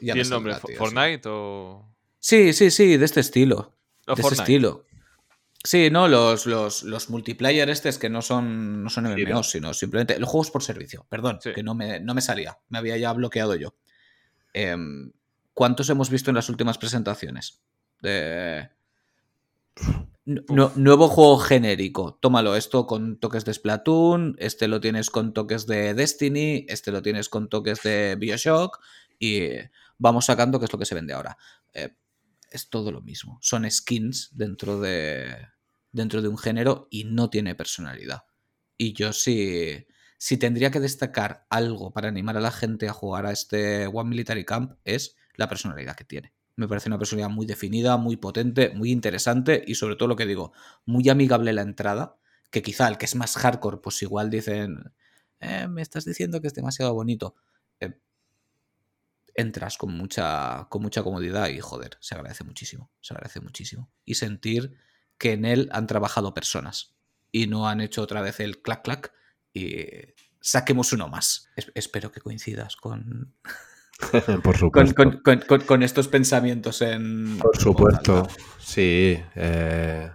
¿Y 0.00 0.10
el 0.10 0.30
nombre? 0.30 0.54
¿Fortnite 0.54 1.28
o...? 1.28 1.86
Sí, 2.18 2.52
sí, 2.52 2.70
sí, 2.70 2.96
de 2.96 3.04
este 3.04 3.20
estilo. 3.20 3.74
de 4.06 4.20
este 4.20 4.34
estilo. 4.34 4.84
Sí, 5.62 5.90
no, 5.90 6.08
los, 6.08 6.46
los, 6.46 7.10
multiplayer 7.10 7.68
estos 7.68 7.98
que 7.98 8.08
no 8.08 8.22
son, 8.22 8.82
no 8.82 8.88
son 8.88 9.04
MMOs, 9.04 9.50
sino 9.50 9.74
simplemente 9.74 10.18
los 10.18 10.28
juegos 10.28 10.50
por 10.50 10.62
servicio. 10.62 11.06
Perdón, 11.08 11.38
que 11.42 11.62
no 11.62 11.74
me, 11.74 12.00
no 12.00 12.14
me 12.14 12.22
salía. 12.22 12.58
Me 12.68 12.78
había 12.78 12.96
ya 12.96 13.12
bloqueado 13.12 13.54
yo. 13.56 13.74
Em, 14.54 15.12
¿Cuántos 15.52 15.90
hemos 15.90 16.08
visto 16.08 16.30
en 16.30 16.36
las 16.36 16.48
últimas 16.48 16.78
presentaciones? 16.78 17.60
De... 18.00 18.70
nuevo 20.24 21.08
juego 21.08 21.38
genérico. 21.38 22.18
Tómalo, 22.22 22.56
esto 22.56 22.86
con 22.86 23.18
toques 23.18 23.44
de 23.44 23.52
Splatoon, 23.52 24.36
este 24.38 24.66
lo 24.66 24.80
tienes 24.80 25.10
con 25.10 25.34
toques 25.34 25.66
de 25.66 25.92
Destiny, 25.92 26.64
este 26.70 26.90
lo 26.90 27.02
tienes 27.02 27.28
con 27.28 27.50
toques 27.50 27.82
de 27.82 28.16
Bioshock 28.18 28.80
y 29.18 29.48
vamos 30.00 30.24
sacando 30.24 30.58
qué 30.58 30.64
es 30.64 30.72
lo 30.72 30.78
que 30.78 30.86
se 30.86 30.96
vende 30.96 31.12
ahora. 31.12 31.36
Eh, 31.72 31.94
es 32.50 32.68
todo 32.68 32.90
lo 32.90 33.02
mismo. 33.02 33.38
Son 33.40 33.70
skins 33.70 34.30
dentro 34.32 34.80
de, 34.80 35.36
dentro 35.92 36.20
de 36.20 36.28
un 36.28 36.38
género 36.38 36.88
y 36.90 37.04
no 37.04 37.30
tiene 37.30 37.54
personalidad. 37.54 38.24
Y 38.76 38.94
yo 38.94 39.12
sí, 39.12 39.86
si 40.18 40.36
tendría 40.38 40.70
que 40.72 40.80
destacar 40.80 41.46
algo 41.50 41.92
para 41.92 42.08
animar 42.08 42.36
a 42.36 42.40
la 42.40 42.50
gente 42.50 42.88
a 42.88 42.92
jugar 42.92 43.26
a 43.26 43.30
este 43.30 43.86
One 43.86 44.10
Military 44.10 44.44
Camp 44.44 44.72
es 44.84 45.16
la 45.36 45.48
personalidad 45.48 45.94
que 45.94 46.04
tiene. 46.04 46.32
Me 46.56 46.66
parece 46.66 46.88
una 46.88 46.98
personalidad 46.98 47.30
muy 47.30 47.46
definida, 47.46 47.96
muy 47.98 48.16
potente, 48.16 48.70
muy 48.70 48.90
interesante 48.90 49.62
y 49.64 49.76
sobre 49.76 49.96
todo 49.96 50.08
lo 50.08 50.16
que 50.16 50.26
digo, 50.26 50.52
muy 50.86 51.08
amigable 51.08 51.52
la 51.52 51.62
entrada, 51.62 52.16
que 52.50 52.62
quizá 52.62 52.88
el 52.88 52.98
que 52.98 53.04
es 53.04 53.14
más 53.14 53.36
hardcore, 53.36 53.78
pues 53.78 54.02
igual 54.02 54.30
dicen, 54.30 54.92
eh, 55.40 55.68
me 55.68 55.82
estás 55.82 56.04
diciendo 56.04 56.40
que 56.40 56.48
es 56.48 56.54
demasiado 56.54 56.94
bonito 56.94 57.36
entras 59.40 59.76
con 59.76 59.92
mucha, 59.92 60.66
con 60.68 60.82
mucha 60.82 61.02
comodidad 61.02 61.48
y 61.48 61.60
joder, 61.60 61.96
se 62.00 62.14
agradece 62.14 62.44
muchísimo, 62.44 62.90
se 63.00 63.14
agradece 63.14 63.40
muchísimo. 63.40 63.90
Y 64.04 64.14
sentir 64.14 64.74
que 65.18 65.32
en 65.32 65.44
él 65.44 65.68
han 65.72 65.86
trabajado 65.86 66.34
personas 66.34 66.96
y 67.32 67.46
no 67.46 67.68
han 67.68 67.80
hecho 67.80 68.02
otra 68.02 68.22
vez 68.22 68.40
el 68.40 68.62
clac 68.62 68.82
clac 68.82 69.12
y 69.52 69.86
saquemos 70.40 70.92
uno 70.92 71.08
más. 71.08 71.48
espero 71.74 72.12
que 72.12 72.20
coincidas 72.20 72.76
con... 72.76 73.34
Por 74.42 74.56
supuesto. 74.56 75.20
Con, 75.66 75.82
estos 75.82 76.08
pensamientos 76.08 76.80
en... 76.80 77.38
Por 77.38 77.56
supuesto, 77.58 78.26
sí. 78.58 79.22
Eh, 79.34 80.10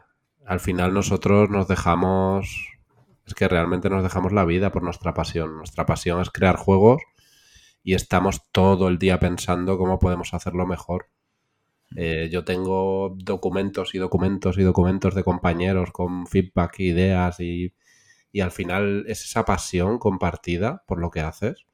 al 0.46 0.60
final 0.60 0.94
nosotros 0.94 1.50
nos 1.50 1.68
dejamos... 1.68 2.72
Es 3.28 3.34
que 3.34 3.48
realmente 3.48 3.90
nos 3.90 4.04
dejamos 4.04 4.32
la 4.32 4.46
vida 4.46 4.72
por 4.72 4.84
nuestra 4.84 5.14
pasión. 5.14 5.58
Nuestra 5.58 5.86
pasión 5.86 6.22
es 6.22 6.30
crear 6.30 6.56
juegos 6.56 7.02
y 7.86 7.94
estamos 7.94 8.42
todo 8.52 8.90
el 8.90 8.98
día 8.98 9.20
pensando 9.20 9.78
cómo 9.78 10.00
podemos 10.00 10.34
hacerlo 10.34 10.66
mejor. 10.66 11.12
Eh, 11.96 12.30
yo 12.32 12.44
tengo 12.44 13.16
documentos 13.16 13.94
y 13.94 14.00
documentos 14.00 14.58
y 14.58 14.64
documentos 14.64 15.14
de 15.14 15.24
compañeros 15.24 15.92
con 15.92 16.26
feedback, 16.26 16.80
ideas 16.80 17.40
y, 17.40 17.76
y 18.32 18.42
al 18.42 18.52
final 18.52 19.06
es 19.08 19.24
esa 19.24 19.46
pasión 19.46 20.00
compartida 20.00 20.84
por 20.88 21.00
lo 21.00 21.12
que 21.12 21.22
haces 21.22 21.68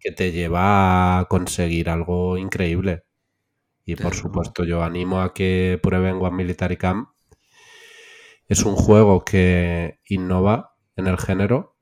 que 0.00 0.10
te 0.10 0.32
lleva 0.32 1.20
a 1.20 1.24
conseguir 1.26 1.88
algo 1.88 2.36
increíble. 2.36 3.04
Y 3.84 3.96
por 3.96 4.14
supuesto 4.14 4.64
yo 4.64 4.82
animo 4.82 5.20
a 5.20 5.32
que 5.32 5.78
prueben 5.82 6.16
One 6.16 6.36
Military 6.36 6.76
Camp. 6.76 7.08
Es 8.48 8.64
un 8.64 8.76
juego 8.76 9.24
que 9.24 10.00
innova 10.04 10.74
en 10.96 11.06
el 11.06 11.16
género. 11.16 11.76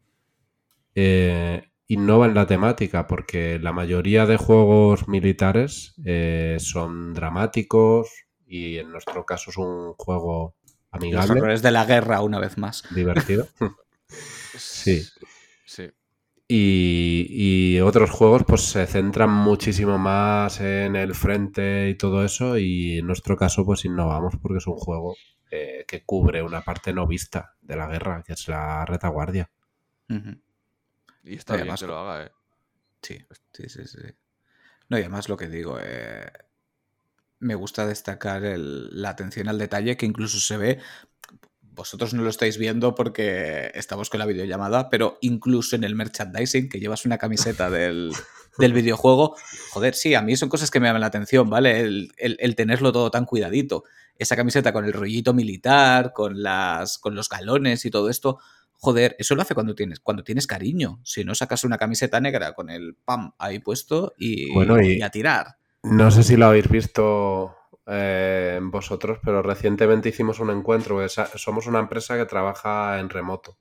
Eh, 0.95 1.70
innova 1.91 2.27
en 2.27 2.35
la 2.35 2.47
temática, 2.47 3.09
porque 3.09 3.59
la 3.59 3.73
mayoría 3.73 4.25
de 4.25 4.37
juegos 4.37 5.09
militares 5.09 5.95
eh, 6.05 6.57
son 6.61 7.13
dramáticos 7.15 8.09
y 8.47 8.79
en 8.79 8.93
nuestro 8.93 9.27
caso 9.27 9.51
es 9.51 9.57
un 9.57 9.95
juego 9.95 10.55
amigable. 10.93 11.41
Los 11.41 11.63
de 11.63 11.73
la 11.73 11.85
guerra, 11.85 12.23
una 12.23 12.39
vez 12.39 12.59
más. 12.59 12.85
Divertido. 12.95 13.49
sí. 14.57 15.03
Sí. 15.67 15.91
Y, 16.47 17.27
y, 17.29 17.81
otros 17.81 18.11
juegos 18.11 18.45
pues 18.47 18.63
se 18.63 18.87
centran 18.87 19.31
muchísimo 19.31 19.99
más 19.99 20.61
en 20.61 20.95
el 20.95 21.17
frente 21.17 21.89
y 21.89 21.97
todo 21.97 22.25
eso 22.25 22.57
y 22.57 22.99
en 22.99 23.07
nuestro 23.07 23.37
caso 23.37 23.65
pues 23.65 23.85
innovamos 23.85 24.35
porque 24.41 24.59
es 24.59 24.67
un 24.67 24.75
juego 24.77 25.17
eh, 25.51 25.85
que 25.89 26.05
cubre 26.05 26.41
una 26.41 26.61
parte 26.61 26.93
no 26.93 27.09
vista 27.09 27.57
de 27.61 27.75
la 27.75 27.89
guerra, 27.89 28.23
que 28.25 28.35
es 28.35 28.47
la 28.47 28.85
retaguardia. 28.85 29.51
Y 31.25 31.37
está 31.37 31.57
bien 31.57 31.75
que 31.75 31.87
lo 31.87 31.99
haga, 31.99 32.27
¿eh? 32.27 32.33
Sí, 33.03 33.19
sí, 33.53 33.69
sí, 33.69 33.87
sí. 33.87 33.99
No, 34.89 34.99
y 34.99 35.03
además 35.03 35.29
lo 35.29 35.37
que 35.37 35.49
digo, 35.49 35.79
eh, 35.81 36.31
me 37.39 37.55
gusta 37.55 37.87
destacar 37.87 38.43
la 38.43 39.11
atención 39.11 39.49
al 39.49 39.59
detalle 39.59 39.97
que 39.97 40.07
incluso 40.07 40.39
se 40.39 40.57
ve. 40.57 40.79
Vosotros 41.63 42.13
no 42.13 42.23
lo 42.23 42.31
estáis 42.31 42.59
viendo 42.59 42.95
porque 42.95 43.71
estamos 43.75 44.11
con 44.11 44.19
la 44.19 44.27
videollamada, 44.27 44.91
pero 44.91 45.19
incluso 45.21 45.77
en 45.77 45.85
el 45.85 45.95
merchandising, 45.95 46.69
que 46.69 46.81
llevas 46.81 47.07
una 47.07 47.19
camiseta 47.19 47.71
del, 47.71 48.13
videojuego, 48.59 49.37
joder, 49.71 49.95
sí, 49.95 50.15
a 50.15 50.23
mí 50.23 50.37
son 50.37 50.49
cosas 50.49 50.71
que 50.71 50.81
me 50.81 50.89
llaman 50.89 51.01
la 51.01 51.07
atención, 51.07 51.49
¿vale? 51.49 51.81
El, 51.81 52.13
el, 52.19 52.57
tenerlo 52.57 52.93
todo 52.93 53.11
tan 53.11 53.25
cuidadito. 53.25 53.85
Esa 54.17 54.37
camiseta 54.37 54.73
con 54.73 54.85
el 54.85 54.93
rollito 54.93 55.33
militar, 55.33 56.13
con, 56.13 56.43
las, 56.43 56.99
con 56.99 57.15
los 57.15 57.29
galones 57.31 57.87
y 57.87 57.91
todo 57.91 58.11
esto, 58.11 58.39
joder, 58.81 59.15
eso 59.19 59.35
lo 59.35 59.43
hace 59.43 59.55
cuando 59.55 59.75
tienes, 59.75 60.01
cuando 60.01 60.25
tienes 60.25 60.47
cariño. 60.47 61.01
Si 61.05 61.23
no, 61.25 61.35
sacas 61.35 61.65
una 61.65 61.79
camiseta 61.79 62.21
negra 62.21 62.55
con 62.55 62.71
el 62.71 62.97
pam 62.97 63.33
ahí 63.39 63.59
puesto 63.61 64.15
y, 64.19 64.53
Bueno, 64.53 64.81
y- 64.83 64.99
y 64.99 65.03
a 65.03 65.11
tirar. 65.11 65.57
No 65.83 66.11
sé 66.11 66.23
si 66.23 66.37
lo 66.37 66.47
habéis 66.47 66.69
visto 66.69 67.55
eh, 67.87 68.59
vosotros, 68.63 69.19
pero 69.25 69.43
recientemente 69.43 70.09
hicimos 70.11 70.39
un 70.41 70.51
encuentro. 70.51 71.07
Somos 71.09 71.67
una 71.67 71.79
empresa 71.81 72.17
que 72.17 72.27
trabaja 72.27 72.99
en 73.01 73.09
remoto. 73.09 73.57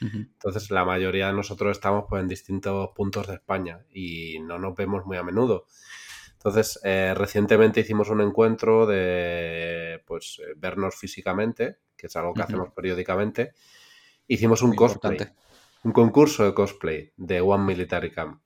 Entonces, 0.00 0.70
la 0.72 0.84
mayoría 0.84 1.28
de 1.28 1.32
nosotros 1.32 1.70
estamos 1.70 2.06
pues, 2.08 2.20
en 2.22 2.28
distintos 2.28 2.90
puntos 2.94 3.28
de 3.28 3.34
España 3.34 3.84
y 3.92 4.40
no 4.40 4.58
nos 4.58 4.74
vemos 4.74 5.06
muy 5.06 5.16
a 5.16 5.22
menudo. 5.22 5.66
Entonces, 6.32 6.80
eh, 6.82 7.14
recientemente 7.16 7.80
hicimos 7.80 8.10
un 8.10 8.20
encuentro 8.20 8.84
de 8.84 10.02
pues 10.04 10.40
eh, 10.40 10.54
vernos 10.56 10.96
físicamente, 10.96 11.76
que 11.96 12.08
es 12.08 12.16
algo 12.16 12.34
que 12.34 12.42
hacemos 12.42 12.70
periódicamente. 12.74 13.52
Hicimos 14.28 14.62
un 14.62 14.70
Muy 14.70 14.76
cosplay, 14.76 15.14
importante. 15.14 15.40
un 15.84 15.92
concurso 15.92 16.44
de 16.44 16.54
cosplay 16.54 17.12
de 17.16 17.40
One 17.40 17.64
Military 17.64 18.10
Camp. 18.10 18.40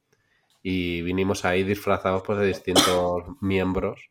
Y 0.62 1.02
vinimos 1.02 1.44
ahí 1.44 1.62
disfrazados 1.62 2.22
pues, 2.24 2.38
de 2.38 2.46
distintos 2.46 3.24
miembros. 3.40 4.10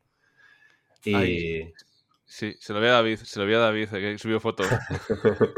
Y 1.03 1.13
Ay. 1.13 1.73
Sí, 2.25 2.55
se 2.59 2.73
lo 2.73 2.81
vi 2.81 2.87
a 2.87 2.91
David, 2.93 3.19
se 3.19 3.39
lo 3.39 3.45
vi 3.45 3.53
a 3.53 3.59
David, 3.59 3.89
que 3.89 4.17
subió 4.17 4.39
fotos. 4.39 4.67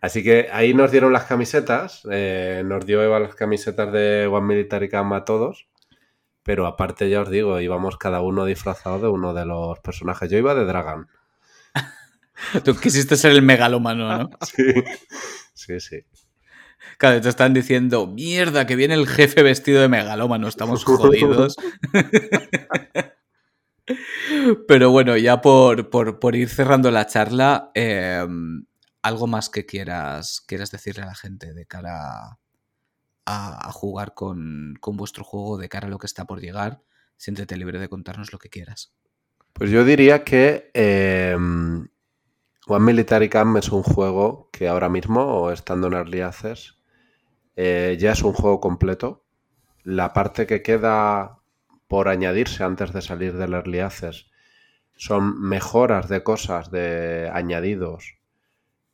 Así 0.00 0.22
que 0.22 0.48
ahí 0.52 0.74
nos 0.74 0.90
dieron 0.90 1.12
las 1.12 1.24
camisetas, 1.24 2.02
eh, 2.10 2.62
nos 2.64 2.86
dio 2.86 3.02
Eva 3.02 3.18
las 3.20 3.34
camisetas 3.34 3.92
de 3.92 4.26
One 4.26 4.46
Military 4.46 4.88
Camp 4.88 5.12
a 5.12 5.24
todos, 5.24 5.68
pero 6.42 6.66
aparte 6.66 7.10
ya 7.10 7.20
os 7.20 7.30
digo, 7.30 7.60
íbamos 7.60 7.98
cada 7.98 8.20
uno 8.20 8.44
disfrazado 8.44 9.00
de 9.00 9.08
uno 9.08 9.34
de 9.34 9.44
los 9.44 9.80
personajes. 9.80 10.30
Yo 10.30 10.38
iba 10.38 10.54
de 10.54 10.64
Dragon. 10.64 11.08
Tú 12.64 12.74
quisiste 12.76 13.16
ser 13.16 13.32
el 13.32 13.42
megalómano, 13.42 14.16
¿no? 14.18 14.30
Sí, 14.42 14.72
sí, 15.54 15.80
sí. 15.80 15.96
Claro, 16.96 17.20
te 17.20 17.28
están 17.28 17.52
diciendo, 17.54 18.06
mierda, 18.06 18.66
que 18.66 18.76
viene 18.76 18.94
el 18.94 19.06
jefe 19.06 19.42
vestido 19.42 19.80
de 19.82 19.88
megalómano, 19.88 20.48
estamos 20.48 20.84
jodidos. 20.84 21.56
Pero 24.66 24.90
bueno, 24.90 25.16
ya 25.16 25.40
por, 25.40 25.90
por- 25.90 26.18
por 26.18 26.36
ir 26.36 26.48
cerrando 26.48 26.90
la 26.90 27.06
charla, 27.06 27.70
eh, 27.74 28.26
algo 29.02 29.26
más 29.26 29.48
que 29.48 29.64
quieras, 29.66 30.42
quieras 30.46 30.70
decirle 30.70 31.02
a 31.02 31.06
la 31.06 31.14
gente 31.14 31.54
de 31.54 31.66
cara 31.66 32.38
a, 33.26 33.68
a 33.68 33.72
jugar 33.72 34.14
con, 34.14 34.74
con 34.80 34.96
vuestro 34.96 35.24
juego, 35.24 35.56
de 35.58 35.68
cara 35.68 35.86
a 35.86 35.90
lo 35.90 35.98
que 35.98 36.06
está 36.06 36.26
por 36.26 36.40
llegar, 36.40 36.82
siéntete 37.16 37.56
libre 37.56 37.78
de 37.78 37.88
contarnos 37.88 38.32
lo 38.32 38.38
que 38.38 38.50
quieras. 38.50 38.92
Pues 39.54 39.70
yo 39.70 39.84
diría 39.84 40.22
que 40.24 40.70
eh, 40.74 41.36
One 42.68 42.84
Military 42.84 43.28
Camp 43.28 43.56
es 43.56 43.70
un 43.70 43.82
juego 43.82 44.48
que 44.52 44.68
ahora 44.68 44.88
mismo, 44.88 45.24
o 45.24 45.50
estando 45.52 45.86
en 45.86 45.94
Early 45.94 46.20
Access, 46.20 46.76
eh, 47.56 47.96
ya 48.00 48.12
es 48.12 48.22
un 48.22 48.32
juego 48.34 48.60
completo. 48.60 49.24
La 49.84 50.12
parte 50.12 50.46
que 50.46 50.62
queda 50.62 51.38
por 51.88 52.08
añadirse 52.08 52.64
antes 52.64 52.92
de 52.92 53.02
salir 53.02 53.36
del 53.36 53.54
Early 53.54 53.80
Access 53.80 54.26
son 54.96 55.40
mejoras 55.40 56.08
de 56.08 56.22
cosas, 56.24 56.70
de 56.70 57.30
añadidos, 57.32 58.16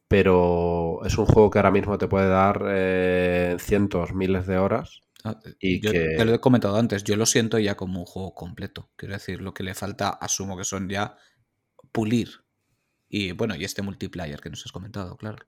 pero 0.09 1.01
es 1.05 1.18
un 1.18 1.27
juego 1.27 1.51
que 1.51 1.59
ahora 1.59 1.70
mismo 1.70 1.99
te 1.99 2.09
puede 2.09 2.29
dar 2.29 2.64
eh, 2.68 3.57
cientos, 3.61 4.14
miles 4.14 4.47
de 4.47 4.59
horas. 4.59 5.01
Ah, 5.25 5.41
Y 5.61 5.81
yo 5.81 5.91
que- 5.93 6.14
te 6.16 6.25
lo 6.25 6.35
he 6.35 6.41
comentado 6.41 6.77
antes, 6.77 7.05
yo 7.05 7.16
lo 7.16 7.27
siento 7.27 7.59
ya 7.59 7.77
como 7.77 8.01
un 8.01 8.07
juego 8.07 8.35
completo. 8.35 8.91
Quiero 8.97 9.14
decir, 9.14 9.41
lo 9.41 9.55
que 9.55 9.62
le 9.64 9.75
falta, 9.75 10.11
asumo 10.11 10.57
que 10.57 10.64
son 10.64 10.89
ya 10.89 11.16
pulir. 11.93 12.43
Y 13.17 13.31
bueno, 13.31 13.55
y 13.55 13.62
este 13.62 13.81
multiplayer 13.81 14.41
que 14.41 14.51
nos 14.51 14.67
has 14.67 14.73
comentado, 14.73 15.17
claro. 15.17 15.47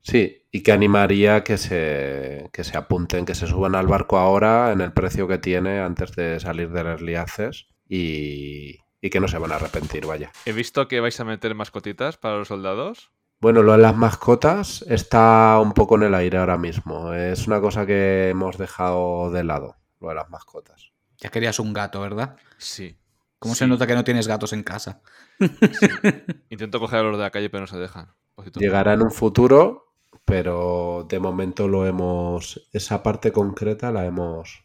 Sí, 0.00 0.46
y 0.52 0.62
que 0.62 0.70
animaría 0.70 1.42
que 1.42 1.58
se, 1.58 2.48
que 2.52 2.62
se 2.62 2.78
apunten, 2.78 3.24
que 3.24 3.34
se 3.34 3.48
suban 3.48 3.74
al 3.74 3.88
barco 3.88 4.16
ahora 4.16 4.70
en 4.70 4.80
el 4.80 4.92
precio 4.92 5.26
que 5.26 5.38
tiene 5.38 5.80
antes 5.80 6.12
de 6.12 6.38
salir 6.38 6.70
del 6.70 6.86
Early 6.86 7.16
Access 7.16 7.66
y, 7.88 8.76
y 9.00 9.10
que 9.10 9.18
no 9.18 9.26
se 9.26 9.38
van 9.38 9.50
a 9.50 9.56
arrepentir, 9.56 10.06
vaya. 10.06 10.30
He 10.46 10.52
visto 10.52 10.86
que 10.86 11.00
vais 11.00 11.18
a 11.18 11.24
meter 11.24 11.52
mascotitas 11.56 12.16
para 12.16 12.36
los 12.36 12.46
soldados. 12.46 13.10
Bueno, 13.40 13.64
lo 13.64 13.72
de 13.72 13.78
las 13.78 13.96
mascotas 13.96 14.82
está 14.82 15.58
un 15.60 15.72
poco 15.72 15.96
en 15.96 16.04
el 16.04 16.14
aire 16.14 16.38
ahora 16.38 16.58
mismo. 16.58 17.12
Es 17.12 17.48
una 17.48 17.60
cosa 17.60 17.86
que 17.86 18.28
hemos 18.28 18.56
dejado 18.56 19.32
de 19.32 19.42
lado, 19.42 19.78
lo 19.98 20.10
de 20.10 20.14
las 20.14 20.30
mascotas. 20.30 20.92
Ya 21.18 21.30
querías 21.30 21.58
un 21.58 21.72
gato, 21.72 22.00
¿verdad? 22.02 22.36
Sí. 22.56 22.99
¿Cómo 23.40 23.54
Sí, 23.54 23.60
se 23.60 23.66
nota 23.66 23.86
que 23.86 23.94
no 23.94 24.04
tienes 24.04 24.28
gatos 24.28 24.52
en 24.52 24.62
casa? 24.62 25.00
Intento 26.50 26.78
coger 26.78 27.00
a 27.00 27.02
los 27.02 27.16
de 27.16 27.24
la 27.24 27.30
calle, 27.30 27.48
pero 27.48 27.62
no 27.62 27.66
se 27.66 27.78
dejan. 27.78 28.14
Llegará 28.54 28.92
en 28.92 29.02
un 29.02 29.10
futuro, 29.10 29.94
pero 30.26 31.06
de 31.08 31.18
momento 31.18 31.66
lo 31.66 31.86
hemos. 31.86 32.68
Esa 32.72 33.02
parte 33.02 33.32
concreta 33.32 33.90
la 33.90 34.04
hemos 34.04 34.64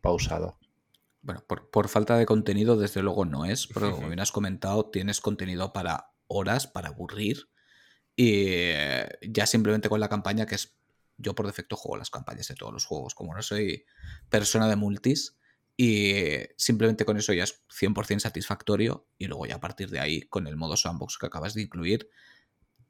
pausado. 0.00 0.58
Bueno, 1.22 1.44
por, 1.46 1.70
por 1.70 1.88
falta 1.88 2.16
de 2.16 2.26
contenido, 2.26 2.76
desde 2.76 3.02
luego 3.02 3.24
no 3.24 3.44
es, 3.44 3.68
pero 3.68 3.92
como 3.92 4.08
bien 4.08 4.18
has 4.18 4.32
comentado, 4.32 4.90
tienes 4.90 5.20
contenido 5.20 5.72
para 5.72 6.10
horas, 6.26 6.66
para 6.66 6.88
aburrir. 6.88 7.50
Y 8.16 8.32
eh, 8.36 9.08
ya 9.22 9.46
simplemente 9.46 9.88
con 9.88 10.00
la 10.00 10.08
campaña, 10.08 10.44
que 10.46 10.56
es. 10.56 10.76
Yo 11.18 11.36
por 11.36 11.46
defecto 11.46 11.76
juego 11.76 11.98
las 11.98 12.10
campañas 12.10 12.48
de 12.48 12.56
todos 12.56 12.72
los 12.72 12.84
juegos, 12.84 13.14
como 13.14 13.32
no 13.32 13.42
soy 13.42 13.84
persona 14.28 14.66
de 14.66 14.74
multis. 14.74 15.38
Y 15.76 16.38
simplemente 16.56 17.04
con 17.04 17.16
eso 17.16 17.32
ya 17.32 17.44
es 17.44 17.62
100% 17.68 18.20
satisfactorio. 18.20 19.06
Y 19.18 19.26
luego 19.26 19.46
ya 19.46 19.56
a 19.56 19.60
partir 19.60 19.90
de 19.90 20.00
ahí, 20.00 20.22
con 20.22 20.46
el 20.46 20.56
modo 20.56 20.76
sandbox 20.76 21.18
que 21.18 21.26
acabas 21.26 21.54
de 21.54 21.62
incluir, 21.62 22.08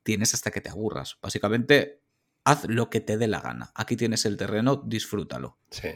tienes 0.03 0.35
hasta 0.35 0.51
que 0.51 0.61
te 0.61 0.71
aburras. 0.71 1.19
Básicamente, 1.23 2.03
haz 2.45 2.67
lo 2.69 2.91
que 2.91 3.01
te 3.01 3.17
dé 3.19 3.29
la 3.29 3.41
gana. 3.41 3.73
Aquí 3.75 3.97
tienes 3.97 4.27
el 4.27 4.37
terreno, 4.37 4.77
disfrútalo. 4.77 5.59
Sí. 5.71 5.91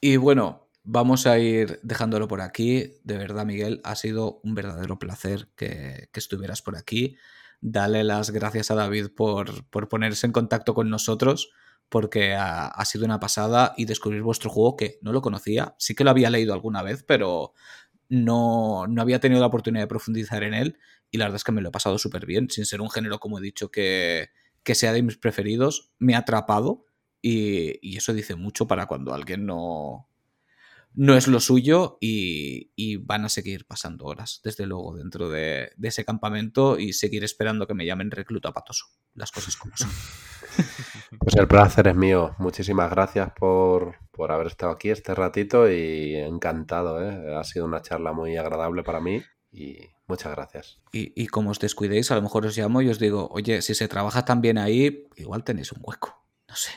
Y 0.00 0.16
bueno, 0.16 0.68
vamos 0.82 1.26
a 1.26 1.38
ir 1.38 1.80
dejándolo 1.82 2.28
por 2.28 2.42
aquí. 2.42 3.00
De 3.02 3.16
verdad, 3.16 3.46
Miguel, 3.46 3.80
ha 3.84 3.96
sido 3.96 4.40
un 4.44 4.54
verdadero 4.54 4.98
placer 4.98 5.48
que, 5.56 6.08
que 6.12 6.20
estuvieras 6.20 6.62
por 6.62 6.76
aquí. 6.76 7.16
Dale 7.60 8.04
las 8.04 8.30
gracias 8.30 8.70
a 8.70 8.74
David 8.74 9.08
por, 9.16 9.64
por 9.70 9.88
ponerse 9.88 10.26
en 10.26 10.32
contacto 10.32 10.74
con 10.74 10.90
nosotros, 10.90 11.50
porque 11.88 12.34
ha, 12.34 12.84
sido 12.84 13.04
una 13.04 13.20
pasada 13.20 13.74
y 13.76 13.84
descubrir 13.84 14.22
vuestro 14.22 14.50
juego 14.50 14.76
que 14.76 14.98
no 15.02 15.12
lo 15.12 15.22
conocía. 15.22 15.74
Sí 15.78 15.94
que 15.94 16.04
lo 16.04 16.10
había 16.10 16.30
leído 16.30 16.52
alguna 16.52 16.82
vez, 16.82 17.04
pero 17.04 17.52
no, 18.08 18.86
no 18.88 19.02
había 19.02 19.20
tenido 19.20 19.40
la 19.40 19.46
oportunidad 19.46 19.84
de 19.84 19.88
profundizar 19.88 20.42
en 20.42 20.54
él. 20.54 20.78
Y 21.10 21.18
la 21.18 21.26
verdad 21.26 21.36
es 21.36 21.44
que 21.44 21.52
me 21.52 21.60
lo 21.60 21.68
he 21.68 21.72
pasado 21.72 21.98
súper 21.98 22.26
bien, 22.26 22.50
sin 22.50 22.66
ser 22.66 22.80
un 22.80 22.90
género, 22.90 23.20
como 23.20 23.38
he 23.38 23.42
dicho, 23.42 23.70
que, 23.70 24.30
que 24.64 24.74
sea 24.74 24.92
de 24.92 25.02
mis 25.02 25.16
preferidos. 25.16 25.92
Me 25.98 26.14
ha 26.14 26.18
atrapado 26.18 26.86
y, 27.22 27.78
y 27.80 27.96
eso 27.96 28.12
dice 28.12 28.34
mucho 28.34 28.66
para 28.66 28.86
cuando 28.86 29.14
alguien 29.14 29.46
no, 29.46 30.08
no 30.94 31.16
es 31.16 31.26
lo 31.26 31.40
suyo 31.40 31.98
y, 32.00 32.70
y 32.76 32.96
van 32.96 33.24
a 33.24 33.28
seguir 33.28 33.66
pasando 33.66 34.04
horas, 34.04 34.40
desde 34.44 34.66
luego, 34.66 34.96
dentro 34.96 35.28
de, 35.28 35.72
de 35.76 35.88
ese 35.88 36.04
campamento 36.04 36.78
y 36.78 36.92
seguir 36.92 37.24
esperando 37.24 37.66
que 37.66 37.74
me 37.74 37.84
llamen 37.84 38.10
recluta 38.10 38.52
patoso. 38.52 38.86
Las 39.14 39.32
cosas 39.32 39.56
como 39.56 39.76
son. 39.76 39.90
Pues 41.24 41.36
el 41.36 41.48
placer 41.48 41.88
es 41.88 41.96
mío. 41.96 42.34
Muchísimas 42.38 42.90
gracias 42.90 43.32
por, 43.32 43.96
por 44.10 44.30
haber 44.30 44.48
estado 44.48 44.72
aquí 44.72 44.90
este 44.90 45.14
ratito 45.14 45.70
y 45.70 46.16
encantado. 46.16 47.02
¿eh? 47.02 47.34
Ha 47.34 47.42
sido 47.44 47.64
una 47.64 47.80
charla 47.80 48.12
muy 48.12 48.36
agradable 48.36 48.82
para 48.82 49.00
mí 49.00 49.22
y 49.50 49.78
muchas 50.06 50.32
gracias. 50.34 50.82
Y, 50.92 51.12
y 51.20 51.28
como 51.28 51.50
os 51.50 51.58
descuidéis, 51.60 52.10
a 52.10 52.16
lo 52.16 52.20
mejor 52.20 52.44
os 52.44 52.58
llamo 52.58 52.82
y 52.82 52.90
os 52.90 52.98
digo, 52.98 53.28
oye, 53.30 53.62
si 53.62 53.74
se 53.74 53.88
trabaja 53.88 54.26
tan 54.26 54.42
bien 54.42 54.58
ahí, 54.58 55.08
igual 55.16 55.44
tenéis 55.44 55.72
un 55.72 55.78
hueco. 55.82 56.22
No 56.46 56.56
sé. 56.56 56.70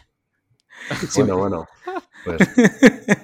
Sí, 1.10 1.22
Bueno, 1.22 1.38
bueno, 1.38 1.66
pues 2.24 2.38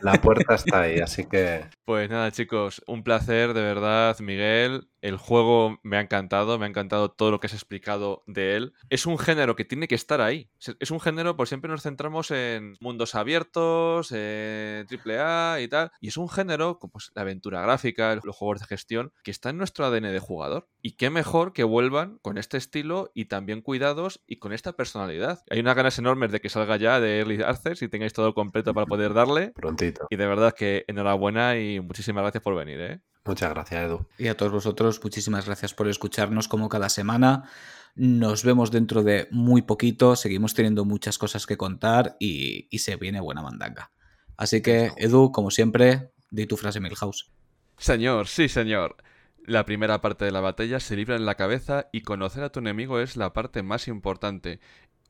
la 0.01 0.13
puerta 0.13 0.55
está 0.55 0.81
ahí, 0.81 0.99
así 0.99 1.25
que 1.25 1.65
Pues 1.85 2.09
nada, 2.09 2.31
chicos, 2.31 2.81
un 2.87 3.03
placer, 3.03 3.53
de 3.53 3.61
verdad, 3.61 4.17
Miguel. 4.19 4.87
El 5.01 5.17
juego 5.17 5.79
me 5.83 5.97
ha 5.97 6.01
encantado, 6.01 6.57
me 6.57 6.65
ha 6.65 6.69
encantado 6.69 7.11
todo 7.11 7.29
lo 7.29 7.41
que 7.41 7.47
has 7.47 7.53
explicado 7.53 8.23
de 8.25 8.55
él. 8.55 8.73
Es 8.89 9.05
un 9.05 9.17
género 9.17 9.57
que 9.57 9.65
tiene 9.65 9.89
que 9.89 9.95
estar 9.95 10.21
ahí. 10.21 10.49
Es 10.79 10.91
un 10.91 11.01
género, 11.01 11.35
por 11.35 11.49
siempre 11.49 11.69
nos 11.69 11.83
centramos 11.83 12.31
en 12.31 12.77
mundos 12.79 13.13
abiertos, 13.13 14.13
en 14.13 14.87
AAA 14.87 15.59
y 15.59 15.67
tal. 15.67 15.91
Y 15.99 16.07
es 16.07 16.15
un 16.15 16.29
género, 16.29 16.79
como 16.79 16.93
pues, 16.93 17.11
la 17.15 17.23
aventura 17.23 17.61
gráfica, 17.61 18.15
los 18.23 18.33
juegos 18.33 18.61
de 18.61 18.67
gestión, 18.67 19.11
que 19.25 19.31
está 19.31 19.49
en 19.49 19.57
nuestro 19.57 19.85
ADN 19.85 20.03
de 20.03 20.19
jugador. 20.19 20.69
Y 20.81 20.93
qué 20.93 21.09
mejor 21.09 21.51
que 21.51 21.65
vuelvan 21.65 22.19
con 22.21 22.37
este 22.37 22.55
estilo 22.55 23.11
y 23.13 23.25
también 23.25 23.61
cuidados 23.61 24.23
y 24.25 24.37
con 24.37 24.53
esta 24.53 24.71
personalidad. 24.71 25.43
Hay 25.49 25.59
unas 25.59 25.75
ganas 25.75 25.99
enormes 25.99 26.31
de 26.31 26.39
que 26.39 26.47
salga 26.47 26.77
ya 26.77 27.01
de 27.01 27.19
Early 27.19 27.43
Access 27.43 27.81
y 27.81 27.89
tengáis 27.89 28.13
todo 28.13 28.33
completo 28.33 28.73
para 28.85 28.97
poder 28.97 29.13
darle. 29.13 29.51
prontito. 29.51 30.07
Y 30.09 30.15
de 30.15 30.27
verdad 30.27 30.53
que 30.53 30.85
enhorabuena 30.87 31.57
y 31.57 31.79
muchísimas 31.79 32.23
gracias 32.23 32.43
por 32.43 32.55
venir, 32.55 32.79
¿eh? 32.79 33.01
Muchas 33.25 33.49
gracias, 33.51 33.85
Edu. 33.85 34.05
Y 34.17 34.27
a 34.27 34.35
todos 34.35 34.51
vosotros, 34.51 34.99
muchísimas 35.01 35.45
gracias 35.45 35.73
por 35.73 35.87
escucharnos 35.87 36.47
como 36.47 36.67
cada 36.67 36.89
semana. 36.89 37.49
Nos 37.95 38.43
vemos 38.43 38.71
dentro 38.71 39.03
de 39.03 39.27
muy 39.31 39.61
poquito. 39.61 40.15
Seguimos 40.15 40.53
teniendo 40.53 40.83
muchas 40.83 41.17
cosas 41.17 41.45
que 41.45 41.55
contar 41.55 42.17
y, 42.19 42.67
y 42.69 42.79
se 42.79 42.97
viene 42.97 43.21
buena 43.21 43.41
mandanga. 43.41 43.91
Así 44.35 44.61
que, 44.61 44.91
Edu, 44.97 45.31
como 45.31 45.51
siempre, 45.51 46.11
di 46.31 46.47
tu 46.47 46.57
frase 46.57 46.79
Milhouse. 46.79 47.31
Señor, 47.77 48.27
sí, 48.27 48.49
señor. 48.49 48.97
La 49.45 49.65
primera 49.65 50.01
parte 50.01 50.25
de 50.25 50.31
la 50.31 50.39
batalla 50.39 50.79
se 50.79 50.95
libra 50.95 51.15
en 51.15 51.25
la 51.25 51.35
cabeza 51.35 51.89
y 51.91 52.01
conocer 52.01 52.43
a 52.43 52.51
tu 52.51 52.59
enemigo 52.59 52.99
es 52.99 53.17
la 53.17 53.33
parte 53.33 53.61
más 53.61 53.87
importante. 53.87 54.59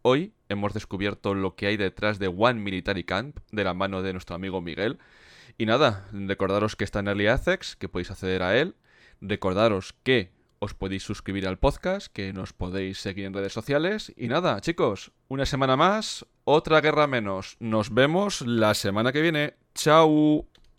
Hoy 0.03 0.33
hemos 0.49 0.73
descubierto 0.73 1.33
lo 1.33 1.55
que 1.55 1.65
hay 1.65 1.77
detrás 1.77 2.19
de 2.19 2.27
One 2.27 2.59
Military 2.59 3.03
Camp 3.03 3.39
de 3.51 3.63
la 3.63 3.73
mano 3.73 4.03
de 4.03 4.13
nuestro 4.13 4.35
amigo 4.35 4.61
Miguel. 4.61 4.99
Y 5.57 5.65
nada, 5.65 6.07
recordaros 6.11 6.75
que 6.75 6.83
está 6.83 6.99
en 6.99 7.07
Early 7.07 7.27
Access, 7.27 7.75
que 7.75 7.89
podéis 7.89 8.11
acceder 8.11 8.43
a 8.43 8.57
él. 8.57 8.75
Recordaros 9.21 9.93
que 10.03 10.31
os 10.59 10.73
podéis 10.73 11.03
suscribir 11.03 11.47
al 11.47 11.59
podcast, 11.59 12.07
que 12.13 12.31
nos 12.33 12.53
podéis 12.53 12.99
seguir 12.99 13.25
en 13.25 13.33
redes 13.33 13.53
sociales. 13.53 14.13
Y 14.15 14.27
nada, 14.27 14.61
chicos, 14.61 15.11
una 15.27 15.45
semana 15.45 15.75
más, 15.75 16.25
otra 16.43 16.81
guerra 16.81 17.07
menos. 17.07 17.57
Nos 17.59 17.93
vemos 17.93 18.41
la 18.41 18.73
semana 18.73 19.11
que 19.11 19.21
viene. 19.21 19.55
¡Chao! 19.73 20.52